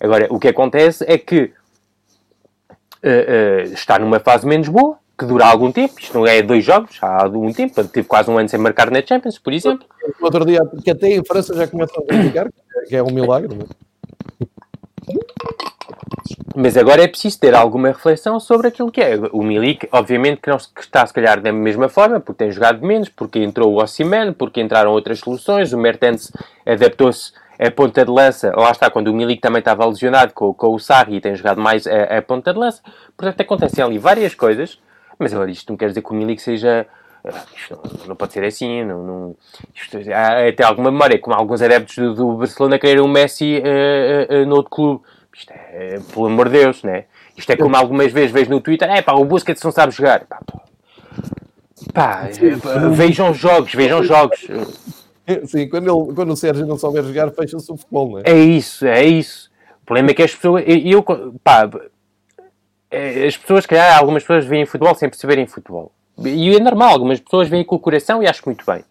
Agora, 0.01 0.27
o 0.31 0.39
que 0.39 0.49
acontece 0.49 1.05
é 1.07 1.19
que 1.19 1.53
uh, 3.05 3.07
uh, 3.07 3.73
está 3.75 3.99
numa 3.99 4.19
fase 4.19 4.47
menos 4.47 4.69
boa, 4.69 4.97
que 5.19 5.27
dura 5.27 5.45
algum 5.45 5.71
tempo. 5.71 5.95
Isto 5.99 6.19
não 6.19 6.27
é 6.27 6.41
dois 6.41 6.65
jogos, 6.65 6.97
há 7.03 7.25
algum 7.25 7.53
tempo. 7.53 7.85
Teve 7.85 8.09
quase 8.09 8.31
um 8.31 8.39
ano 8.39 8.49
sem 8.49 8.59
marcar 8.59 8.91
na 8.91 9.03
Champions, 9.05 9.39
por 9.39 9.53
exemplo. 9.53 9.87
Outro 10.23 10.47
dia, 10.47 10.61
que 10.83 10.91
até 10.91 11.09
em 11.09 11.23
França 11.23 11.55
já 11.55 11.67
começam 11.67 12.03
a 12.03 12.07
criticar, 12.07 12.49
que 12.89 12.97
é 12.97 13.03
um 13.03 13.11
milagre. 13.11 13.55
Não 13.55 13.67
é? 13.67 13.91
Mas 16.63 16.77
agora 16.77 17.03
é 17.03 17.09
preciso 17.09 17.41
ter 17.41 17.55
alguma 17.55 17.89
reflexão 17.89 18.39
sobre 18.39 18.69
aquilo 18.69 18.93
que 18.93 19.01
é. 19.01 19.17
O 19.33 19.43
Milik, 19.43 19.89
obviamente, 19.91 20.43
que 20.43 20.51
não 20.51 20.59
está 20.59 21.07
se 21.07 21.15
calhar 21.15 21.41
da 21.41 21.51
mesma 21.51 21.89
forma, 21.89 22.21
porque 22.21 22.45
tem 22.45 22.51
jogado 22.51 22.85
menos, 22.87 23.09
porque 23.09 23.39
entrou 23.39 23.73
o 23.73 23.83
Ossiman, 23.83 24.35
porque 24.35 24.61
entraram 24.61 24.91
outras 24.91 25.21
soluções. 25.21 25.73
O 25.73 25.79
Mertens 25.79 26.31
adaptou-se 26.67 27.33
a 27.59 27.71
ponta 27.71 28.05
de 28.05 28.11
lança. 28.11 28.53
Lá 28.55 28.73
está, 28.73 28.91
quando 28.91 29.09
o 29.09 29.15
Milik 29.15 29.41
também 29.41 29.61
estava 29.61 29.87
lesionado 29.87 30.35
com, 30.35 30.53
com 30.53 30.75
o 30.75 30.79
Sarri 30.79 31.17
e 31.17 31.21
tem 31.23 31.35
jogado 31.35 31.63
mais 31.63 31.87
a, 31.87 32.19
a, 32.19 32.21
ponta 32.21 32.53
de 32.53 32.59
lança. 32.59 32.83
Portanto, 33.17 33.41
acontecem 33.41 33.83
ali 33.83 33.97
várias 33.97 34.35
coisas. 34.35 34.79
Mas 35.19 35.33
agora, 35.33 35.51
isto 35.51 35.71
não 35.71 35.79
quer 35.79 35.89
dizer 35.89 36.03
que 36.03 36.11
o 36.11 36.15
Milik 36.15 36.43
seja. 36.43 36.87
Ah, 37.25 37.43
isto 37.57 37.81
não, 37.83 38.09
não 38.09 38.17
pode 38.17 38.35
ser 38.35 38.45
assim. 38.45 38.85
Não, 38.85 39.03
não, 39.03 39.37
isto, 39.75 39.97
há 40.13 40.47
até 40.47 40.63
alguma 40.63 40.91
memória, 40.91 41.19
como 41.19 41.35
alguns 41.35 41.63
adeptos 41.63 41.97
do, 41.97 42.15
do 42.15 42.37
Barcelona 42.37 42.79
querem 42.79 43.01
o 43.01 43.09
Messi 43.09 43.63
uh, 43.65 44.35
uh, 44.35 44.43
uh, 44.43 44.47
no 44.47 44.57
outro 44.57 44.71
clube 44.71 45.03
isto 45.35 45.53
é, 45.53 46.01
pelo 46.13 46.27
amor 46.27 46.49
de 46.49 46.59
Deus, 46.59 46.83
né? 46.83 47.05
Isto 47.37 47.51
é 47.53 47.57
como 47.57 47.77
algumas 47.77 48.13
vezes 48.13 48.31
vejo 48.31 48.51
no 48.51 48.61
Twitter, 48.61 48.91
é 48.91 49.03
pá, 49.03 49.13
o 49.15 49.25
Busquets 49.25 49.63
não 49.63 49.73
sabe 49.73 49.93
jogar. 49.93 50.27
Pá, 50.27 50.41
pá 51.95 52.29
vejam 52.93 53.33
jogos, 53.33 53.75
vejam 53.75 54.03
jogos. 54.03 54.47
Sim, 55.47 55.69
quando, 55.69 55.85
ele, 55.85 56.15
quando 56.15 56.33
o 56.33 56.37
Sérgio 56.37 56.67
não 56.67 56.77
souber 56.77 57.05
jogar, 57.05 57.31
fecha-se 57.31 57.71
o 57.71 57.77
futebol, 57.77 58.11
não 58.11 58.19
é? 58.19 58.23
É 58.27 58.39
isso, 58.39 58.87
é 58.87 59.05
isso. 59.05 59.51
O 59.83 59.87
problema 59.87 60.11
é 60.11 60.15
que 60.15 60.23
as 60.23 60.35
pessoas. 60.35 60.65
Eu, 60.67 61.05
pá, 61.43 61.71
é, 62.91 63.27
as 63.27 63.37
pessoas, 63.37 63.67
calhar, 63.67 63.97
algumas 63.97 64.23
pessoas 64.25 64.45
veem 64.45 64.67
futebol 64.67 64.95
sem 64.95 65.09
perceberem 65.09 65.47
futebol. 65.47 65.93
E 66.19 66.55
é 66.55 66.61
normal, 66.61 66.91
algumas 66.91 67.21
pessoas 67.21 67.49
veem 67.49 67.65
com 67.65 67.77
o 67.77 67.79
coração 67.79 68.23
e 68.23 68.27
acho 68.27 68.43
muito 68.45 68.65
bem. 68.67 68.85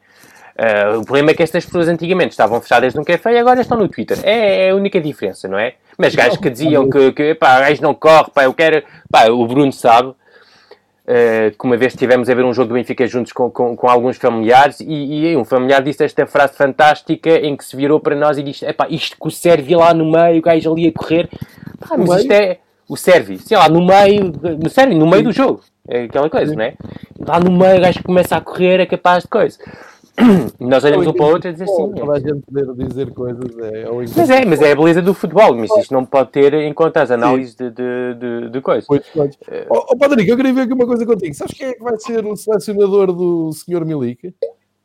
Uh, 0.59 0.99
o 0.99 1.05
problema 1.05 1.31
é 1.31 1.33
que 1.33 1.41
estas 1.41 1.65
pessoas 1.65 1.87
antigamente 1.87 2.31
estavam 2.31 2.59
fechadas 2.59 2.93
num 2.93 3.05
café 3.05 3.31
e 3.33 3.37
agora 3.37 3.61
estão 3.61 3.77
no 3.77 3.87
Twitter. 3.87 4.19
É, 4.23 4.65
é 4.65 4.69
a 4.71 4.75
única 4.75 4.99
diferença, 4.99 5.47
não 5.47 5.57
é? 5.57 5.75
Mas 5.97 6.13
gajos 6.13 6.37
que 6.37 6.49
diziam 6.49 6.89
que, 6.89 7.13
que 7.13 7.33
pá, 7.33 7.61
gajo 7.61 7.81
não 7.81 7.93
corre, 7.93 8.29
pá, 8.33 8.43
eu 8.43 8.53
quero. 8.53 8.83
Pá, 9.09 9.29
o 9.29 9.47
Bruno 9.47 9.71
sabe 9.71 10.09
uh, 10.09 10.15
que 11.57 11.63
uma 11.65 11.77
vez 11.77 11.93
estivemos 11.93 12.29
a 12.29 12.33
ver 12.33 12.43
um 12.43 12.53
jogo 12.53 12.67
do 12.67 12.73
Benfica 12.73 13.07
juntos 13.07 13.31
com, 13.31 13.49
com, 13.49 13.73
com 13.73 13.87
alguns 13.87 14.17
familiares 14.17 14.81
e, 14.81 15.31
e, 15.31 15.37
um 15.37 15.45
familiar 15.45 15.81
disse 15.81 16.03
esta 16.03 16.27
frase 16.27 16.57
fantástica 16.57 17.29
em 17.29 17.55
que 17.55 17.63
se 17.63 17.77
virou 17.77 18.01
para 18.01 18.13
nós 18.13 18.37
e 18.37 18.43
disse: 18.43 18.65
é 18.65 18.73
pá, 18.73 18.85
isto 18.89 19.15
que 19.15 19.27
o 19.27 19.31
Servi 19.31 19.75
lá 19.75 19.93
no 19.93 20.11
meio, 20.11 20.39
o 20.39 20.41
gajo 20.41 20.73
ali 20.73 20.89
a 20.89 20.91
correr, 20.91 21.29
pá, 21.79 21.95
mas 21.97 22.19
isto 22.19 22.33
é. 22.33 22.57
O 22.85 22.97
Servi, 22.97 23.37
sei 23.37 23.55
lá, 23.55 23.69
no 23.69 23.85
meio, 23.85 24.33
no 24.61 24.67
Servi, 24.67 24.95
no 24.95 25.07
meio 25.07 25.23
do 25.23 25.31
jogo, 25.31 25.61
é 25.87 26.03
aquela 26.03 26.27
coisa, 26.27 26.55
não 26.55 26.63
é? 26.63 26.73
Lá 27.19 27.39
no 27.39 27.51
meio, 27.51 27.77
o 27.77 27.81
gajo 27.81 28.03
começa 28.03 28.35
a 28.35 28.41
correr, 28.41 28.79
é 28.79 28.85
capaz 28.87 29.23
de 29.23 29.29
coisa. 29.29 29.59
Nós 30.59 30.83
olhamos 30.83 31.07
um 31.07 31.13
para 31.13 31.25
o 31.25 31.29
outro 31.29 31.49
e 31.49 31.53
dizemos 31.53 31.73
assim. 31.73 31.93
Toda 31.93 32.13
a 32.13 32.19
gente 32.19 32.41
poder 32.41 32.87
dizer 32.87 33.11
coisas 33.11 33.57
é, 33.57 33.81
é 33.81 33.91
Mas 33.91 34.29
é, 34.29 34.45
mas 34.45 34.61
é 34.61 34.71
a 34.71 34.75
beleza 34.75 35.01
do 35.01 35.13
futebol, 35.13 35.55
mas 35.55 35.71
isto 35.77 35.93
não 35.93 36.05
pode 36.05 36.31
ter 36.31 36.53
em 36.53 36.73
conta 36.73 37.01
as 37.01 37.11
análises 37.11 37.55
de, 37.55 37.69
de, 37.69 38.13
de, 38.15 38.49
de 38.49 38.61
coisas. 38.61 38.85
Pois, 38.85 39.05
pois. 39.13 39.37
Oh, 39.69 39.85
oh, 39.89 39.97
Padrico, 39.97 40.31
eu 40.31 40.37
queria 40.37 40.53
ver 40.53 40.61
aqui 40.61 40.73
uma 40.73 40.85
coisa 40.85 41.05
contigo. 41.05 41.33
Sabes 41.33 41.57
quem 41.57 41.67
é 41.67 41.73
que 41.73 41.83
vai 41.83 41.97
ser 41.99 42.25
o 42.25 42.35
selecionador 42.35 43.13
do 43.13 43.51
Sr. 43.53 43.85
Milica? 43.85 44.33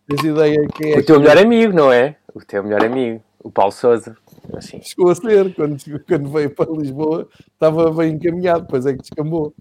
Tens 0.09 0.22
ideia 0.22 0.66
quem 0.74 0.93
é? 0.93 0.99
O 0.99 1.05
teu 1.05 1.18
melhor 1.18 1.39
amigo, 1.39 1.72
não 1.72 1.93
é? 1.93 2.16
O 2.35 2.41
teu 2.41 2.62
melhor 2.62 2.85
amigo, 2.85 3.22
o 3.43 3.51
Paulo 3.51 3.72
Souza. 3.72 4.16
Assim. 4.53 4.80
Chegou 4.82 5.11
a 5.11 5.14
ser, 5.14 5.55
quando, 5.55 5.78
quando 6.07 6.28
veio 6.30 6.51
para 6.51 6.70
Lisboa, 6.70 7.26
estava 7.53 7.91
bem 7.91 8.12
encaminhado, 8.12 8.62
depois 8.62 8.85
é 8.85 8.93
que 8.93 9.01
descambou 9.01 9.55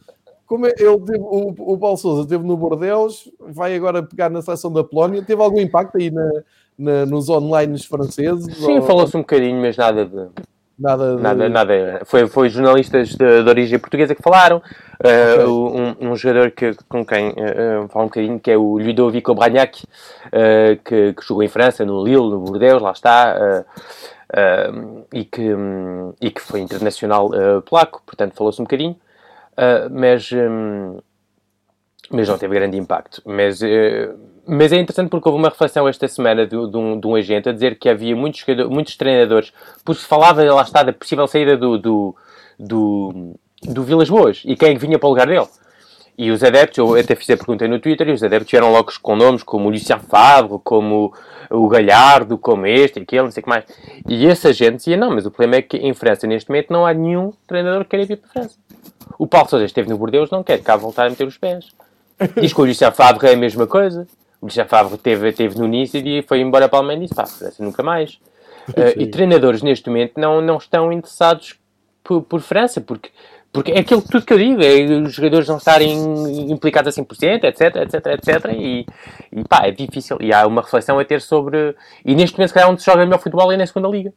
como 0.53 0.67
é, 0.67 0.73
ele 0.77 0.99
teve, 0.99 1.17
o, 1.19 1.73
o 1.73 1.77
Paulo 1.79 1.97
Souza 1.97 2.21
esteve 2.21 2.45
no 2.45 2.55
Bordeaux, 2.55 3.27
vai 3.39 3.75
agora 3.75 4.03
pegar 4.03 4.29
na 4.29 4.39
seleção 4.39 4.71
da 4.71 4.83
Polónia, 4.83 5.23
teve 5.23 5.41
algum 5.41 5.59
impacto 5.59 5.97
aí 5.97 6.11
na, 6.11 6.29
na 6.77 7.05
nos 7.07 7.27
online 7.27 7.75
franceses? 7.79 8.55
Sim, 8.57 8.75
ou... 8.75 8.83
falou-se 8.83 9.17
um 9.17 9.21
bocadinho, 9.21 9.59
mas 9.59 9.75
nada 9.75 10.05
de... 10.05 10.27
Nada, 10.77 11.15
de... 11.15 11.21
nada, 11.23 11.49
nada. 11.49 12.01
Foi, 12.05 12.27
foi 12.27 12.49
jornalistas 12.49 13.15
de, 13.15 13.43
de 13.43 13.49
origem 13.49 13.79
portuguesa 13.79 14.13
que 14.13 14.21
falaram. 14.21 14.61
Uh, 15.03 15.49
um, 15.49 16.11
um, 16.11 16.15
jogador 16.15 16.51
que, 16.51 16.75
com 16.87 17.03
quem 17.03 17.29
uh, 17.29 17.87
fala 17.89 18.05
um 18.05 18.09
bocadinho, 18.09 18.39
que 18.39 18.51
é 18.51 18.57
o 18.57 18.77
Ludovico 18.77 19.33
Bragnac, 19.33 19.83
uh, 20.27 20.79
que, 20.85 21.13
que, 21.13 21.27
jogou 21.27 21.41
em 21.41 21.47
França, 21.47 21.83
no 21.83 22.03
Lille, 22.03 22.29
no 22.29 22.39
Bordeaux, 22.41 22.79
lá 22.79 22.91
está, 22.91 23.65
e, 25.11 25.25
que, 25.25 25.51
um, 25.51 26.13
e 26.21 26.29
que 26.29 26.41
foi 26.41 26.59
internacional 26.59 27.31
polaco, 27.65 28.03
portanto 28.05 28.35
falou-se 28.35 28.61
um 28.61 28.65
bocadinho. 28.65 28.95
Uh, 29.53 29.89
mas, 29.91 30.31
um, 30.31 30.99
mas 32.09 32.27
não 32.27 32.37
teve 32.37 32.55
grande 32.55 32.77
impacto. 32.77 33.21
Mas, 33.25 33.61
uh, 33.61 34.17
mas 34.45 34.71
é 34.71 34.77
interessante 34.77 35.09
porque 35.09 35.27
houve 35.27 35.39
uma 35.39 35.49
reflexão 35.49 35.87
esta 35.87 36.07
semana 36.07 36.45
de, 36.45 36.49
de, 36.49 36.77
um, 36.77 36.99
de 36.99 37.07
um 37.07 37.15
agente 37.15 37.49
a 37.49 37.51
dizer 37.51 37.77
que 37.77 37.87
havia 37.87 38.15
muitos, 38.15 38.43
muitos 38.69 38.95
treinadores, 38.97 39.53
porque 39.85 40.01
se 40.01 40.07
falava, 40.07 40.43
lá 40.43 40.63
está, 40.63 40.83
da 40.83 40.91
possível 40.91 41.27
saída 41.27 41.55
do, 41.55 41.77
do, 41.77 42.15
do, 42.59 43.35
do 43.63 43.83
Vilas 43.83 44.09
Boas 44.09 44.41
e 44.45 44.55
quem 44.55 44.77
vinha 44.77 44.97
para 44.97 45.07
o 45.07 45.11
lugar 45.11 45.27
dele. 45.27 45.47
E 46.15 46.29
os 46.29 46.43
adeptos, 46.43 46.77
eu 46.77 46.95
até 46.95 47.15
fiz 47.15 47.29
a 47.31 47.37
pergunta 47.37 47.67
no 47.67 47.79
Twitter, 47.79 48.07
e 48.07 48.11
os 48.11 48.23
adeptos 48.23 48.51
vieram 48.51 48.71
logo 48.71 48.91
com 49.01 49.15
nomes 49.15 49.41
como 49.41 49.67
o 49.67 49.71
Lucien 49.71 49.99
Favre, 49.99 50.59
como 50.63 51.11
o 51.49 51.67
Galhardo, 51.67 52.37
como 52.37 52.67
este, 52.67 52.99
aquele, 52.99 53.23
não 53.23 53.31
sei 53.31 53.41
o 53.41 53.43
que 53.43 53.49
mais. 53.49 53.65
E 54.07 54.27
essa 54.27 54.53
gente 54.53 54.77
dizia, 54.77 54.95
não, 54.95 55.09
mas 55.09 55.25
o 55.25 55.31
problema 55.31 55.55
é 55.55 55.61
que 55.63 55.77
em 55.77 55.93
França, 55.93 56.27
neste 56.27 56.49
momento, 56.49 56.71
não 56.71 56.85
há 56.85 56.93
nenhum 56.93 57.33
treinador 57.47 57.83
que 57.83 57.91
queira 57.91 58.05
vir 58.05 58.17
para 58.17 58.29
a 58.29 58.33
França. 58.33 58.55
O 59.17 59.27
Paulo 59.27 59.49
Sousa 59.49 59.65
esteve 59.65 59.89
no 59.89 59.97
Bordeaux, 59.97 60.29
não 60.31 60.43
quer 60.43 60.61
cá 60.61 60.75
voltar 60.75 61.07
a 61.07 61.09
meter 61.09 61.27
os 61.27 61.37
pés. 61.37 61.71
Diz 62.39 62.53
que 62.53 62.61
o 62.61 62.65
Lucien 62.65 62.91
Favre 62.91 63.27
é 63.27 63.33
a 63.33 63.37
mesma 63.37 63.67
coisa. 63.67 64.07
O 64.41 64.45
Lucien 64.45 64.67
Favre 64.67 64.95
esteve, 64.95 65.29
esteve 65.29 65.57
no 65.57 65.67
Nice 65.67 65.97
e 65.97 66.21
foi 66.23 66.41
embora 66.41 66.67
para 66.67 66.79
a 66.79 66.81
Alemanha 66.81 66.99
e 66.99 67.01
disse, 67.03 67.15
pá, 67.15 67.25
França 67.25 67.63
nunca 67.63 67.83
mais. 67.83 68.19
Uh, 68.69 68.97
e 68.97 69.07
treinadores, 69.07 69.61
neste 69.61 69.89
momento, 69.89 70.13
não, 70.17 70.41
não 70.41 70.57
estão 70.57 70.91
interessados 70.91 71.55
por, 72.03 72.21
por 72.21 72.41
França, 72.41 72.79
porque 72.81 73.09
porque 73.53 73.71
é 73.71 73.79
aquilo 73.79 74.01
tudo 74.01 74.25
que 74.25 74.33
eu 74.33 74.37
digo, 74.39 74.63
é 74.63 74.81
os 74.99 75.13
jogadores 75.13 75.47
não 75.47 75.57
estarem 75.57 75.95
implicados 76.49 76.97
a 76.97 77.01
100%, 77.01 77.43
etc, 77.43 77.75
etc, 77.75 78.05
etc, 78.07 78.51
e, 78.51 78.83
e 79.31 79.43
pá, 79.47 79.67
é 79.67 79.71
difícil. 79.71 80.17
E 80.19 80.33
há 80.33 80.47
uma 80.47 80.63
reflexão 80.63 80.97
a 80.97 81.05
ter 81.05 81.21
sobre... 81.21 81.75
E 82.03 82.15
neste 82.15 82.35
momento, 82.35 82.47
se 82.47 82.53
calhar, 82.55 82.71
onde 82.71 82.81
se 82.81 82.87
joga 82.87 83.05
melhor 83.05 83.19
futebol 83.19 83.51
é 83.51 83.55
na 83.55 83.67
segunda 83.67 83.87
liga. 83.89 84.11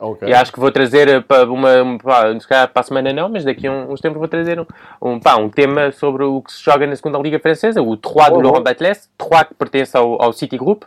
Okay. 0.00 0.28
E 0.28 0.34
acho 0.34 0.52
que 0.52 0.60
vou 0.60 0.70
trazer 0.70 1.22
para 1.24 1.50
uma, 1.50 1.98
pá, 1.98 2.38
se 2.38 2.46
calhar 2.46 2.68
para 2.68 2.80
a 2.80 2.84
semana 2.84 3.12
não, 3.12 3.28
mas 3.28 3.44
daqui 3.44 3.66
a 3.66 3.72
uns 3.72 4.00
tempos 4.00 4.18
vou 4.18 4.28
trazer 4.28 4.60
um, 4.60 4.66
um, 5.02 5.18
pá, 5.18 5.34
um 5.36 5.48
tema 5.48 5.90
sobre 5.90 6.22
o 6.22 6.40
que 6.40 6.52
se 6.52 6.62
joga 6.62 6.86
na 6.86 6.94
segunda 6.94 7.18
liga 7.18 7.40
francesa, 7.40 7.82
o 7.82 7.96
Trois 7.96 8.28
oh, 8.30 8.34
do 8.36 8.40
Laurent 8.42 8.62
Batles, 8.62 9.10
Trois 9.18 9.48
que 9.48 9.54
pertence 9.54 9.96
ao, 9.96 10.22
ao 10.22 10.32
City 10.32 10.56
Group, 10.56 10.84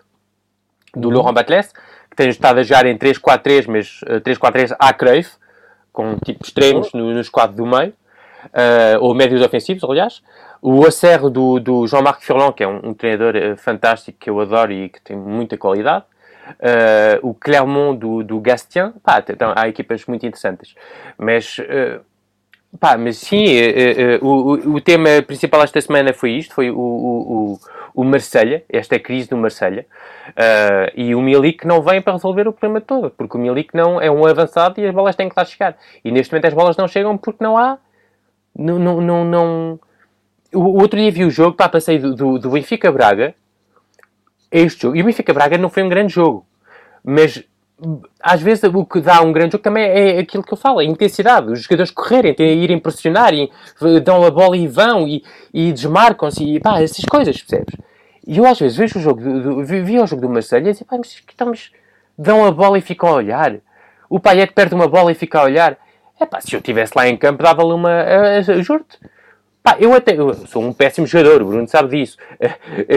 do 0.95 1.09
uhum. 1.09 1.15
Laurent 1.15 1.33
Batles, 1.33 1.73
que 2.09 2.15
tem 2.15 2.29
estado 2.29 2.59
a 2.59 2.63
jogar 2.63 2.85
em 2.85 2.97
3-4-3, 2.97 3.65
mas 3.67 4.01
uh, 4.03 4.21
3-4-3 4.21 4.75
à 4.79 4.93
Cruyff, 4.93 5.35
com 5.91 6.17
tipo 6.23 6.45
extremos 6.45 6.93
no, 6.93 7.13
nos 7.13 7.27
quadros 7.27 7.57
do 7.57 7.65
meio, 7.65 7.93
uh, 8.45 8.99
ou 9.01 9.13
médios 9.13 9.41
ofensivos, 9.41 9.83
aliás. 9.83 10.21
O 10.61 10.85
Acerro 10.85 11.29
do, 11.29 11.59
do 11.59 11.87
Jean-Marc 11.87 12.23
Furlan, 12.23 12.51
que 12.51 12.63
é 12.63 12.67
um, 12.67 12.89
um, 12.89 12.93
treinador 12.93 13.35
uh, 13.35 13.57
fantástico 13.57 14.17
que 14.19 14.29
eu 14.29 14.39
adoro 14.39 14.71
e 14.71 14.89
que 14.89 15.01
tem 15.01 15.17
muita 15.17 15.57
qualidade. 15.57 16.05
Uh, 16.59 17.29
o 17.29 17.33
Clermont 17.33 17.99
do, 17.99 18.23
do 18.23 18.39
Gastien, 18.39 18.93
pá, 19.03 19.23
então, 19.27 19.53
há 19.55 19.67
equipas 19.67 20.05
muito 20.05 20.25
interessantes. 20.25 20.75
Mas, 21.17 21.57
pá, 22.79 22.97
mas 22.97 23.17
sim, 23.17 23.45
o, 24.21 24.75
o, 24.75 24.81
tema 24.81 25.21
principal 25.25 25.63
esta 25.63 25.79
semana 25.81 26.13
foi 26.13 26.31
isto, 26.31 26.53
foi 26.53 26.71
o, 26.71 26.77
o, 26.77 27.59
o 27.93 28.03
Marselha, 28.03 28.63
esta 28.69 28.97
crise 28.99 29.29
do 29.29 29.37
Marselha, 29.37 29.85
uh, 30.29 30.91
e 30.95 31.13
o 31.13 31.21
Milik 31.21 31.65
não 31.65 31.81
vem 31.81 32.01
para 32.01 32.13
resolver 32.13 32.47
o 32.47 32.53
problema 32.53 32.81
todo, 32.81 33.11
porque 33.11 33.37
o 33.37 33.39
Milik 33.39 33.75
não 33.75 34.01
é 34.01 34.09
um 34.09 34.25
avançado 34.25 34.79
e 34.79 34.85
as 34.85 34.93
bolas 34.93 35.15
têm 35.15 35.29
que 35.29 35.35
lá 35.37 35.45
chegar. 35.45 35.77
E 36.03 36.11
neste 36.11 36.31
momento 36.31 36.45
as 36.45 36.53
bolas 36.53 36.77
não 36.77 36.87
chegam 36.87 37.17
porque 37.17 37.43
não 37.43 37.57
há. 37.57 37.77
Não. 38.55 38.79
não, 38.79 39.01
não, 39.01 39.25
não... 39.25 39.79
O, 40.53 40.81
outro 40.81 40.99
dia 40.99 41.11
vi 41.11 41.23
o 41.23 41.29
jogo, 41.29 41.55
pá, 41.55 41.69
passei 41.69 41.97
do, 41.97 42.15
do, 42.15 42.39
do 42.39 42.49
Benfica 42.49 42.91
Este 44.51 44.81
jogo, 44.81 44.97
e 44.97 45.01
o 45.01 45.05
Benfica 45.05 45.33
Braga 45.33 45.57
não 45.57 45.69
foi 45.69 45.83
um 45.83 45.89
grande 45.89 46.13
jogo, 46.13 46.45
mas 47.03 47.43
às 48.21 48.41
vezes 48.41 48.63
o 48.65 48.85
que 48.85 49.01
dá 49.01 49.21
um 49.21 49.31
grande 49.31 49.53
jogo 49.53 49.63
também 49.63 49.83
é 49.83 50.19
aquilo 50.19 50.43
que 50.43 50.53
eu 50.53 50.57
falo, 50.57 50.79
a 50.79 50.83
intensidade. 50.83 51.51
Os 51.51 51.63
jogadores 51.63 51.91
correrem, 51.91 52.35
irem 52.39 52.79
pressionar, 52.79 53.33
e 53.33 53.49
dão 54.03 54.23
a 54.23 54.29
bola 54.29 54.55
e 54.55 54.67
vão 54.67 55.07
e, 55.07 55.23
e 55.53 55.71
desmarcam-se 55.71 56.43
e 56.43 56.59
pá, 56.59 56.81
essas 56.81 57.03
coisas, 57.05 57.41
percebes? 57.41 57.75
E 58.27 58.37
eu 58.37 58.45
às 58.45 58.59
vezes 58.59 58.77
vejo 58.77 58.99
o 58.99 59.01
jogo, 59.01 59.21
do, 59.21 59.55
do, 59.55 59.65
vi 59.65 59.99
o 59.99 60.05
jogo 60.05 60.21
do 60.21 60.29
Marseille 60.29 60.69
e 60.69 60.73
digo, 60.73 60.85
pá, 60.85 60.97
mas 60.97 61.23
estamos, 61.27 61.71
dão 62.15 62.45
a 62.45 62.51
bola 62.51 62.77
e 62.77 62.81
ficam 62.81 63.09
a 63.09 63.13
olhar. 63.13 63.55
O 64.07 64.19
Payet 64.19 64.53
perde 64.53 64.75
uma 64.75 64.87
bola 64.87 65.11
e 65.11 65.15
fica 65.15 65.39
a 65.39 65.43
olhar. 65.43 65.75
É 66.19 66.25
pá, 66.25 66.39
se 66.39 66.53
eu 66.53 66.59
estivesse 66.59 66.93
lá 66.95 67.07
em 67.07 67.17
campo 67.17 67.41
dava-lhe 67.41 67.73
uma, 67.73 67.91
juro-te, 68.61 68.99
Pá, 69.63 69.77
eu 69.79 69.93
até 69.93 70.19
eu 70.19 70.33
sou 70.47 70.63
um 70.63 70.73
péssimo 70.73 71.05
jogador, 71.05 71.43
o 71.43 71.45
Bruno 71.45 71.67
sabe 71.67 71.97
disso. 71.97 72.17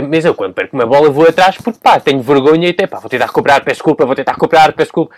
Mas 0.09 0.25
eu, 0.25 0.35
quando 0.35 0.55
perco 0.55 0.75
uma 0.75 0.87
bola, 0.87 1.11
vou 1.11 1.29
atrás 1.29 1.57
porque, 1.59 1.79
pá, 1.79 2.01
tenho 2.01 2.23
vergonha 2.23 2.69
e 2.69 2.71
até, 2.71 2.87
pá, 2.87 2.99
vou 2.99 3.11
tentar 3.11 3.27
recuperar, 3.27 3.63
peço 3.63 3.77
desculpa, 3.77 4.07
vou 4.07 4.15
tentar 4.15 4.33
recuperar, 4.33 4.73
peço 4.73 4.87
desculpa. 4.87 5.15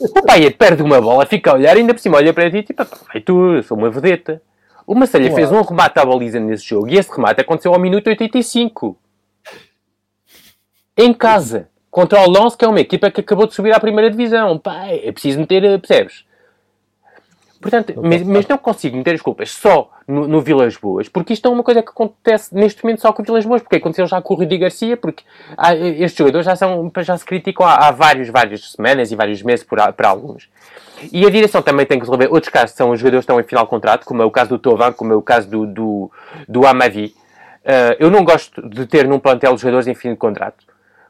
O 0.00 0.22
pá, 0.22 0.34
perde 0.56 0.82
uma 0.82 0.98
bola, 1.00 1.26
fica 1.26 1.50
a 1.50 1.54
olhar, 1.54 1.76
ainda 1.76 1.92
por 1.92 2.00
cima 2.00 2.16
olha 2.16 2.32
para 2.32 2.50
ti 2.50 2.58
e 2.58 2.62
tipo, 2.62 2.84
pá, 2.84 2.96
vai 3.12 3.20
tu, 3.20 3.56
eu 3.56 3.62
sou 3.62 3.76
uma 3.76 3.90
vedeta. 3.90 4.40
O 4.86 4.94
Massalha 4.94 5.30
fez 5.34 5.52
um 5.52 5.60
remate 5.60 5.98
à 5.98 6.04
baliza 6.06 6.40
nesse 6.40 6.64
jogo 6.64 6.88
e 6.88 6.96
esse 6.96 7.14
remate 7.14 7.42
aconteceu 7.42 7.74
ao 7.74 7.78
minuto 7.78 8.06
85. 8.06 8.96
Em 10.96 11.12
casa. 11.12 11.68
Contra 11.90 12.20
o 12.20 12.30
Lens, 12.30 12.56
que 12.56 12.64
é 12.64 12.68
uma 12.68 12.80
equipa 12.80 13.10
que 13.10 13.20
acabou 13.20 13.46
de 13.46 13.54
subir 13.54 13.74
à 13.74 13.80
primeira 13.80 14.10
divisão. 14.10 14.58
Pá, 14.58 14.86
é 14.86 15.12
preciso 15.12 15.40
meter, 15.40 15.78
percebes? 15.80 16.24
Portanto, 17.60 17.92
mas, 18.00 18.22
mas, 18.22 18.46
não 18.46 18.56
consigo 18.56 18.96
meter 18.96 19.16
as 19.16 19.20
culpas 19.20 19.50
só 19.50 19.90
no, 20.06 20.28
no, 20.28 20.40
Vilas 20.40 20.76
Boas, 20.76 21.08
porque 21.08 21.32
isto 21.32 21.48
é 21.48 21.50
uma 21.50 21.64
coisa 21.64 21.82
que 21.82 21.88
acontece 21.88 22.54
neste 22.54 22.84
momento 22.84 23.00
só 23.00 23.12
com 23.12 23.20
o 23.20 23.24
Vilas 23.24 23.44
Boas, 23.44 23.62
porque 23.62 23.76
aconteceu 23.76 24.06
já 24.06 24.22
com 24.22 24.34
o 24.34 24.36
Rudi 24.36 24.58
Garcia, 24.58 24.96
porque 24.96 25.24
há, 25.56 25.74
estes 25.74 26.16
jogadores 26.16 26.44
já, 26.44 26.54
são, 26.54 26.90
já 26.98 27.16
se 27.16 27.24
criticam 27.24 27.66
há, 27.66 27.88
há 27.88 27.90
vários, 27.90 28.28
várias 28.28 28.70
semanas 28.70 29.10
e 29.10 29.16
vários 29.16 29.42
meses 29.42 29.64
por, 29.64 29.80
por 29.92 30.06
alguns. 30.06 30.48
E 31.12 31.26
a 31.26 31.30
direção 31.30 31.60
também 31.60 31.84
tem 31.84 31.98
que 31.98 32.04
resolver 32.04 32.28
outros 32.28 32.52
casos, 32.52 32.76
são 32.76 32.90
os 32.90 33.00
jogadores 33.00 33.26
que 33.26 33.32
estão 33.32 33.40
em 33.40 33.44
final 33.44 33.64
de 33.64 33.70
contrato, 33.70 34.04
como 34.04 34.22
é 34.22 34.24
o 34.24 34.30
caso 34.30 34.50
do 34.50 34.58
Tovan, 34.58 34.92
como 34.92 35.12
é 35.12 35.16
o 35.16 35.22
caso 35.22 35.50
do, 35.50 35.66
do, 35.66 36.12
do 36.48 36.64
Amavi. 36.64 37.12
Uh, 37.64 37.98
eu 37.98 38.08
não 38.08 38.24
gosto 38.24 38.66
de 38.68 38.86
ter 38.86 39.06
num 39.08 39.18
plantel 39.18 39.52
os 39.52 39.60
jogadores 39.60 39.88
em 39.88 39.94
fim 39.94 40.10
de 40.10 40.16
contrato, 40.16 40.64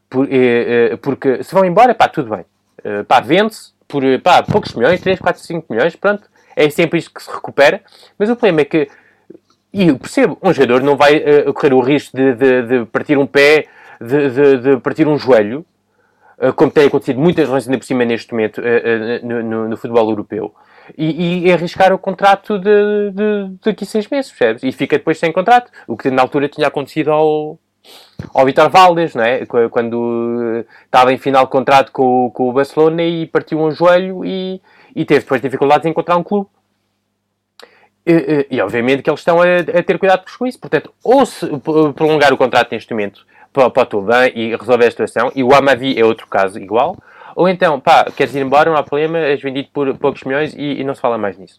por, 0.09 0.25
uh, 0.25 0.95
uh, 0.95 0.99
porque 1.03 1.43
se 1.45 1.55
vão 1.55 1.63
embora, 1.63 1.95
pá, 1.95 2.09
tudo 2.09 2.31
bem. 2.31 2.45
Uh, 2.79 3.05
pá, 3.05 3.21
vende-se 3.21 3.73
por 3.87 4.03
pá, 4.23 4.43
poucos 4.43 4.73
milhões, 4.73 4.99
3, 5.01 5.19
4, 5.19 5.43
5 5.43 5.67
milhões, 5.69 5.95
pronto 5.95 6.23
é 6.59 6.69
sempre 6.71 6.99
isto 6.99 7.15
que 7.15 7.23
se 7.23 7.31
recupera. 7.31 7.81
Mas 8.19 8.29
o 8.29 8.35
problema 8.35 8.63
é 8.63 8.65
que, 8.65 8.89
e 9.73 9.89
eu 9.89 9.99
percebo, 9.99 10.37
um 10.43 10.53
jogador 10.53 10.83
não 10.83 10.97
vai 10.97 11.19
uh, 11.19 11.55
correr 11.55 11.73
o 11.73 11.81
risco 11.81 12.17
de, 12.17 12.35
de, 12.35 12.63
de 12.63 12.87
partir 12.87 13.17
um 13.17 13.27
pé, 13.27 13.67
de, 14.01 14.59
de, 14.59 14.77
partir 14.79 15.07
um 15.07 15.17
joelho, 15.17 15.65
uh, 16.39 16.53
como 16.53 16.71
tem 16.71 16.87
acontecido 16.87 17.21
muitas 17.21 17.49
vezes 17.49 17.69
ainda 17.69 17.79
por 17.79 17.85
cima 17.85 18.05
neste 18.05 18.33
momento 18.33 18.61
uh, 18.61 19.27
no, 19.27 19.43
no, 19.43 19.69
no, 19.69 19.77
futebol 19.77 20.11
europeu. 20.11 20.53
E, 20.97 21.47
e, 21.47 21.53
arriscar 21.53 21.93
o 21.93 21.99
contrato 21.99 22.59
de, 22.59 23.11
de, 23.13 23.51
daqui 23.63 23.85
a 23.85 23.87
seis 23.87 24.09
meses, 24.09 24.33
percebes? 24.33 24.63
E 24.63 24.73
fica 24.73 24.97
depois 24.97 25.19
sem 25.19 25.31
contrato. 25.31 25.71
O 25.87 25.99
que 25.99 26.11
na 26.11 26.23
altura 26.23 26.49
tinha 26.49 26.67
acontecido 26.67 27.13
ao, 27.13 27.59
ao 28.33 28.47
Vitor 28.47 28.71
Valdes, 28.71 29.15
não 29.15 29.23
é? 29.23 29.45
Quando 29.71 30.65
estava 30.87 31.13
em 31.13 31.19
final 31.19 31.45
de 31.45 31.51
contrato 31.51 31.93
com, 31.93 32.31
com 32.33 32.49
o 32.49 32.53
Barcelona 32.55 33.03
e 33.03 33.27
partiu 33.27 33.61
um 33.61 33.71
joelho 33.71 34.25
e, 34.25 34.63
e 34.95 35.05
teve 35.05 35.21
depois 35.21 35.41
dificuldades 35.41 35.87
em 35.87 35.91
encontrar 35.91 36.17
um 36.17 36.23
clube. 36.23 36.49
E, 38.07 38.47
e, 38.51 38.57
e 38.57 38.61
obviamente 38.61 39.03
que 39.03 39.11
eles 39.11 39.21
estão 39.21 39.41
a, 39.41 39.45
a, 39.45 39.83
ter 39.83 39.99
cuidado 39.99 40.25
com 40.39 40.47
isso. 40.47 40.59
Portanto, 40.59 40.93
ou 41.05 41.27
se 41.27 41.47
prolongar 41.95 42.33
o 42.33 42.37
contrato 42.37 42.73
neste 42.73 42.93
momento 42.93 43.27
para, 43.53 43.69
para 43.71 43.83
o 43.83 43.87
Tuban 43.87 44.29
e 44.35 44.57
resolver 44.57 44.87
a 44.87 44.91
situação, 44.91 45.33
e 45.35 45.43
o 45.43 45.55
Amavi 45.55 45.99
é 45.99 46.05
outro 46.05 46.27
caso 46.27 46.59
igual, 46.59 46.97
ou 47.37 47.49
então, 47.49 47.79
pá, 47.79 48.05
queres 48.11 48.35
ir 48.35 48.41
embora, 48.41 48.71
não 48.71 48.77
há 48.77 48.83
problema, 48.83 49.19
és 49.19 49.41
vendido 49.41 49.69
por 49.73 49.97
poucos 49.99 50.25
milhões 50.25 50.55
e, 50.55 50.81
e 50.81 50.85
não 50.85 50.95
se 50.95 51.01
fala 51.01 51.17
mais 51.17 51.39
nisso. 51.39 51.59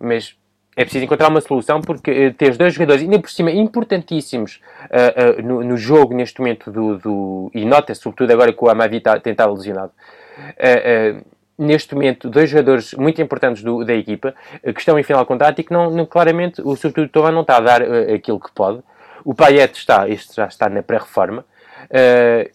Mas 0.00 0.34
é 0.74 0.84
preciso 0.84 1.04
encontrar 1.04 1.28
uma 1.28 1.40
solução 1.40 1.80
porque 1.80 2.28
uh, 2.28 2.34
tens 2.34 2.56
dois 2.56 2.72
jogadores, 2.72 3.02
ainda 3.02 3.18
por 3.18 3.28
cima, 3.28 3.50
importantíssimos 3.50 4.60
uh, 4.84 5.40
uh, 5.40 5.42
no, 5.42 5.64
no, 5.64 5.76
jogo 5.76 6.14
neste 6.14 6.38
momento 6.38 6.70
do. 6.70 6.96
do 6.96 7.50
e 7.52 7.64
nota-se, 7.64 8.00
sobretudo 8.00 8.30
agora 8.30 8.52
que 8.52 8.64
o 8.64 8.70
Amavi 8.70 8.98
está, 8.98 9.18
tem 9.18 9.32
estado 9.32 9.52
lesionado. 9.52 9.92
Uh, 10.38 11.22
neste 11.58 11.94
momento, 11.94 12.30
dois 12.30 12.48
jogadores 12.48 12.94
muito 12.94 13.20
importantes 13.20 13.62
do, 13.62 13.84
da 13.84 13.92
equipa 13.92 14.34
eh, 14.62 14.72
que 14.72 14.78
estão 14.78 14.96
em 14.98 15.02
final 15.02 15.22
de 15.22 15.28
contrato 15.28 15.58
e 15.58 15.64
que 15.64 15.72
não, 15.72 15.90
não 15.90 16.06
claramente 16.06 16.62
o 16.62 16.76
substituto 16.76 17.32
não 17.32 17.40
está 17.40 17.56
a 17.56 17.60
dar 17.60 17.82
uh, 17.82 18.14
aquilo 18.14 18.38
que 18.38 18.52
pode. 18.52 18.80
O 19.24 19.34
Payet 19.34 19.76
está, 19.76 20.08
este 20.08 20.36
já 20.36 20.46
está 20.46 20.68
na 20.68 20.82
pré-reforma 20.82 21.44
uh, 21.84 22.50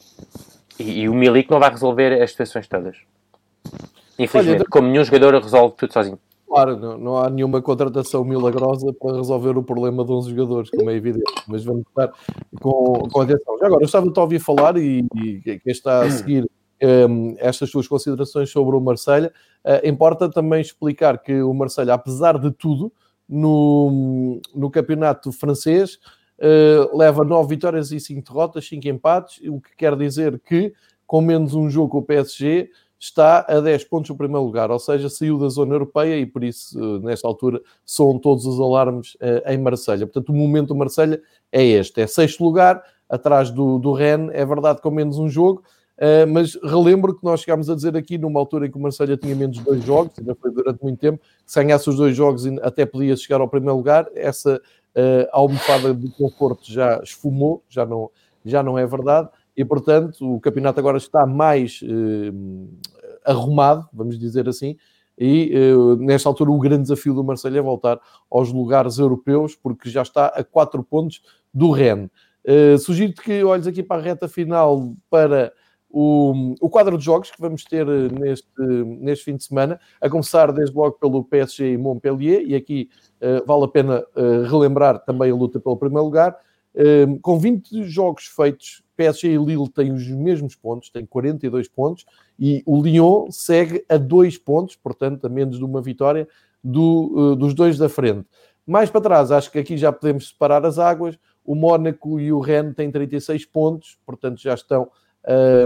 e, 0.80 1.02
e, 1.02 1.10
o 1.10 1.14
Milik 1.14 1.52
não 1.52 1.60
vai 1.60 1.70
resolver 1.70 2.22
as 2.22 2.32
situações 2.32 2.68
todas. 2.68 2.96
Infelizmente, 4.18 4.62
Olha, 4.62 4.70
como 4.70 4.88
nenhum 4.88 5.04
jogador 5.04 5.34
resolve 5.42 5.76
tudo 5.76 5.92
sozinho. 5.92 6.20
Claro, 6.48 6.78
não, 6.78 6.98
não, 6.98 7.18
há 7.18 7.30
nenhuma 7.30 7.62
contratação 7.62 8.24
milagrosa 8.24 8.94
para 8.94 9.18
resolver 9.18 9.58
o 9.58 9.64
problema 9.64 10.06
de 10.06 10.12
11 10.12 10.30
jogadores, 10.30 10.70
como 10.70 10.90
é 10.90 10.94
evidente, 10.94 11.34
mas 11.48 11.66
vamos 11.66 11.84
estar 11.88 12.14
com, 12.62 13.10
com 13.12 13.22
atenção. 13.22 13.58
Já 13.58 13.66
agora, 13.66 13.82
eu 13.82 13.86
estava 13.86 14.06
a 14.16 14.22
ouvir 14.22 14.40
falar 14.40 14.78
e, 14.78 15.04
e 15.16 15.42
quem 15.42 15.60
está 15.66 16.04
a 16.04 16.10
seguir 16.12 16.48
estas 17.38 17.70
suas 17.70 17.88
considerações 17.88 18.50
sobre 18.50 18.76
o 18.76 18.82
Marselha. 18.82 19.32
Uh, 19.64 19.88
importa 19.88 20.30
também 20.30 20.62
explicar 20.62 21.18
que 21.20 21.42
o 21.42 21.54
Marselha, 21.54 21.94
apesar 21.94 22.38
de 22.38 22.52
tudo, 22.52 22.92
no, 23.28 24.42
no 24.54 24.70
campeonato 24.70 25.32
francês, 25.32 25.96
uh, 26.40 26.98
leva 26.98 27.24
9 27.24 27.48
vitórias 27.48 27.92
e 27.92 28.00
5 28.00 28.30
derrotas, 28.30 28.68
5 28.68 28.88
empates, 28.88 29.40
o 29.48 29.62
que 29.62 29.76
quer 29.78 29.96
dizer 29.96 30.40
que, 30.40 30.74
com 31.08 31.22
menos 31.22 31.54
um 31.54 31.70
jogo, 31.70 32.00
o 32.00 32.02
PSG 32.02 32.70
está 33.00 33.46
a 33.48 33.60
10 33.60 33.86
pontos 33.86 34.10
no 34.10 34.18
primeiro 34.18 34.46
lugar, 34.46 34.72
ou 34.72 34.80
seja, 34.80 35.10
saiu 35.10 35.38
da 35.38 35.50
zona 35.50 35.76
europeia 35.76 36.18
e 36.18 36.26
por 36.26 36.44
isso, 36.44 36.78
nesta 37.00 37.28
altura, 37.28 37.62
são 37.86 38.18
todos 38.18 38.46
os 38.46 38.60
alarmes 38.62 39.18
em 39.46 39.58
Marselha. 39.58 40.08
Portanto, 40.08 40.30
o 40.30 40.34
momento 40.34 40.70
do 40.70 40.76
Marselha 40.76 41.22
é 41.52 41.66
este: 41.66 42.00
é 42.00 42.08
sexto 42.08 42.42
lugar, 42.42 42.82
atrás 43.10 43.52
do, 43.52 43.78
do 43.78 43.92
Rennes, 43.92 44.32
é 44.34 44.46
verdade, 44.46 44.82
com 44.82 44.90
menos 44.90 45.18
um 45.18 45.28
jogo 45.28 45.64
Uh, 45.98 46.26
mas 46.28 46.56
relembro 46.64 47.16
que 47.16 47.24
nós 47.24 47.42
chegámos 47.42 47.70
a 47.70 47.76
dizer 47.76 47.96
aqui, 47.96 48.18
numa 48.18 48.40
altura 48.40 48.66
em 48.66 48.72
que 48.72 48.78
o 48.78 48.82
Marselha 48.82 49.16
tinha 49.16 49.36
menos 49.36 49.60
dois 49.60 49.84
jogos, 49.84 50.18
ainda 50.18 50.36
foi 50.36 50.52
durante 50.52 50.82
muito 50.82 51.00
tempo, 51.00 51.20
que 51.20 51.52
se 51.52 51.64
ganhasse 51.64 51.90
os 51.90 51.96
dois 51.96 52.16
jogos 52.16 52.46
até 52.62 52.86
podia 52.86 53.16
chegar 53.16 53.42
ao 53.42 53.48
primeiro 53.48 53.78
lugar. 53.78 54.08
Essa 54.16 54.56
uh, 54.58 55.28
almofada 55.32 55.94
de 55.94 56.10
conforto 56.12 56.72
já 56.72 57.00
esfumou, 57.04 57.64
já 57.70 57.86
não, 57.86 58.10
já 58.44 58.64
não 58.64 58.78
é 58.78 58.86
verdade, 58.86 59.30
e 59.56 59.64
portanto 59.64 60.36
o 60.36 60.40
campeonato 60.40 60.80
agora 60.80 60.98
está 60.98 61.26
mais 61.26 61.80
uh, 61.84 62.68
arrumado, 63.24 63.88
vamos 63.94 64.18
dizer 64.18 64.50
assim, 64.50 64.76
e 65.18 65.54
uh, 65.56 65.96
nesta 65.98 66.28
altura 66.28 66.52
o 66.52 66.60
grande 66.60 66.84
desafio 66.84 67.14
do 67.14 67.24
Marselha 67.24 67.60
é 67.60 67.62
voltar 67.62 68.00
aos 68.32 68.52
lugares 68.52 68.98
europeus, 68.98 69.56
porque 69.56 69.90
já 69.90 70.02
está 70.02 70.28
a 70.28 70.44
4 70.44 70.84
pontos 70.84 71.22
do 71.54 71.72
Rennes. 71.72 72.10
Uh, 72.46 72.78
Sugiro-te 72.78 73.22
que 73.22 73.44
olhes 73.44 73.68
aqui 73.68 73.84
para 73.84 74.02
a 74.02 74.04
reta 74.04 74.28
final 74.28 74.96
para 75.10 75.54
o, 75.96 76.56
o, 76.60 76.70
quadro 76.72 76.98
de 76.98 77.06
jogos 77.06 77.30
que 77.30 77.40
vamos 77.40 77.64
ter 77.64 77.88
eh, 77.88 78.10
neste, 78.12 78.48
neste 78.60 79.26
fim 79.26 79.36
de 79.36 79.44
semana, 79.44 79.80
a 80.02 80.10
começar 80.10 80.52
desde 80.52 80.76
logo 80.76 80.94
pelo 80.94 81.24
PSG 81.24 81.74
e 81.74 81.78
Montpellier, 81.78 82.42
e 82.42 82.56
aqui 82.56 82.90
uh, 83.22 83.46
vale 83.46 83.66
a 83.66 83.68
pena 83.68 84.04
uh, 84.16 84.42
relembrar 84.50 84.98
também 85.06 85.30
a 85.30 85.36
luta 85.36 85.60
pelo 85.60 85.78
primeiro 85.78 86.06
lugar. 86.06 86.36
Com 87.22 87.38
20 87.38 87.84
jogos 87.84 88.26
feitos, 88.26 88.82
PSG 88.98 89.36
e 89.36 89.38
Lille 89.38 89.70
têm 89.70 89.94
os 89.94 90.08
mesmos 90.08 90.56
pontos, 90.56 90.90
têm 90.90 91.06
42 91.06 91.68
pontos, 91.68 92.04
e 92.40 92.64
o 92.66 92.82
Lyon 92.82 93.30
segue 93.30 93.86
a 93.88 93.96
2 93.96 94.40
pontos, 94.40 94.76
portanto, 94.76 95.24
a 95.28 95.30
menos 95.30 95.60
de 95.60 95.64
uma 95.64 95.84
vitória 95.84 96.28
do, 96.64 97.36
dos 97.36 97.54
dois 97.54 97.78
da 97.78 97.88
frente. 97.88 98.26
Mais 98.66 98.90
para 98.90 99.02
trás, 99.02 99.32
acho 99.32 99.52
que 99.52 99.60
aqui 99.60 99.78
já 99.78 99.92
podemos 99.92 100.30
separar 100.30 100.66
as 100.66 100.80
águas. 100.80 101.16
O 101.46 101.54
Mónaco 101.54 102.20
e 102.20 102.34
o 102.34 102.40
Rennes 102.40 102.74
têm 102.74 102.90
36 102.90 103.46
pontos, 103.46 104.00
portanto 104.04 104.42
já 104.42 104.56
estão 104.56 104.90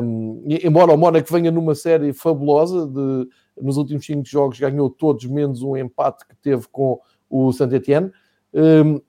um, 0.03 0.43
embora 0.47 0.93
o 0.93 0.97
Mónaco 0.97 1.31
venha 1.31 1.51
numa 1.51 1.75
série 1.75 2.13
fabulosa, 2.13 2.87
de, 2.87 3.27
nos 3.61 3.77
últimos 3.77 4.05
5 4.05 4.23
jogos 4.25 4.59
ganhou 4.59 4.89
todos, 4.89 5.25
menos 5.25 5.61
um 5.61 5.75
empate 5.75 6.25
que 6.27 6.35
teve 6.35 6.67
com 6.71 6.99
o 7.29 7.51
Saint-Etienne. 7.51 8.11
Um, 8.53 9.01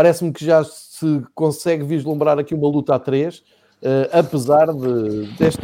Parece-me 0.00 0.32
que 0.32 0.44
já 0.44 0.62
se 0.64 1.22
consegue 1.34 1.84
vislumbrar 1.84 2.38
aqui 2.38 2.54
uma 2.54 2.68
luta 2.68 2.94
a 2.94 2.98
3, 2.98 3.38
uh, 3.38 3.42
apesar 4.12 4.72
de, 4.72 5.26
deste, 5.36 5.62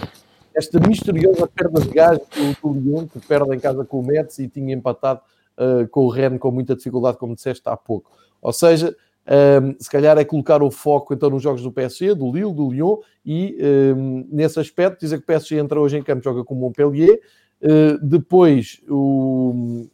desta 0.52 0.80
misteriosa 0.80 1.46
perda 1.46 1.80
de 1.80 1.88
gás 1.88 2.18
do, 2.18 2.74
do 2.74 2.80
Lyon, 2.80 3.06
que 3.06 3.20
perde 3.20 3.54
em 3.54 3.60
casa 3.60 3.84
com 3.84 4.00
o 4.00 4.02
Metz 4.04 4.38
e 4.38 4.48
tinha 4.48 4.74
empatado 4.74 5.20
uh, 5.56 5.88
com 5.88 6.04
o 6.04 6.08
Rennes 6.10 6.40
com 6.40 6.50
muita 6.50 6.74
dificuldade, 6.74 7.18
como 7.18 7.34
disseste 7.34 7.62
há 7.66 7.76
pouco. 7.76 8.10
Ou 8.42 8.52
seja, 8.52 8.94
um, 9.26 9.74
se 9.78 9.90
calhar 9.90 10.16
é 10.18 10.24
colocar 10.24 10.62
o 10.62 10.70
foco 10.70 11.12
então 11.12 11.28
nos 11.28 11.42
jogos 11.42 11.60
do 11.60 11.72
PSG, 11.72 12.14
do 12.14 12.30
Lille, 12.30 12.54
do 12.54 12.70
Lyon 12.70 12.98
e 13.24 13.58
um, 13.96 14.26
nesse 14.30 14.60
aspecto 14.60 15.00
dizer 15.00 15.18
que 15.18 15.24
o 15.24 15.26
PSG 15.26 15.58
entra 15.58 15.80
hoje 15.80 15.96
em 15.96 16.02
campo, 16.02 16.22
joga 16.22 16.44
com 16.44 16.54
o 16.54 16.58
Montpellier. 16.58 17.20
Uh, 17.60 17.98
depois 18.06 18.80
o, 18.88 19.86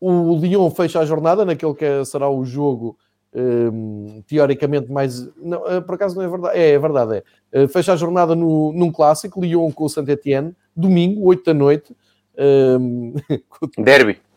o 0.00 0.36
Lyon 0.36 0.70
fecha 0.70 1.00
a 1.00 1.04
jornada 1.04 1.44
naquele 1.44 1.74
que 1.74 2.04
será 2.04 2.30
o 2.30 2.44
jogo 2.44 2.96
um, 3.34 4.22
teoricamente 4.26 4.90
mais. 4.92 5.28
Não, 5.36 5.58
uh, 5.62 5.82
por 5.82 5.96
acaso 5.96 6.14
não 6.14 6.22
é 6.22 6.28
verdade. 6.28 6.58
É, 6.58 6.70
é 6.70 6.78
verdade, 6.78 7.24
é. 7.52 7.64
Uh, 7.64 7.68
fecha 7.68 7.92
a 7.92 7.96
jornada 7.96 8.36
no, 8.36 8.72
num 8.72 8.92
clássico, 8.92 9.40
Lyon 9.40 9.72
com 9.72 9.84
o 9.84 9.88
Saint-Etienne, 9.88 10.54
domingo, 10.76 11.26
8 11.26 11.44
da 11.44 11.54
noite. 11.54 11.96
Derby 13.76 14.27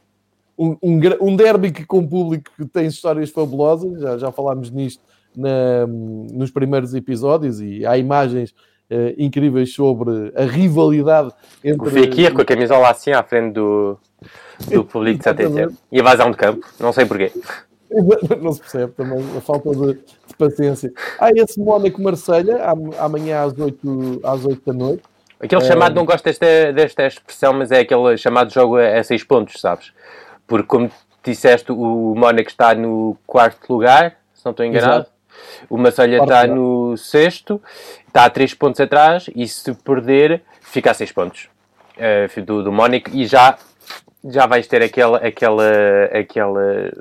um, 0.58 0.78
um, 0.82 1.00
um 1.22 1.36
derby 1.36 1.72
que 1.72 1.86
com 1.86 2.06
público 2.08 2.52
que 2.56 2.66
tem 2.66 2.88
histórias 2.88 3.30
fabulosas, 3.30 4.02
já, 4.02 4.18
já 4.18 4.32
falámos 4.32 4.70
nisto 4.72 5.04
na, 5.36 5.88
nos 5.88 6.52
primeiros 6.52 6.94
episódios 6.94 7.62
e 7.62 7.86
há 7.86 7.98
imagens 7.98 8.52
uh, 8.52 9.14
incríveis 9.18 9.74
sobre 9.74 10.32
a 10.36 10.44
rivalidade 10.44 11.32
entre... 11.64 11.88
O 11.88 11.92
Fekir 11.92 12.34
com 12.34 12.42
a 12.42 12.46
camisola 12.46 12.90
assim 12.90 13.12
à 13.12 13.24
frente 13.24 13.54
do, 13.54 13.98
do 14.70 14.84
público 14.84 15.20
de 15.20 15.24
Saint 15.24 15.74
e 15.92 16.00
a 16.00 16.04
vazão 16.04 16.32
de 16.32 16.38
campo, 16.38 16.66
não 16.80 16.92
sei 16.92 17.06
porquê. 17.06 17.32
Não 18.42 18.54
se 18.54 18.62
percebe 18.62 18.94
também 18.94 19.20
a 19.38 19.42
falta 19.42 19.70
de, 19.72 19.96
de 19.96 20.36
paciência. 20.38 20.94
Há 21.20 21.30
esse 21.32 21.60
Mónaco-Marselha, 21.60 22.64
amanhã 22.98 23.44
às 23.44 23.58
8, 23.58 24.22
às 24.24 24.46
8 24.46 24.62
da 24.66 24.72
noite. 24.72 25.04
Aquele 25.42 25.62
é... 25.62 25.66
chamado, 25.66 25.96
não 25.96 26.06
gosto 26.06 26.24
desta, 26.24 26.72
desta 26.72 27.06
expressão, 27.06 27.52
mas 27.52 27.70
é 27.70 27.80
aquele 27.80 28.16
chamado 28.16 28.54
jogo 28.54 28.78
a 28.78 29.04
6 29.04 29.24
pontos, 29.26 29.60
sabes? 29.60 29.92
Porque, 30.52 30.68
como 30.68 30.92
disseste, 31.24 31.72
o 31.72 32.14
Mónaco 32.14 32.50
está 32.50 32.76
no 32.76 33.18
quarto 33.26 33.72
lugar, 33.72 34.18
se 34.34 34.44
não 34.44 34.52
estou 34.52 34.66
enganado. 34.66 35.04
Exato. 35.04 35.12
O 35.70 35.78
Marselha 35.78 36.22
está 36.22 36.46
no 36.46 36.98
sexto, 36.98 37.62
está 38.06 38.26
a 38.26 38.30
3 38.30 38.54
pontos 38.56 38.82
atrás 38.82 39.30
e 39.34 39.48
se 39.48 39.74
perder, 39.74 40.42
fica 40.60 40.92
a 40.92 40.94
6 40.94 41.14
pontos 41.14 41.48
uh, 41.96 42.42
do, 42.42 42.64
do 42.66 42.70
Mónaco 42.70 43.10
e 43.14 43.26
já, 43.26 43.58
já 44.26 44.46
vais 44.46 44.68
ter 44.68 44.84
aquela, 44.84 45.20
aquela, 45.20 46.04
aquela, 46.12 46.92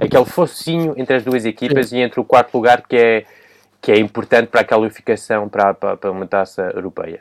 aquele 0.00 0.24
focinho 0.24 0.92
entre 0.96 1.14
as 1.14 1.22
duas 1.22 1.44
equipas 1.44 1.90
Sim. 1.90 1.98
e 1.98 2.00
entre 2.00 2.18
o 2.18 2.24
quarto 2.24 2.52
lugar 2.52 2.82
que 2.82 2.96
é, 2.96 3.24
que 3.80 3.92
é 3.92 3.98
importante 4.00 4.48
para 4.48 4.62
a 4.62 4.64
qualificação 4.64 5.48
para, 5.48 5.72
para, 5.72 5.96
para 5.96 6.10
uma 6.10 6.26
taça 6.26 6.62
europeia. 6.74 7.20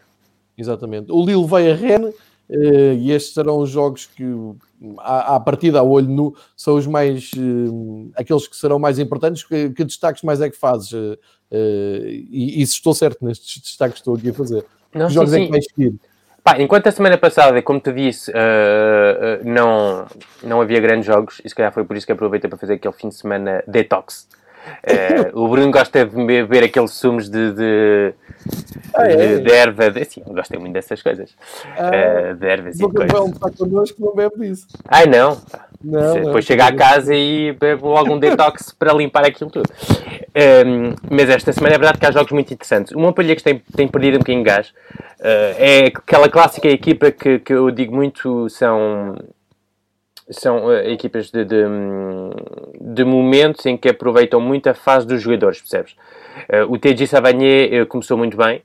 Exatamente. 0.57 1.11
O 1.11 1.23
Lille 1.23 1.45
vai 1.45 1.69
a 1.69 1.75
Rennes 1.75 2.15
e 2.55 3.11
estes 3.11 3.33
serão 3.33 3.57
os 3.57 3.69
jogos 3.69 4.05
que 4.05 4.23
à, 4.99 5.35
à 5.35 5.39
partida, 5.39 5.79
a 5.79 5.83
olho 5.83 6.07
nu, 6.07 6.35
são 6.55 6.75
os 6.75 6.85
mais 6.85 7.31
uh, 7.37 8.11
aqueles 8.15 8.47
que 8.47 8.55
serão 8.55 8.79
mais 8.79 8.99
importantes. 8.99 9.43
Que, 9.43 9.69
que 9.69 9.83
destaques 9.83 10.23
mais 10.23 10.41
é 10.41 10.49
que 10.49 10.57
fazes? 10.57 10.91
Uh, 10.91 11.17
e, 11.51 12.61
e, 12.61 12.67
se 12.67 12.73
estou 12.73 12.93
certo 12.93 13.23
nestes 13.23 13.61
destaques 13.61 13.95
que 13.95 13.99
estou 13.99 14.15
aqui 14.15 14.29
a 14.29 14.33
fazer, 14.33 14.65
não, 14.93 15.07
que 15.07 15.13
jogos 15.13 15.31
sim, 15.31 15.43
é 15.43 15.45
que 15.45 15.51
vais 15.51 15.65
seguir? 15.65 15.95
Pá, 16.43 16.59
enquanto 16.59 16.87
a 16.87 16.91
semana 16.91 17.17
passada, 17.17 17.61
como 17.61 17.79
te 17.79 17.93
disse, 17.93 18.29
uh, 18.31 18.33
uh, 18.33 19.47
não, 19.49 20.05
não 20.43 20.61
havia 20.61 20.79
grandes 20.79 21.05
jogos, 21.05 21.41
e 21.43 21.47
se 21.47 21.55
calhar 21.55 21.71
foi 21.71 21.85
por 21.85 21.95
isso 21.95 22.05
que 22.05 22.11
aproveitei 22.11 22.49
para 22.49 22.59
fazer 22.59 22.73
aquele 22.73 22.93
fim 22.93 23.09
de 23.09 23.15
semana 23.15 23.63
detox. 23.67 24.27
Uh, 24.83 25.39
o 25.39 25.47
Bruno 25.47 25.71
gosta 25.71 26.05
de 26.05 26.25
beber 26.25 26.63
aqueles 26.63 26.91
sumos 26.91 27.29
de, 27.29 27.53
de, 27.53 28.13
ah, 28.93 29.07
é, 29.07 29.15
de, 29.15 29.41
de 29.41 29.51
erva. 29.51 29.89
De, 29.89 30.03
sim, 30.05 30.23
eu 30.25 30.33
gosto 30.33 30.59
muito 30.59 30.73
dessas 30.73 31.01
coisas. 31.01 31.35
Ah, 31.77 32.31
uh, 32.31 32.35
de 32.35 32.47
ervas 32.47 32.79
e 32.79 32.83
coisas. 32.83 33.13
Não 33.13 33.27
está 33.27 33.49
connosco 33.51 34.01
não 34.01 34.15
bebe 34.15 34.35
disso. 34.39 34.67
Ai 34.87 35.05
não. 35.05 35.41
não 35.83 36.13
depois 36.13 36.45
chega 36.45 36.65
à 36.65 36.75
casa 36.75 37.13
e 37.15 37.53
bebo 37.53 37.87
logo 37.87 38.13
um 38.13 38.19
detox 38.19 38.73
para 38.77 38.93
limpar 38.93 39.25
aquilo 39.25 39.49
tudo. 39.49 39.69
Um, 40.35 40.95
mas 41.09 41.29
esta 41.29 41.53
semana 41.53 41.75
é 41.75 41.77
verdade 41.77 41.99
que 41.99 42.05
há 42.05 42.11
jogos 42.11 42.31
muito 42.31 42.53
interessantes. 42.53 42.91
O 42.93 42.99
Montpellier 42.99 43.35
que 43.35 43.43
tem, 43.43 43.61
tem 43.75 43.87
perdido 43.87 44.15
um 44.15 44.19
bocadinho 44.19 44.43
de 44.43 44.49
gás. 44.49 44.73
Uh, 45.19 45.55
é 45.57 45.85
aquela 45.87 46.27
clássica 46.27 46.67
equipa 46.67 47.11
que, 47.11 47.39
que 47.39 47.53
eu 47.53 47.69
digo 47.71 47.95
muito 47.95 48.49
são 48.49 49.15
são 50.29 50.65
uh, 50.65 50.73
equipas 50.89 51.29
de, 51.31 51.43
de, 51.45 51.63
de, 52.79 53.03
momentos 53.03 53.65
em 53.65 53.77
que 53.77 53.89
aproveitam 53.89 54.39
muito 54.39 54.67
a 54.67 54.73
fase 54.73 55.05
dos 55.05 55.21
jogadores, 55.21 55.59
percebes? 55.59 55.95
Uh, 56.49 56.71
o 56.71 56.77
TJ 56.77 57.07
Savanier 57.07 57.83
uh, 57.83 57.85
começou 57.85 58.17
muito 58.17 58.37
bem, 58.37 58.61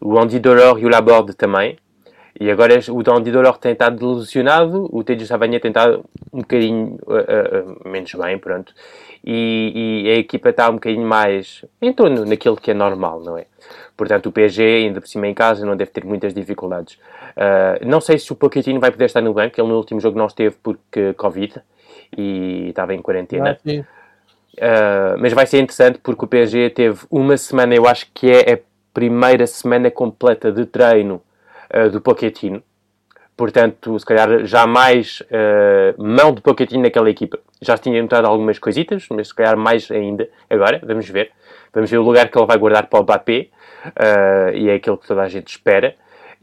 o 0.00 0.18
Andy 0.18 0.38
Dolor 0.38 0.78
e 0.78 0.86
o 0.86 0.88
Laborde 0.88 1.34
também, 1.34 1.76
e 2.40 2.50
agora 2.50 2.78
o 2.90 3.16
Andy 3.16 3.32
Dolor 3.32 3.58
tem 3.58 3.72
estado 3.72 3.96
delusionado, 3.96 4.88
o 4.92 5.02
TJ 5.02 5.26
Savanier 5.26 5.60
tem 5.60 5.70
estado 5.70 6.04
um 6.32 6.38
bocadinho 6.38 6.98
menos 7.84 8.14
bem, 8.14 8.38
pronto, 8.38 8.72
e, 9.24 10.04
e, 10.04 10.10
a 10.10 10.14
equipa 10.14 10.50
está 10.50 10.70
um 10.70 10.74
bocadinho 10.74 11.06
mais 11.06 11.64
em 11.82 11.92
torno 11.92 12.24
naquilo 12.24 12.56
que 12.56 12.70
é 12.70 12.74
normal, 12.74 13.20
não 13.20 13.36
é? 13.36 13.46
Portanto, 13.96 14.26
o 14.26 14.32
PSG, 14.32 14.62
ainda 14.62 15.00
por 15.00 15.08
cima 15.08 15.26
em 15.26 15.34
casa, 15.34 15.66
não 15.66 15.76
deve 15.76 15.90
ter 15.90 16.04
muitas 16.04 16.32
dificuldades. 16.32 16.96
Uh, 17.38 17.86
não 17.86 18.00
sei 18.00 18.18
se 18.18 18.32
o 18.32 18.34
Pochettino 18.34 18.80
vai 18.80 18.90
poder 18.90 19.04
estar 19.04 19.20
no 19.20 19.32
banco. 19.32 19.60
Ele 19.60 19.68
no 19.68 19.76
último 19.76 20.00
jogo 20.00 20.18
não 20.18 20.26
esteve 20.26 20.56
porque 20.60 21.14
Covid 21.14 21.62
e 22.16 22.70
estava 22.70 22.94
em 22.94 23.00
quarentena. 23.00 23.56
Ah, 24.60 25.14
uh, 25.14 25.20
mas 25.20 25.32
vai 25.32 25.46
ser 25.46 25.60
interessante 25.60 26.00
porque 26.02 26.24
o 26.24 26.28
PSG 26.28 26.70
teve 26.70 26.98
uma 27.08 27.36
semana, 27.36 27.74
eu 27.76 27.86
acho 27.86 28.08
que 28.12 28.28
é 28.28 28.54
a 28.54 28.58
primeira 28.92 29.46
semana 29.46 29.88
completa 29.88 30.50
de 30.50 30.66
treino 30.66 31.22
uh, 31.72 31.88
do 31.88 32.00
Pochettino. 32.00 32.60
Portanto, 33.36 33.96
se 33.96 34.04
calhar 34.04 34.44
já 34.46 34.66
mais 34.66 35.22
mão 35.96 36.34
de 36.34 36.40
Pochettino 36.40 36.82
naquela 36.82 37.08
equipa. 37.08 37.38
Já 37.62 37.78
tinha 37.78 38.02
notado 38.02 38.26
algumas 38.26 38.58
coisitas, 38.58 39.06
mas 39.10 39.28
se 39.28 39.34
calhar 39.34 39.56
mais 39.56 39.88
ainda 39.92 40.28
agora. 40.50 40.80
Vamos 40.84 41.08
ver. 41.08 41.30
Vamos 41.72 41.88
ver 41.88 41.98
o 41.98 42.02
lugar 42.02 42.28
que 42.28 42.36
ele 42.36 42.46
vai 42.46 42.58
guardar 42.58 42.88
para 42.88 42.98
o 42.98 43.02
Mbappé 43.04 43.46
uh, 43.86 44.56
e 44.56 44.68
é 44.68 44.74
aquilo 44.74 44.98
que 44.98 45.06
toda 45.06 45.22
a 45.22 45.28
gente 45.28 45.46
espera. 45.46 45.94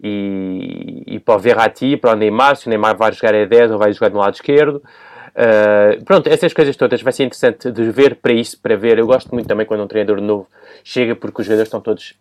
E, 0.04 1.04
e 1.08 1.20
para 1.20 1.36
o 1.36 1.40
Verratti, 1.40 1.98
para 1.98 2.12
o 2.12 2.16
Neymar, 2.16 2.56
se 2.56 2.68
o 2.68 2.70
Neymar 2.70 2.98
vai 2.98 3.12
jogar 3.12 3.34
a 3.34 3.46
10 3.46 3.72
ou 3.72 3.78
vai 3.78 3.94
jogar 3.94 4.10
no 4.10 4.20
lado 4.20 4.36
esquerdo. 4.36 4.82
Uh, 5.36 6.04
pronto, 6.06 6.28
essas 6.28 6.54
coisas 6.54 6.78
todas 6.78 7.02
vai 7.02 7.12
ser 7.12 7.24
interessante 7.24 7.70
de 7.70 7.92
ver 7.92 8.16
para 8.16 8.34
isso, 8.34 8.60
para 8.60 8.76
ver. 8.76 8.98
Eu 8.98 9.06
gosto 9.06 9.34
muito 9.34 9.48
também 9.48 9.66
quando 9.66 9.84
um 9.84 9.88
treinador 9.88 10.22
novo 10.22 10.48
chega, 10.84 11.16
porque 11.16 11.42
os 11.42 11.46
jogadores 11.46 11.68
estão 11.68 11.82
todos 11.82 12.16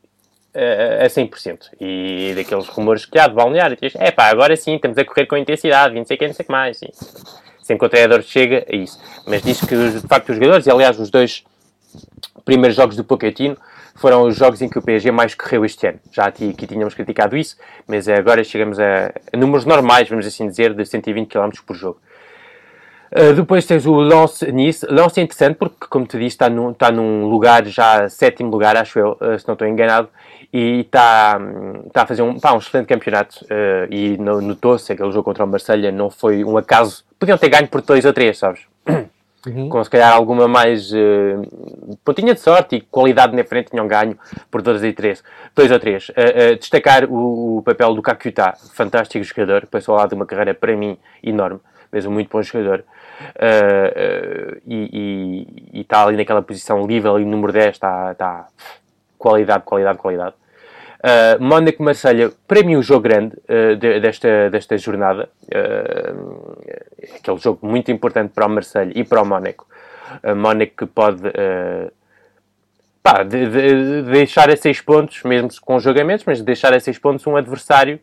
uh, 0.55 1.05
a 1.05 1.07
100%. 1.07 1.70
E 1.81 2.33
daqueles 2.35 2.66
rumores 2.66 3.07
que 3.07 3.18
há 3.18 3.29
de 3.29 3.35
balneário, 3.35 3.77
diz, 3.81 3.95
é 3.97 4.11
pá, 4.11 4.27
agora 4.27 4.57
sim, 4.57 4.75
estamos 4.75 4.99
a 4.99 5.05
correr 5.05 5.27
com 5.27 5.37
intensidade, 5.37 5.95
não 5.95 6.05
sei 6.05 6.16
o 6.16 6.18
que, 6.18 6.27
não 6.27 6.35
sei 6.35 6.45
que 6.45 6.53
mais. 6.53 6.79
Sim. 6.79 6.89
Sempre 7.62 7.81
que 7.81 7.87
o 7.87 7.89
treinador 7.89 8.22
chega, 8.22 8.64
é 8.68 8.77
isso. 8.77 9.01
Mas 9.27 9.43
diz 9.43 9.61
que, 9.61 9.75
de 9.75 10.07
facto, 10.07 10.31
os 10.31 10.37
jogadores, 10.37 10.66
e 10.66 10.70
aliás, 10.70 10.99
os 10.99 11.09
dois 11.09 11.45
primeiros 12.45 12.77
jogos 12.77 12.97
do 12.97 13.05
Pochettino, 13.05 13.57
foram 13.95 14.22
os 14.22 14.36
jogos 14.36 14.61
em 14.61 14.68
que 14.68 14.78
o 14.78 14.82
PSG 14.82 15.11
mais 15.11 15.34
correu 15.34 15.64
este 15.64 15.86
ano. 15.86 16.01
Já 16.11 16.26
aqui, 16.26 16.53
tínhamos 16.53 16.95
criticado 16.95 17.36
isso, 17.36 17.57
mas 17.86 18.09
agora 18.09 18.42
chegamos 18.42 18.78
a, 18.78 19.12
números 19.36 19.64
normais, 19.64 20.09
vamos 20.09 20.26
assim 20.26 20.49
dizer, 20.49 20.74
de 20.74 20.84
120 20.84 21.28
km 21.28 21.51
por 21.66 21.76
jogo. 21.76 22.01
Uh, 23.12 23.32
depois 23.32 23.64
tens 23.64 23.86
o 23.86 23.95
Lance 23.95 24.51
Nice. 24.51 24.84
Lance 24.86 25.20
é 25.20 25.22
interessante 25.22 25.57
porque, 25.57 25.86
como 25.88 26.05
te 26.05 26.18
disse, 26.18 26.34
está 26.34 26.51
num, 26.51 26.72
está 26.72 26.90
num 26.90 27.26
lugar 27.26 27.64
já, 27.66 28.09
sétimo 28.09 28.51
lugar, 28.51 28.76
acho 28.76 28.99
eu, 28.99 29.12
uh, 29.20 29.38
se 29.38 29.47
não 29.47 29.53
estou 29.53 29.68
enganado, 29.68 30.09
e 30.53 30.80
está, 30.80 31.40
está 31.86 32.03
a 32.03 32.07
fazer 32.07 32.22
um, 32.22 32.40
pá, 32.40 32.53
um 32.53 32.59
excelente 32.59 32.88
campeonato. 32.88 33.45
Uh, 33.45 33.86
e 33.88 34.16
notou-se 34.18 34.92
aquele 34.92 35.12
jogo 35.12 35.24
contra 35.24 35.45
o 35.45 35.49
Marselha 35.49 35.92
não 35.92 36.11
foi 36.11 36.42
um 36.42 36.57
acaso. 36.57 37.05
Podiam 37.18 37.38
ter 37.38 37.49
ganho 37.49 37.68
por 37.68 37.82
2 37.82 38.05
ou 38.05 38.12
3, 38.12 38.36
sabes? 38.36 38.62
Uhum. 39.47 39.68
Com 39.68 39.84
se 39.84 39.90
calhar 39.90 40.12
alguma 40.12 40.49
mais 40.49 40.90
uh, 40.92 41.97
pontinha 42.05 42.34
de 42.34 42.40
sorte 42.40 42.76
e 42.76 42.80
qualidade 42.80 43.36
na 43.36 43.45
frente 43.45 43.70
tinham 43.70 43.86
ganho 43.86 44.18
por 44.51 44.62
2 44.62 44.84
e 44.84 44.92
3. 44.92 45.22
2 45.55 45.70
ou 45.70 45.78
3. 45.78 46.09
Uh, 46.09 46.12
uh, 46.12 46.57
destacar 46.59 47.05
o, 47.05 47.59
o, 47.59 47.62
papel 47.62 47.95
do 47.95 48.03
Kakuta, 48.03 48.55
fantástico 48.72 49.22
jogador, 49.24 49.66
passou 49.66 49.97
lá 49.97 50.07
de 50.07 50.14
uma 50.14 50.24
carreira 50.24 50.55
para 50.55 50.74
mim 50.74 50.99
enorme, 51.22 51.61
mesmo 51.92 52.11
muito 52.11 52.30
bom 52.30 52.42
jogador. 52.42 52.84
E 54.66 55.47
está 55.74 56.05
ali 56.05 56.16
naquela 56.16 56.42
posição 56.42 56.86
livre, 56.86 57.11
ali 57.11 57.24
número 57.24 57.53
10, 57.53 57.68
está, 57.68 58.12
está 58.12 58.47
qualidade, 59.18 59.64
qualidade, 59.64 59.99
qualidade. 59.99 60.34
Uh, 61.05 61.36
Mónaco-Marselha, 61.38 62.32
para 62.49 62.62
mim, 62.62 62.76
o 62.76 62.82
jogo 62.82 63.03
grande 63.03 63.36
uh, 63.36 63.76
de, 63.76 64.01
desta, 64.01 64.49
desta 64.49 64.78
jornada, 64.78 65.28
uh, 65.49 66.57
aquele 67.17 67.39
jogo 67.39 67.67
muito 67.67 67.91
importante 67.91 68.33
para 68.33 68.47
o 68.47 68.49
Marselha 68.49 68.93
e 68.95 69.05
para 69.05 69.23
o 69.23 69.27
Mónaco. 69.27 69.67
Uh, 70.23 70.35
Mónaco 70.37 70.73
que 70.77 70.87
pode 70.87 71.23
pá, 73.03 73.23
de, 73.23 73.47
de, 73.49 74.03
deixar 74.11 74.51
a 74.51 74.57
6 74.57 74.81
pontos, 74.81 75.23
mesmo 75.23 75.49
com 75.61 75.79
jogamentos, 75.79 76.25
mas 76.27 76.41
deixar 76.41 76.73
a 76.73 76.81
6 76.81 76.99
pontos 76.99 77.27
um 77.27 77.37
adversário 77.37 78.01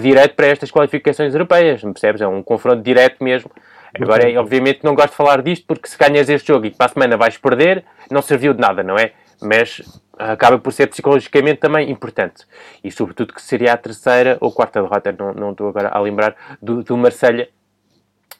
direto 0.00 0.34
para 0.34 0.46
estas 0.46 0.70
qualificações 0.70 1.34
europeias, 1.34 1.82
percebes? 1.82 2.20
É 2.20 2.26
um 2.26 2.42
confronto 2.42 2.82
direto 2.82 3.22
mesmo 3.22 3.50
Agora, 3.98 4.40
obviamente, 4.40 4.84
não 4.84 4.94
gosto 4.94 5.10
de 5.10 5.16
falar 5.16 5.42
disto 5.42 5.66
porque 5.66 5.88
se 5.88 5.98
ganhas 5.98 6.28
este 6.28 6.48
jogo 6.48 6.66
e 6.66 6.70
para 6.70 6.86
a 6.86 6.88
semana 6.88 7.16
vais 7.16 7.36
perder, 7.36 7.84
não 8.10 8.22
serviu 8.22 8.54
de 8.54 8.60
nada, 8.60 8.82
não 8.82 8.96
é? 8.96 9.12
Mas 9.42 9.82
acaba 10.18 10.58
por 10.58 10.72
ser 10.72 10.86
psicologicamente 10.86 11.60
também 11.60 11.90
importante. 11.90 12.44
E 12.84 12.90
sobretudo 12.90 13.32
que 13.32 13.42
seria 13.42 13.72
a 13.72 13.76
terceira 13.76 14.36
ou 14.40 14.52
quarta 14.52 14.80
derrota, 14.80 15.14
não, 15.18 15.32
não 15.32 15.50
estou 15.50 15.68
agora 15.68 15.88
a 15.88 15.98
lembrar, 15.98 16.36
do, 16.62 16.82
do 16.82 16.96
Marselha 16.96 17.48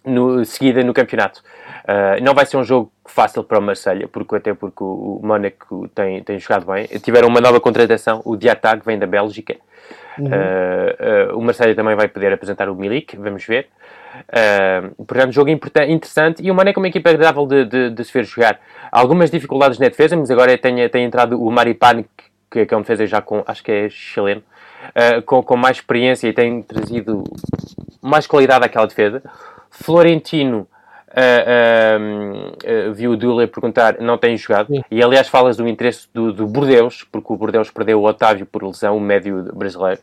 no, 0.04 0.44
seguida 0.44 0.82
no 0.82 0.94
campeonato. 0.94 1.42
Uh, 1.84 2.22
não 2.22 2.34
vai 2.34 2.46
ser 2.46 2.56
um 2.56 2.64
jogo 2.64 2.92
fácil 3.06 3.42
para 3.42 3.58
o 3.58 3.62
Marselha, 3.62 4.06
porque, 4.08 4.36
até 4.36 4.54
porque 4.54 4.82
o, 4.82 5.20
o 5.20 5.26
Mónaco 5.26 5.88
tem, 5.88 6.22
tem 6.22 6.38
jogado 6.38 6.66
bem. 6.66 6.86
Tiveram 7.02 7.28
uma 7.28 7.40
nova 7.40 7.60
contratação, 7.60 8.22
o 8.24 8.36
Diatag 8.36 8.82
vem 8.84 8.98
da 8.98 9.06
Bélgica. 9.06 9.56
Uhum. 10.18 10.26
Uh, 10.26 11.32
uh, 11.34 11.38
o 11.38 11.42
Marselha 11.42 11.74
também 11.74 11.94
vai 11.94 12.08
poder 12.08 12.32
apresentar 12.32 12.68
o 12.68 12.74
Milik, 12.74 13.16
vamos 13.16 13.44
ver. 13.44 13.68
Uh, 14.28 15.04
portanto, 15.04 15.32
jogo 15.32 15.50
interessante 15.50 16.42
e 16.42 16.50
o 16.50 16.54
Mané 16.54 16.72
é 16.74 16.78
uma 16.78 16.88
equipa 16.88 17.10
agradável 17.10 17.46
de, 17.46 17.64
de, 17.64 17.90
de, 17.90 18.04
se 18.04 18.12
ver 18.12 18.24
jogar. 18.24 18.60
Algumas 18.90 19.30
dificuldades 19.30 19.78
na 19.78 19.88
defesa, 19.88 20.16
mas 20.16 20.30
agora 20.30 20.56
tem, 20.58 20.88
tem 20.88 21.04
entrado 21.04 21.40
o 21.42 21.50
Maripane, 21.50 22.04
que, 22.50 22.66
que 22.66 22.74
é 22.74 22.76
um 22.76 22.80
defesa 22.82 23.06
já 23.06 23.22
com, 23.22 23.42
acho 23.46 23.62
que 23.62 23.70
é 23.70 23.88
chileno, 23.88 24.42
com, 25.24 25.42
com 25.42 25.56
mais 25.56 25.76
experiência 25.76 26.26
e 26.26 26.32
tem 26.32 26.62
trazido 26.62 27.22
mais 28.02 28.26
qualidade 28.26 28.64
àquela 28.64 28.86
defesa. 28.86 29.22
Florentino, 29.70 30.68
uh, 31.10 32.88
uh, 32.88 32.92
viu 32.92 33.12
o 33.12 33.16
Dula 33.16 33.46
perguntar, 33.46 33.98
não 34.00 34.18
tem 34.18 34.36
jogado. 34.36 34.68
Sim. 34.68 34.82
E 34.90 35.02
aliás, 35.02 35.28
falas 35.28 35.56
do 35.56 35.66
interesse 35.66 36.08
do, 36.12 36.32
do 36.32 36.46
Bordeus, 36.46 37.04
porque 37.10 37.32
o 37.32 37.36
Bordeus 37.36 37.70
perdeu 37.70 38.00
o 38.00 38.04
Otávio 38.04 38.46
por 38.46 38.62
lesão, 38.64 38.96
o 38.96 39.00
médio 39.00 39.44
brasileiro. 39.54 40.00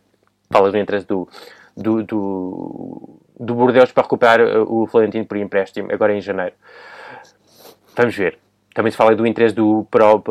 Falas 0.49 0.71
do 0.71 0.77
interesse 0.77 1.05
do, 1.05 1.27
do, 1.75 2.03
do, 2.03 3.19
do 3.39 3.53
Bordeaux 3.53 3.91
para 3.91 4.03
recuperar 4.03 4.39
o 4.41 4.87
Florentino 4.87 5.25
por 5.25 5.37
empréstimo, 5.37 5.91
agora 5.91 6.15
em 6.15 6.21
janeiro. 6.21 6.53
Vamos 7.95 8.15
ver. 8.15 8.39
Também 8.73 8.91
se 8.91 8.97
fala 8.97 9.15
do 9.15 9.25
interesse 9.25 9.55
do, 9.55 9.87
pro, 9.89 10.21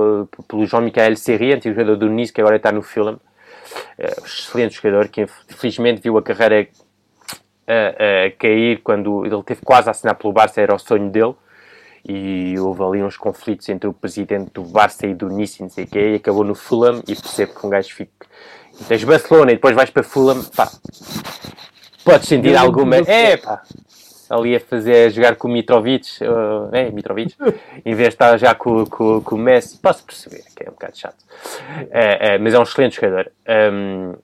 pelo 0.48 0.64
João-Michel 0.66 1.16
Serri, 1.16 1.52
antigo 1.52 1.74
jogador 1.74 1.96
do 1.96 2.08
Nice, 2.08 2.32
que 2.32 2.40
agora 2.40 2.56
está 2.56 2.70
no 2.70 2.80
Fulham. 2.80 3.18
Uh, 3.98 4.24
excelente 4.24 4.76
jogador, 4.76 5.08
que 5.08 5.22
infelizmente 5.50 6.00
viu 6.00 6.16
a 6.16 6.22
carreira 6.22 6.68
a, 7.66 8.26
a, 8.26 8.30
cair 8.32 8.80
quando 8.82 9.24
ele 9.24 9.42
teve 9.42 9.60
quase 9.62 9.88
a 9.88 9.90
assinar 9.90 10.14
pelo 10.14 10.32
Barça, 10.32 10.60
era 10.60 10.74
o 10.74 10.78
sonho 10.78 11.10
dele. 11.10 11.34
E 12.08 12.56
houve 12.58 12.82
ali 12.84 13.02
uns 13.02 13.16
conflitos 13.16 13.68
entre 13.68 13.88
o 13.88 13.92
presidente 13.92 14.50
do 14.52 14.62
Barça 14.62 15.06
e 15.06 15.14
do 15.14 15.28
Nice, 15.28 15.60
não 15.60 15.68
sei 15.68 15.84
o 15.84 15.86
quê, 15.88 16.12
e 16.12 16.14
acabou 16.16 16.44
no 16.44 16.54
Fulham. 16.54 17.02
E 17.08 17.14
percebo 17.16 17.54
que 17.54 17.66
um 17.66 17.70
gajo 17.70 17.92
fica. 17.92 18.26
Tens 18.86 19.02
Barcelona 19.02 19.50
e 19.50 19.54
depois 19.54 19.74
vais 19.74 19.90
para 19.90 20.02
Fulham, 20.04 20.44
pá, 20.54 20.70
Podes 22.06 22.28
sentir 22.28 22.52
eu 22.52 22.58
alguma. 22.60 22.98
É, 22.98 23.36
pá! 23.36 23.62
Ali 24.30 24.54
a 24.54 24.60
fazer, 24.60 25.06
a 25.06 25.08
jogar 25.08 25.34
com 25.34 25.48
o 25.48 25.50
Mitrovic, 25.50 26.06
uh, 26.22 26.68
é, 26.72 26.90
Mitrovic, 26.90 27.34
em 27.84 27.94
vez 27.94 28.08
de 28.08 28.14
estar 28.14 28.36
já 28.38 28.54
com, 28.54 28.84
com, 28.86 29.20
com 29.20 29.34
o 29.34 29.38
Messi, 29.38 29.78
posso 29.78 30.04
perceber 30.04 30.42
que 30.54 30.64
é 30.64 30.68
um 30.68 30.72
bocado 30.72 30.96
chato. 30.96 31.24
É, 31.90 32.34
é, 32.34 32.38
mas 32.38 32.54
é 32.54 32.58
um 32.58 32.62
excelente 32.62 32.96
jogador. 32.96 33.30
Um, 33.72 34.14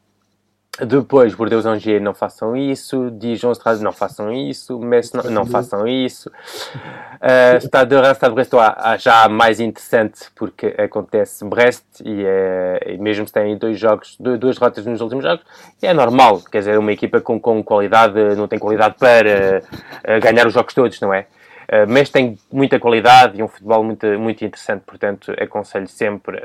depois, 0.80 1.34
Bordeaux 1.34 1.66
Angier, 1.66 2.00
não 2.00 2.14
façam 2.14 2.56
isso. 2.56 3.10
Dijon 3.10 3.52
Strasbourg, 3.52 3.84
não 3.84 3.92
façam 3.92 4.32
isso. 4.32 4.78
Messi, 4.78 5.14
não, 5.14 5.24
não 5.24 5.46
façam 5.46 5.86
isso. 5.86 6.30
Uh, 6.30 7.60
Stade 7.60 7.90
de 7.90 8.00
Reims, 8.00 8.16
Stade 8.16 8.30
de 8.30 8.34
Brest, 8.34 8.52
já 8.98 9.28
mais 9.28 9.60
interessante 9.60 10.30
porque 10.34 10.74
acontece 10.78 11.44
Brest 11.44 11.84
e, 12.02 12.24
é, 12.24 12.94
e 12.94 12.96
mesmo 12.96 13.26
se 13.26 13.32
tem 13.34 13.54
dois 13.58 13.78
jogos, 13.78 14.16
duas 14.18 14.56
derrotas 14.56 14.86
nos 14.86 15.02
últimos 15.02 15.22
jogos, 15.22 15.44
é 15.82 15.92
normal. 15.92 16.40
Quer 16.50 16.60
dizer, 16.60 16.78
uma 16.78 16.92
equipa 16.92 17.20
com, 17.20 17.38
com 17.38 17.62
qualidade 17.62 18.34
não 18.34 18.48
tem 18.48 18.58
qualidade 18.58 18.94
para 18.98 19.62
uh, 19.62 20.20
ganhar 20.22 20.46
os 20.46 20.54
jogos 20.54 20.72
todos, 20.72 20.98
não 21.02 21.12
é? 21.12 21.26
Uh, 21.68 21.86
mas 21.86 22.08
tem 22.08 22.38
muita 22.50 22.80
qualidade 22.80 23.38
e 23.38 23.42
um 23.42 23.48
futebol 23.48 23.84
muito, 23.84 24.06
muito 24.18 24.42
interessante, 24.42 24.84
portanto, 24.86 25.34
aconselho 25.38 25.86
sempre, 25.86 26.42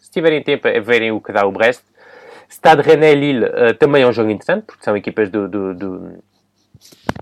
se 0.00 0.10
tiverem 0.10 0.42
tempo, 0.42 0.68
a 0.68 0.80
verem 0.80 1.12
o 1.12 1.20
que 1.20 1.32
dá 1.32 1.46
o 1.46 1.50
Brest. 1.50 1.82
Stade 2.48 2.82
René-Lille 2.82 3.44
uh, 3.44 3.74
também 3.78 4.02
é 4.02 4.06
um 4.06 4.12
jogo 4.12 4.30
interessante, 4.30 4.64
porque 4.64 4.84
são 4.84 4.96
equipas 4.96 5.30
do, 5.30 5.48
do, 5.48 5.74
do, 5.74 5.98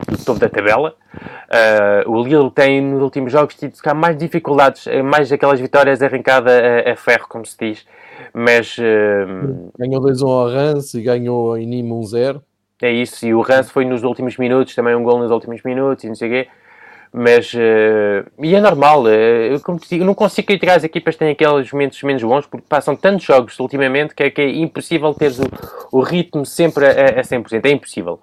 do 0.09 0.25
topo 0.25 0.39
da 0.39 0.49
tabela. 0.49 0.95
Uh, 1.17 2.11
o 2.11 2.23
Lille 2.23 2.51
tem, 2.51 2.81
nos 2.81 3.03
últimos 3.03 3.33
jogos, 3.33 3.55
tido 3.55 3.75
mais 3.95 4.17
dificuldades, 4.17 4.87
eh, 4.87 5.03
mais 5.03 5.31
aquelas 5.33 5.61
vitórias 5.61 6.03
arrancadas 6.03 6.53
a, 6.53 6.93
a 6.93 6.97
ferro, 6.97 7.27
como 7.29 7.45
se 7.47 7.57
diz. 7.59 7.87
Mas... 8.33 8.77
Uh, 8.79 9.71
ganhou 9.79 10.03
2-1 10.03 10.29
ao 10.29 10.49
Rance 10.49 10.99
e 10.99 11.03
ganhou 11.03 11.57
em 11.57 11.67
Nîmes 11.67 12.13
1-0. 12.13 12.43
É 12.83 12.91
isso, 12.91 13.25
e 13.25 13.33
o 13.33 13.41
Rance 13.41 13.71
foi 13.71 13.85
nos 13.85 14.03
últimos 14.03 14.37
minutos, 14.37 14.75
também 14.75 14.95
um 14.95 15.03
gol 15.03 15.19
nos 15.19 15.31
últimos 15.31 15.63
minutos, 15.63 16.05
e 16.05 16.09
não 16.09 16.15
sei 16.15 16.29
o 16.29 16.33
quê 16.33 16.49
mas 17.17 17.55
uh, 17.55 18.29
e 18.43 18.57
é 18.57 18.61
normal, 18.61 19.05
uh, 19.05 19.79
te 19.79 19.89
digo, 19.89 20.05
não 20.05 20.15
consigo 20.15 20.49
criticar 20.49 20.77
as 20.77 20.83
equipas 20.83 21.15
que 21.15 21.21
têm 21.21 21.31
aqueles 21.31 21.71
momentos 21.71 22.03
menos 22.03 22.25
bons 22.25 22.45
porque 22.45 22.67
passam 22.69 22.97
tantos 22.97 23.25
jogos 23.25 23.57
ultimamente 23.61 24.17
que 24.17 24.25
é, 24.25 24.31
que 24.31 24.41
é 24.41 24.51
impossível 24.51 25.15
ter 25.15 25.31
o, 25.93 25.99
o, 25.99 26.01
ritmo 26.01 26.45
sempre 26.45 26.85
a, 26.85 27.21
a 27.21 27.23
100%, 27.23 27.65
é 27.65 27.71
impossível. 27.71 28.15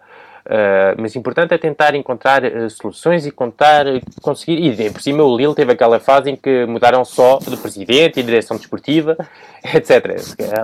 Uh, 0.45 0.99
mas 0.99 1.15
o 1.15 1.19
importante 1.19 1.53
é 1.53 1.57
tentar 1.57 1.95
encontrar 1.95 2.41
soluções 2.69 3.25
e 3.25 3.31
contar, 3.31 3.85
conseguir. 4.21 4.77
E 4.81 4.89
por 4.89 5.01
cima 5.01 5.23
o 5.23 5.37
Lille 5.37 5.55
teve 5.55 5.71
aquela 5.71 5.97
fase 5.97 6.29
em 6.29 6.35
que 6.35 6.65
mudaram 6.65 7.05
só 7.05 7.37
de 7.37 7.55
presidente 7.55 8.19
e 8.19 8.23
direção 8.23 8.57
desportiva, 8.57 9.15
etc. 9.73 10.17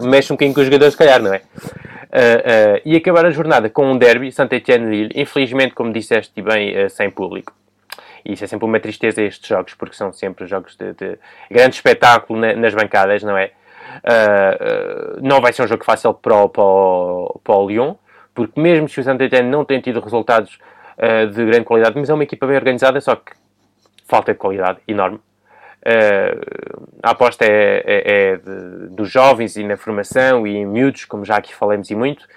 Mexe 0.03 0.33
um 0.33 0.35
bocadinho 0.35 0.53
com 0.53 0.59
os 0.59 0.65
jogadores, 0.65 0.95
se 0.95 0.97
calhar, 0.97 1.21
não 1.21 1.33
é? 1.33 1.41
e 2.83 2.95
acabar 2.95 3.25
a 3.25 3.29
jornada 3.29 3.69
com 3.69 3.89
um 3.89 3.97
derby, 3.97 4.31
Saint-Etienne-Lille, 4.33 5.11
infelizmente, 5.15 5.73
como 5.73 5.93
disseste 5.93 6.41
bem, 6.41 6.89
sem 6.89 7.09
público. 7.09 7.53
E 8.27 8.33
isso 8.33 8.43
é 8.43 8.47
sempre 8.47 8.65
uma 8.65 8.77
tristeza 8.77 9.21
estes 9.21 9.47
jogos, 9.47 9.73
porque 9.73 9.95
são 9.95 10.11
sempre 10.11 10.45
jogos 10.45 10.75
de, 10.75 10.91
de 10.91 11.17
grande 11.49 11.75
espetáculo 11.75 12.37
na, 12.37 12.53
nas 12.53 12.73
bancadas, 12.73 13.23
não 13.23 13.37
é? 13.37 13.51
Uh, 14.03 15.17
uh, 15.17 15.21
não 15.21 15.39
vai 15.39 15.53
ser 15.53 15.63
um 15.63 15.67
jogo 15.67 15.85
fácil 15.85 16.13
para 16.13 16.35
o, 16.35 16.49
para 16.49 16.61
o, 16.61 17.41
para 17.41 17.55
o 17.55 17.69
Lyon, 17.69 17.95
porque 18.35 18.59
mesmo 18.59 18.89
se 18.89 18.99
o 18.99 19.03
saint 19.03 19.17
não 19.45 19.63
tem 19.63 19.79
tido 19.79 20.01
resultados 20.01 20.59
uh, 20.97 21.25
de 21.27 21.45
grande 21.45 21.63
qualidade, 21.63 21.97
mas 21.97 22.09
é 22.09 22.13
uma 22.13 22.23
equipa 22.23 22.45
bem 22.45 22.57
organizada, 22.57 22.99
só 22.99 23.15
que 23.15 23.31
falta 24.05 24.33
de 24.33 24.39
qualidade 24.39 24.79
enorme. 24.85 25.21
a 27.01 27.11
aposta 27.11 27.45
é, 27.45 27.81
é, 27.85 28.11
é 28.11 28.35
de, 28.35 28.89
dos 28.89 29.09
jovens 29.09 29.55
e 29.55 29.63
na 29.63 29.77
formação 29.77 30.45
e 30.45 30.57
em 30.57 30.65
miúdos, 30.65 31.05
como 31.05 31.23
já 31.23 31.37
aqui 31.37 31.55
falamos 31.55 31.89
e 31.89 31.95
muito, 31.95 32.27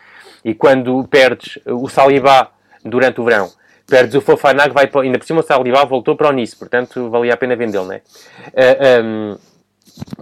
e 0.45 0.55
quando 0.55 1.03
perdes 1.09 1.59
o 1.67 1.89
Saliba 1.89 2.49
durante 2.85 3.21
o 3.21 3.25
verão 3.25 3.51
perdes 3.91 4.15
o 4.15 4.21
Fofana 4.21 4.69
que 4.69 4.75
vai 4.75 4.87
para, 4.87 5.03
ainda 5.03 5.19
por 5.19 5.27
cima 5.27 5.41
o 5.41 5.43
Saliba 5.43 5.85
voltou 5.85 6.17
para 6.17 6.29
o 6.29 6.33
Nice, 6.33 6.57
portanto 6.57 7.11
valia 7.11 7.35
a 7.35 7.37
pena 7.37 7.57
vendê-lo, 7.57 7.87
não 7.87 7.95
é? 7.95 7.99
Uh, 7.99 8.03
ah, 8.55 9.03
um, 9.03 9.39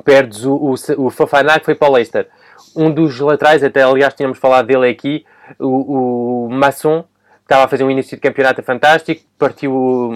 perdes 0.03 0.45
o, 0.45 0.55
o, 0.55 0.75
o 1.07 1.11
Fofana 1.11 1.59
que 1.59 1.67
foi 1.67 1.75
para 1.75 1.89
o 1.89 1.93
Leicester. 1.93 2.27
Um 2.75 2.91
dos 2.91 3.21
laterais, 3.21 3.63
até 3.63 3.83
aliás 3.83 4.15
tínhamos 4.15 4.39
falado 4.39 4.67
dele 4.67 4.89
aqui, 4.89 5.25
o, 5.59 6.47
o 6.47 6.51
Masson, 6.51 7.05
estava 7.43 7.65
a 7.65 7.69
fazer 7.69 7.85
um 7.85 7.91
início 7.91 8.17
de 8.17 8.21
campeonato 8.21 8.63
fantástico, 8.63 9.23
partiu, 9.39 10.13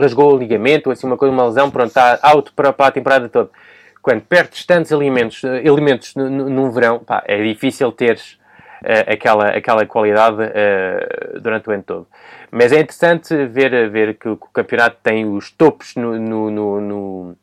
rasgou 0.00 0.34
o 0.34 0.38
ligamento, 0.38 0.90
assim 0.90 1.06
uma 1.06 1.16
coisa, 1.16 1.32
uma 1.32 1.46
lesão, 1.46 1.70
pronto, 1.70 1.88
está 1.88 2.18
alto 2.22 2.52
para, 2.54 2.72
para 2.72 2.86
a 2.86 2.90
temporada 2.90 3.28
toda. 3.28 3.50
quando 4.00 4.22
perdes 4.22 4.64
tantos 4.64 4.90
elementos 4.90 6.14
no, 6.14 6.30
no, 6.30 6.48
no 6.48 6.70
verão, 6.70 7.00
pá, 7.00 7.22
é 7.26 7.42
difícil 7.42 7.92
teres 7.92 8.38
aquela, 9.06 9.48
aquela 9.48 9.86
qualidade 9.86 10.36
uh, 10.42 11.40
durante 11.40 11.68
o 11.68 11.72
ano 11.72 11.82
todo. 11.82 12.06
Mas 12.50 12.72
é 12.72 12.80
interessante 12.80 13.34
ver, 13.46 13.90
ver 13.90 14.14
que, 14.14 14.28
o 14.28 14.36
campeonato 14.36 14.96
tem 15.02 15.26
os 15.26 15.50
topos 15.50 15.94
no, 15.96 16.18
no, 16.18 16.50
no, 16.50 16.80
no 16.80 17.36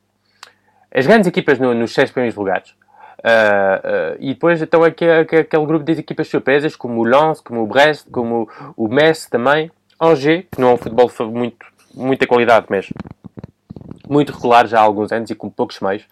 as 0.93 1.05
grandes 1.05 1.27
equipas 1.27 1.59
nos 1.59 1.93
seis 1.93 2.09
primeiros 2.09 2.38
lugares. 2.38 2.73
Uh, 3.19 4.13
uh, 4.13 4.17
e 4.19 4.33
depois 4.33 4.61
então 4.61 4.83
aquele, 4.83 5.11
aquele 5.21 5.65
grupo 5.65 5.83
de 5.83 5.93
equipas 5.93 6.27
surpresas 6.27 6.75
como 6.75 7.01
o 7.01 7.03
Lens, 7.03 7.41
como 7.41 7.63
o 7.63 7.67
Brest, 7.67 8.07
como 8.11 8.47
o, 8.77 8.86
o 8.86 8.88
Metz 8.88 9.25
também, 9.25 9.71
Angers, 9.99 10.45
que 10.51 10.61
não 10.61 10.69
é 10.69 10.73
um 10.73 10.77
futebol 10.77 11.11
muito, 11.31 11.65
muita 11.93 12.27
qualidade, 12.27 12.67
mas 12.69 12.88
muito 14.07 14.31
regular 14.31 14.67
já 14.67 14.79
há 14.79 14.83
alguns 14.83 15.11
anos 15.11 15.29
e 15.29 15.36
com 15.36 15.49
poucos 15.49 15.79
meios. 15.79 16.05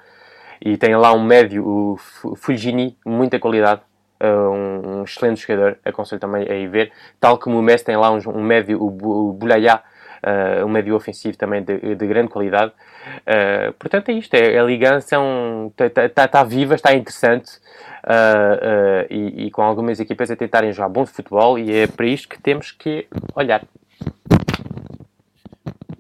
E 0.60 0.78
tem 0.78 0.96
lá 0.96 1.14
um 1.14 1.24
médio, 1.24 1.66
o 1.66 1.98
Fulgini, 2.36 2.98
muita 3.06 3.38
qualidade, 3.38 3.82
um, 4.22 5.00
um, 5.00 5.04
excelente 5.04 5.42
jogador, 5.42 5.78
aconselho 5.84 6.20
também 6.20 6.50
a 6.50 6.56
ir 6.56 6.68
ver. 6.68 6.92
Tal 7.20 7.38
como 7.38 7.60
o 7.60 7.62
Messi 7.62 7.86
tem 7.86 7.98
lá 7.98 8.12
um, 8.12 8.20
um 8.28 8.42
médio, 8.42 8.82
o, 8.82 9.30
o 9.30 9.34
Boulaya, 9.34 9.82
uh, 10.24 10.66
um 10.66 10.70
médio 10.70 10.96
ofensivo 10.96 11.38
também 11.38 11.62
de, 11.64 11.96
de 11.96 12.08
grande 12.08 12.30
qualidade. 12.30 12.72
Uh, 13.20 13.74
portanto, 13.74 14.10
é 14.10 14.14
isto. 14.14 14.34
É, 14.34 14.58
a 14.58 14.64
ligação 14.64 15.72
está 15.78 16.10
tá, 16.10 16.28
tá 16.28 16.44
viva, 16.44 16.76
está 16.76 16.94
interessante. 16.94 17.52
Uh, 18.04 19.08
uh, 19.08 19.14
e, 19.14 19.46
e, 19.46 19.52
com 19.52 19.62
algumas 19.62 19.98
equipas 19.98 20.30
a 20.30 20.36
tentarem 20.36 20.74
jogar 20.74 20.90
bom 20.90 21.06
futebol 21.06 21.58
e 21.58 21.72
é 21.74 21.88
para 21.88 22.06
isto 22.06 22.28
que 22.28 22.42
temos 22.42 22.72
que 22.72 23.08
olhar. 23.34 23.66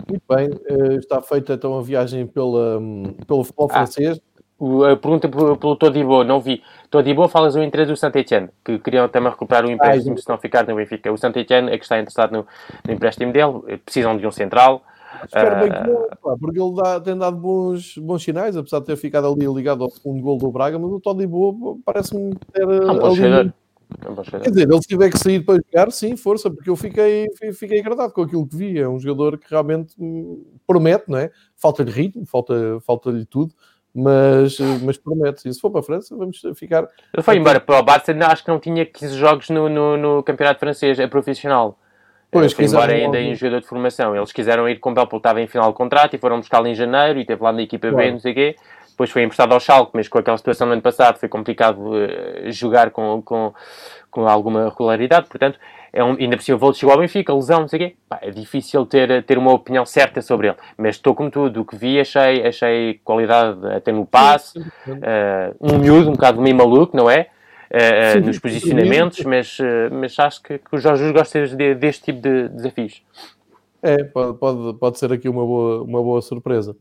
Muito 0.09 0.24
bem, 0.30 0.97
está 0.97 1.22
feita 1.22 1.53
então 1.53 1.80
a 1.80 1.82
viagem 1.82 2.28
pela, 2.28 2.78
hum, 2.78 3.16
pelo 3.26 3.43
futebol 3.45 3.68
ah, 3.72 3.74
francês. 3.74 4.20
A 4.60 4.95
pergunta 4.95 5.28
pelo 5.28 5.76
Todibo, 5.76 6.24
não 6.24 6.39
vi. 6.39 6.62
Todibo 6.89 7.28
falas 7.28 7.56
do 7.56 7.64
interesse 7.64 7.91
do 7.91 7.97
Saint-Etienne, 7.97 8.49
que 8.64 8.80
queriam 8.80 9.10
também 9.10 9.32
recuperar 9.32 9.66
o 9.66 9.72
empréstimo 9.72 10.16
ah, 10.16 10.22
se 10.22 10.30
não 10.30 10.38
ficar 10.38 10.66
no 10.66 10.76
Benfica. 10.76 11.12
O 11.12 11.18
Saint-Etienne 11.18 11.72
é 11.72 11.78
que 11.78 11.84
está 11.84 11.97
interessado 11.97 12.32
no, 12.32 12.45
no 12.88 12.93
empréstimo 12.93 13.34
dele, 13.34 13.80
precisam 13.84 14.16
de 14.16 14.26
um 14.26 14.32
central. 14.32 14.84
Espero 15.26 15.60
bem 15.60 15.72
que 15.72 15.89
não, 15.89 16.08
pá, 16.22 16.36
porque 16.39 16.60
ele 16.60 16.74
dá, 16.76 16.99
tem 16.99 17.18
dado 17.18 17.38
bons, 17.38 17.97
bons 17.97 18.24
sinais, 18.24 18.56
apesar 18.56 18.80
de 18.80 18.86
ter 18.86 18.95
ficado 18.95 19.28
ali 19.28 19.45
ligado 19.45 19.84
ao 19.84 19.89
segundo 19.89 20.22
gol 20.22 20.38
do 20.38 20.51
Braga, 20.51 20.78
mas 20.78 20.91
o 20.91 20.99
Todibo 20.99 21.80
parece-me 21.86 22.34
ter. 22.51 22.64
É 22.64 22.91
um 22.91 22.99
bom 22.99 23.16
chegador. 23.16 23.54
Quer 24.41 24.49
dizer, 24.49 24.64
ele 24.64 24.82
se 24.82 24.88
tiver 24.88 25.10
que 25.12 25.20
sair 25.20 25.39
para 25.41 25.56
jogar, 25.56 25.91
sim, 25.91 26.16
força, 26.16 26.49
porque 26.49 26.70
eu 26.70 26.76
fiquei, 26.76 27.28
fiquei 27.54 27.80
agradado 27.80 28.12
com 28.12 28.22
aquilo 28.22 28.47
que 28.47 28.56
vi. 28.56 28.80
É 28.80 28.88
um 28.88 28.99
jogador 28.99 29.38
que 29.38 29.49
realmente 29.49 29.95
promete, 30.66 31.06
não 31.08 31.18
é? 31.18 31.32
Falta-lhe 31.56 31.91
ritmo, 31.91 32.26
falta-lhe 32.26 32.80
falta 32.82 33.12
tudo, 33.30 33.54
mas, 33.94 34.58
mas 34.82 34.98
promete. 34.98 35.48
E 35.48 35.54
se 35.54 35.60
for 35.60 35.70
para 35.70 35.82
a 35.82 35.84
França, 35.84 36.16
vamos 36.16 36.41
ficar. 36.56 36.88
Ele 37.14 37.24
foi 37.24 37.38
embora 37.38 37.60
para 37.60 37.80
o 37.80 37.84
Barça, 37.84 38.12
acho 38.26 38.44
que 38.44 38.50
não 38.50 38.60
tinha 38.60 38.86
15 38.86 39.16
jogos 39.16 39.50
no, 39.50 39.70
no, 39.70 39.98
no 39.98 40.24
campeonato 40.24 40.60
francês, 40.60 41.00
é 41.00 41.08
profissional. 41.08 41.78
Pois, 42.32 42.52
foi 42.52 42.66
embora 42.66 42.94
ainda 42.94 43.20
em 43.20 43.36
jogador 43.36 43.62
de 43.62 43.68
formação. 43.68 44.16
Eles 44.16 44.32
quiseram 44.32 44.68
ir 44.68 44.80
com 44.80 44.91
o 44.91 44.96
porque 44.96 45.18
estava 45.18 45.39
em 45.39 45.48
final 45.48 45.70
de 45.70 45.78
contrato 45.78 46.16
e 46.16 46.18
foram 46.18 46.39
buscá-lo 46.39 46.66
em 46.68 46.74
janeiro 46.74 47.20
e 47.20 47.26
teve 47.26 47.44
lá 47.44 47.52
na 47.52 47.62
equipa 47.62 47.89
claro. 47.89 48.06
B, 48.06 48.12
não 48.12 48.20
sei 48.20 48.32
o 48.32 48.36
quê. 48.36 48.56
Depois 48.89 49.12
foi 49.12 49.24
emprestado 49.24 49.54
ao 49.54 49.60
Schalke, 49.60 49.91
mas 49.94 50.08
com 50.08 50.18
aquela 50.18 50.38
situação 50.38 50.68
do 50.68 50.74
ano 50.74 50.82
passado 50.82 51.18
foi 51.20 51.30
complicado 51.30 51.80
uh, 51.80 52.52
jogar 52.52 52.89
com, 52.89 53.22
com, 53.22 53.54
com 54.10 54.28
alguma 54.28 54.70
regularidade. 54.70 55.28
Portanto, 55.28 55.60
é 55.94 56.04
um, 56.04 56.14
ainda 56.14 56.36
por 56.36 56.44
cima 56.44 56.58
o 56.60 56.74
chegou 56.74 56.94
ao 56.94 57.00
Benfica, 57.00 57.34
lesão, 57.34 57.62
não 57.62 57.68
sei 57.68 57.78
o 57.78 57.88
quê. 57.88 57.96
Pá, 58.10 58.20
é 58.22 58.32
difícil 58.32 58.86
ter, 58.86 59.24
ter 59.24 59.38
uma 59.38 59.54
opinião 59.54 59.86
certa 59.86 60.22
sobre 60.22 60.48
ele. 60.48 60.58
Mas 60.76 60.96
estou 60.96 61.14
como 61.14 61.30
tudo. 61.30 61.62
O 61.62 61.66
que 61.66 61.78
vi, 61.78 62.00
achei, 62.00 62.46
achei 62.46 63.00
qualidade 63.04 63.66
até 63.68 63.91
no 63.91 64.06
passe. 64.06 64.58
Uh, 64.58 65.56
um 65.62 65.78
miúdo, 65.78 66.10
um 66.10 66.14
bocado 66.14 66.41
meio 66.41 66.56
maluco, 66.56 66.98
não 66.98 67.10
é? 67.10 67.28
uh, 67.74 68.14
sim, 68.14 68.26
nos 68.26 68.39
posicionamentos, 68.39 69.18
sim. 69.18 69.28
mas, 69.28 69.60
uh, 69.60 69.64
mas 69.91 70.18
acho 70.20 70.41
que, 70.41 70.60
que 70.60 70.76
o 70.76 70.78
Jorge 70.78 71.04
Jesus 71.04 71.18
gosta 71.18 71.48
de, 71.48 71.76
deste 71.76 72.06
tipo 72.06 72.22
de 72.22 72.50
desafios. 72.50 73.02
É, 73.82 74.04
pode, 74.04 74.38
pode, 74.38 74.80
pode 74.80 75.00
ser 75.00 75.12
aqui 75.12 75.28
uma 75.28 75.46
boa, 75.46 75.84
uma 75.84 76.02
boa 76.02 76.22
surpresa. 76.22 76.76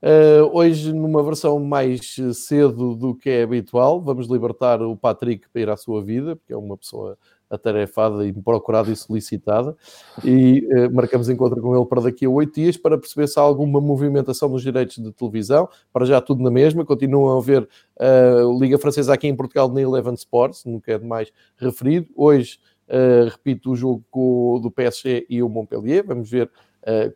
Uh, 0.00 0.48
hoje, 0.52 0.92
numa 0.92 1.22
versão 1.22 1.58
mais 1.58 2.16
cedo 2.32 2.94
do 2.94 3.14
que 3.14 3.28
é 3.28 3.42
habitual, 3.42 4.00
vamos 4.00 4.28
libertar 4.28 4.80
o 4.80 4.96
Patrick 4.96 5.48
para 5.52 5.60
ir 5.60 5.68
à 5.68 5.76
sua 5.76 6.02
vida, 6.02 6.36
porque 6.36 6.52
é 6.52 6.56
uma 6.56 6.76
pessoa 6.76 7.18
atarefada 7.50 8.26
e 8.26 8.32
procurada 8.32 8.90
e 8.90 8.96
solicitada, 8.96 9.76
e 10.24 10.66
uh, 10.70 10.94
marcamos 10.94 11.28
encontro 11.28 11.60
com 11.60 11.76
ele 11.76 11.86
para 11.86 12.02
daqui 12.02 12.26
a 12.26 12.30
oito 12.30 12.54
dias 12.54 12.76
para 12.76 12.98
perceber 12.98 13.26
se 13.26 13.38
há 13.38 13.42
alguma 13.42 13.80
movimentação 13.80 14.48
nos 14.48 14.62
direitos 14.62 14.98
de 14.98 15.12
televisão. 15.12 15.68
Para 15.92 16.04
já 16.04 16.20
tudo 16.20 16.42
na 16.42 16.50
mesma, 16.50 16.84
continuam 16.84 17.34
a 17.34 17.38
haver 17.38 17.62
uh, 17.62 18.58
Liga 18.60 18.78
Francesa 18.78 19.14
aqui 19.14 19.26
em 19.26 19.36
Portugal 19.36 19.68
na 19.72 19.80
Eleven 19.80 20.14
Sports, 20.14 20.64
nunca 20.64 20.92
é 20.92 20.98
demais 20.98 21.32
referido. 21.56 22.08
Hoje, 22.14 22.58
uh, 22.88 23.28
repito, 23.30 23.70
o 23.70 23.76
jogo 23.76 24.60
do 24.62 24.70
PSG 24.70 25.26
e 25.28 25.42
o 25.42 25.48
Montpellier, 25.48 26.04
vamos 26.06 26.30
ver 26.30 26.50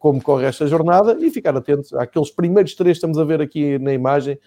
como 0.00 0.22
corre 0.22 0.44
esta 0.44 0.66
jornada 0.66 1.16
e 1.18 1.30
ficar 1.30 1.56
atentos 1.56 1.94
àqueles 1.94 2.30
primeiros 2.30 2.74
três 2.74 2.94
que 2.94 2.98
estamos 2.98 3.16
a 3.16 3.24
ver 3.24 3.40
aqui 3.40 3.78
na 3.78 3.94
imagem, 3.94 4.38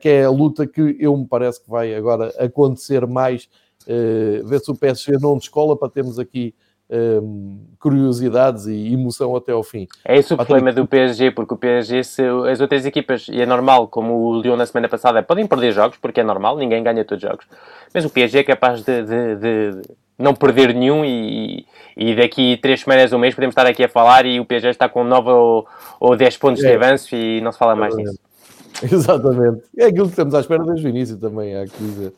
que 0.00 0.08
é 0.08 0.24
a 0.24 0.30
luta 0.30 0.66
que 0.66 0.96
eu 0.98 1.14
me 1.14 1.26
parece 1.26 1.62
que 1.62 1.68
vai 1.68 1.94
agora 1.94 2.32
acontecer 2.38 3.06
mais 3.06 3.50
uh, 3.88 4.46
ver 4.46 4.60
se 4.60 4.70
o 4.70 4.74
PSG 4.74 5.12
não 5.20 5.36
descola 5.36 5.76
para 5.76 5.88
termos 5.88 6.18
aqui 6.18 6.54
um, 6.88 6.94
ehm, 6.94 7.76
curiosidades 7.80 8.66
e 8.66 8.92
emoção 8.92 9.34
até 9.34 9.52
ao 9.52 9.62
fim. 9.62 9.88
É 10.04 10.16
esse 10.16 10.32
o 10.32 10.36
problema 10.36 10.72
do 10.72 10.86
PSG, 10.86 11.32
porque 11.32 11.54
o 11.54 11.56
PSG, 11.56 12.04
se 12.04 12.22
as 12.50 12.60
outras 12.60 12.86
equipas, 12.86 13.26
e 13.28 13.40
é 13.40 13.46
normal, 13.46 13.88
como 13.88 14.14
o 14.14 14.40
Lyon 14.40 14.56
na 14.56 14.66
semana 14.66 14.88
passada, 14.88 15.22
podem 15.22 15.46
perder 15.46 15.72
jogos, 15.72 15.98
porque 15.98 16.20
é 16.20 16.24
normal, 16.24 16.56
ninguém 16.56 16.82
ganha 16.82 17.04
todos 17.04 17.22
os 17.24 17.28
jogos, 17.28 17.46
mas 17.92 18.04
o 18.04 18.10
PSG 18.10 18.38
é 18.38 18.44
capaz 18.44 18.82
de, 18.82 19.02
de, 19.02 19.36
de 19.36 19.82
não 20.18 20.34
perder 20.34 20.74
nenhum 20.74 21.04
e, 21.04 21.66
e 21.96 22.14
daqui 22.14 22.56
três 22.56 22.80
semanas, 22.80 23.12
um 23.12 23.18
mês, 23.18 23.34
podemos 23.34 23.52
estar 23.52 23.66
aqui 23.66 23.84
a 23.84 23.88
falar 23.88 24.24
e 24.24 24.40
o 24.40 24.44
PSG 24.44 24.70
está 24.70 24.88
com 24.88 25.04
9 25.04 25.30
ou, 25.30 25.66
ou 26.00 26.16
10 26.16 26.36
pontos 26.38 26.64
é. 26.64 26.68
de 26.68 26.74
avanço 26.74 27.14
e 27.14 27.40
não 27.40 27.52
se 27.52 27.58
fala 27.58 27.76
mais 27.76 27.94
nisso. 27.96 28.18
Exatamente. 28.82 29.62
É 29.76 29.86
aquilo 29.86 30.06
que 30.06 30.12
estamos 30.12 30.34
à 30.34 30.40
espera 30.40 30.64
desde 30.64 30.86
o 30.86 30.88
início 30.88 31.16
também, 31.18 31.56
há 31.56 31.64
que 31.64 31.78
dizer. 31.78 32.12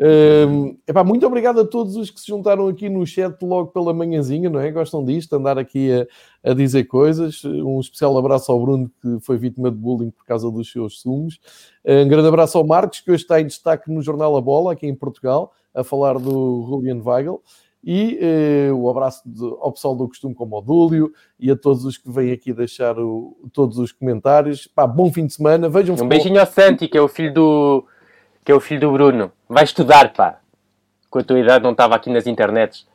Um, 0.00 0.78
epá, 0.86 1.02
muito 1.02 1.26
obrigado 1.26 1.60
a 1.60 1.64
todos 1.64 1.96
os 1.96 2.08
que 2.08 2.20
se 2.20 2.28
juntaram 2.28 2.68
aqui 2.68 2.88
no 2.88 3.04
chat 3.04 3.42
logo 3.42 3.72
pela 3.72 3.92
manhãzinha, 3.92 4.48
não 4.48 4.60
é? 4.60 4.70
Gostam 4.70 5.04
disto, 5.04 5.32
andar 5.34 5.58
aqui 5.58 5.90
a, 5.90 6.50
a, 6.50 6.54
dizer 6.54 6.84
coisas. 6.84 7.44
Um 7.44 7.80
especial 7.80 8.16
abraço 8.16 8.52
ao 8.52 8.60
Bruno, 8.60 8.88
que 9.02 9.18
foi 9.20 9.36
vítima 9.36 9.70
de 9.70 9.76
bullying 9.76 10.10
por 10.10 10.24
causa 10.24 10.48
dos 10.50 10.70
seus 10.70 11.00
sumos. 11.00 11.40
Um 11.84 12.08
grande 12.08 12.28
abraço 12.28 12.56
ao 12.56 12.64
Marcos, 12.64 13.00
que 13.00 13.10
hoje 13.10 13.22
está 13.22 13.40
em 13.40 13.46
destaque 13.46 13.90
no 13.90 14.00
Jornal 14.00 14.36
A 14.36 14.40
Bola, 14.40 14.72
aqui 14.72 14.86
em 14.86 14.94
Portugal, 14.94 15.52
a 15.74 15.82
falar 15.82 16.18
do 16.18 16.64
Julian 16.68 17.02
Weigel. 17.04 17.42
E 17.82 18.18
uh, 18.70 18.74
o 18.74 18.90
abraço 18.90 19.22
de, 19.24 19.44
ao 19.60 19.72
pessoal 19.72 19.94
do 19.96 20.08
costume 20.08 20.34
como 20.34 20.56
ao 20.56 20.62
Dúlio 20.62 21.12
e 21.38 21.50
a 21.50 21.56
todos 21.56 21.84
os 21.84 21.96
que 21.96 22.10
vêm 22.10 22.32
aqui 22.32 22.52
deixar 22.52 22.98
o, 22.98 23.36
todos 23.52 23.78
os 23.78 23.92
comentários. 23.92 24.66
Pá, 24.66 24.86
bom 24.86 25.12
fim 25.12 25.26
de 25.26 25.34
semana. 25.34 25.68
Vejam 25.68 25.96
um 25.96 26.08
beijinho 26.08 26.40
ao 26.40 26.46
Santi, 26.46 26.88
que 26.88 26.98
é 26.98 27.00
o 27.00 27.08
filho 27.08 27.32
do 27.32 27.86
que 28.44 28.52
é 28.52 28.54
o 28.54 28.60
filho 28.60 28.80
do 28.80 28.92
Bruno. 28.92 29.32
Vai 29.48 29.64
estudar, 29.64 30.12
pá. 30.12 30.40
Com 31.10 31.18
a 31.18 31.24
tua 31.24 31.38
idade 31.38 31.64
não 31.64 31.72
estava 31.72 31.94
aqui 31.94 32.10
nas 32.10 32.26
internets. 32.26 32.86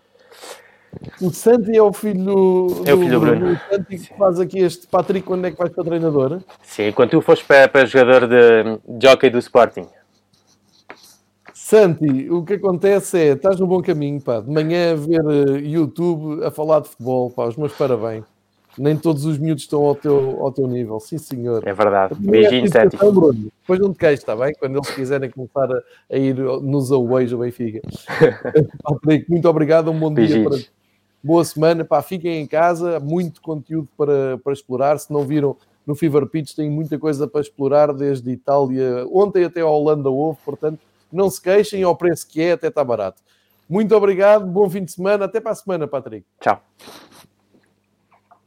O 1.20 1.32
Santi 1.32 1.76
é 1.76 1.82
o 1.82 1.92
filho 1.92 2.24
do, 2.24 2.84
é 2.86 2.94
o 2.94 2.98
filho 2.98 3.12
do 3.12 3.20
Bruno. 3.20 3.54
O 3.54 3.58
Santi 3.70 3.98
que 3.98 4.18
faz 4.18 4.40
aqui 4.40 4.60
este 4.60 4.88
Patrick 4.88 5.26
quando 5.26 5.46
é 5.46 5.52
que 5.52 5.58
vais 5.58 5.72
para 5.72 5.84
treinador? 5.84 6.42
Sim, 6.62 6.92
quando 6.92 7.12
tu 7.12 7.22
fores 7.22 7.42
para, 7.42 7.68
para 7.68 7.86
jogador 7.86 8.28
de, 8.28 8.80
de 8.88 9.08
hockey 9.08 9.30
do 9.30 9.40
Sporting. 9.40 9.88
Santi, 11.54 12.30
o 12.30 12.44
que 12.44 12.54
acontece 12.54 13.18
é, 13.18 13.28
estás 13.30 13.60
no 13.60 13.66
bom 13.66 13.82
caminho, 13.82 14.22
pá. 14.22 14.40
De 14.40 14.50
manhã 14.50 14.92
a 14.92 14.96
ver 14.96 15.26
uh, 15.26 15.58
YouTube 15.58 16.44
a 16.44 16.52
falar 16.52 16.82
de 16.82 16.90
futebol, 16.90 17.32
pá. 17.32 17.46
Os 17.46 17.56
meus 17.56 17.74
parabéns 17.74 18.33
nem 18.78 18.98
todos 18.98 19.26
os 19.26 19.38
miúdos 19.38 19.64
estão 19.64 19.84
ao 19.84 19.96
teu, 19.96 20.38
ao 20.42 20.52
teu 20.52 20.68
nível. 20.68 21.00
Sim, 21.00 21.18
senhor. 21.18 21.68
É 21.68 21.74
verdade. 21.74 22.16
Beijinho, 22.20 22.70
Santi. 22.70 22.98
Depois 22.98 23.80
não 23.80 23.94
te 23.94 24.00
queixes, 24.00 24.20
está 24.20 24.36
bem? 24.36 24.54
Quando 24.60 24.78
eles 24.78 24.90
quiserem 24.92 25.30
começar 25.30 25.72
a, 25.72 25.82
a 26.12 26.18
ir 26.18 26.36
nos 26.36 26.92
aways 26.92 27.32
ao 27.32 27.40
Benfica. 27.40 27.82
Muito 29.30 29.50
obrigado, 29.50 29.92
um 29.92 30.00
bom 30.00 30.14
dia 30.14 30.44
para 30.44 30.58
Boa 31.26 31.46
semana, 31.46 31.86
pá, 31.86 32.02
fiquem 32.02 32.42
em 32.42 32.46
casa, 32.46 33.00
muito 33.00 33.42
conteúdo 33.42 33.88
para, 33.98 34.38
para 34.44 34.52
explorar. 34.52 35.00
Se 35.00 35.12
não 35.12 35.24
viram 35.24 35.56
no 35.88 35.96
Fever 35.96 36.26
Pitch, 36.28 36.54
tem 36.54 36.70
muita 36.70 37.00
coisa 37.00 37.26
para 37.26 37.40
explorar, 37.40 37.94
desde 37.94 38.30
Itália, 38.30 39.06
ontem 39.10 39.46
até 39.46 39.62
a 39.62 39.68
Holanda 39.68 40.10
houve, 40.10 40.40
portanto, 40.44 40.80
não 41.10 41.30
se 41.30 41.42
queixem, 41.42 41.82
ao 41.84 41.96
preço 41.96 42.28
que 42.28 42.42
é, 42.42 42.52
até 42.52 42.68
está 42.68 42.84
barato. 42.84 43.22
Muito 43.70 43.96
obrigado, 43.96 44.46
bom 44.46 44.70
fim 44.70 44.84
de 44.84 44.92
semana, 44.92 45.24
até 45.24 45.40
para 45.40 45.54
a 45.54 45.56
semana, 45.56 45.88
Patrick. 45.88 46.26
Tchau. 46.42 46.62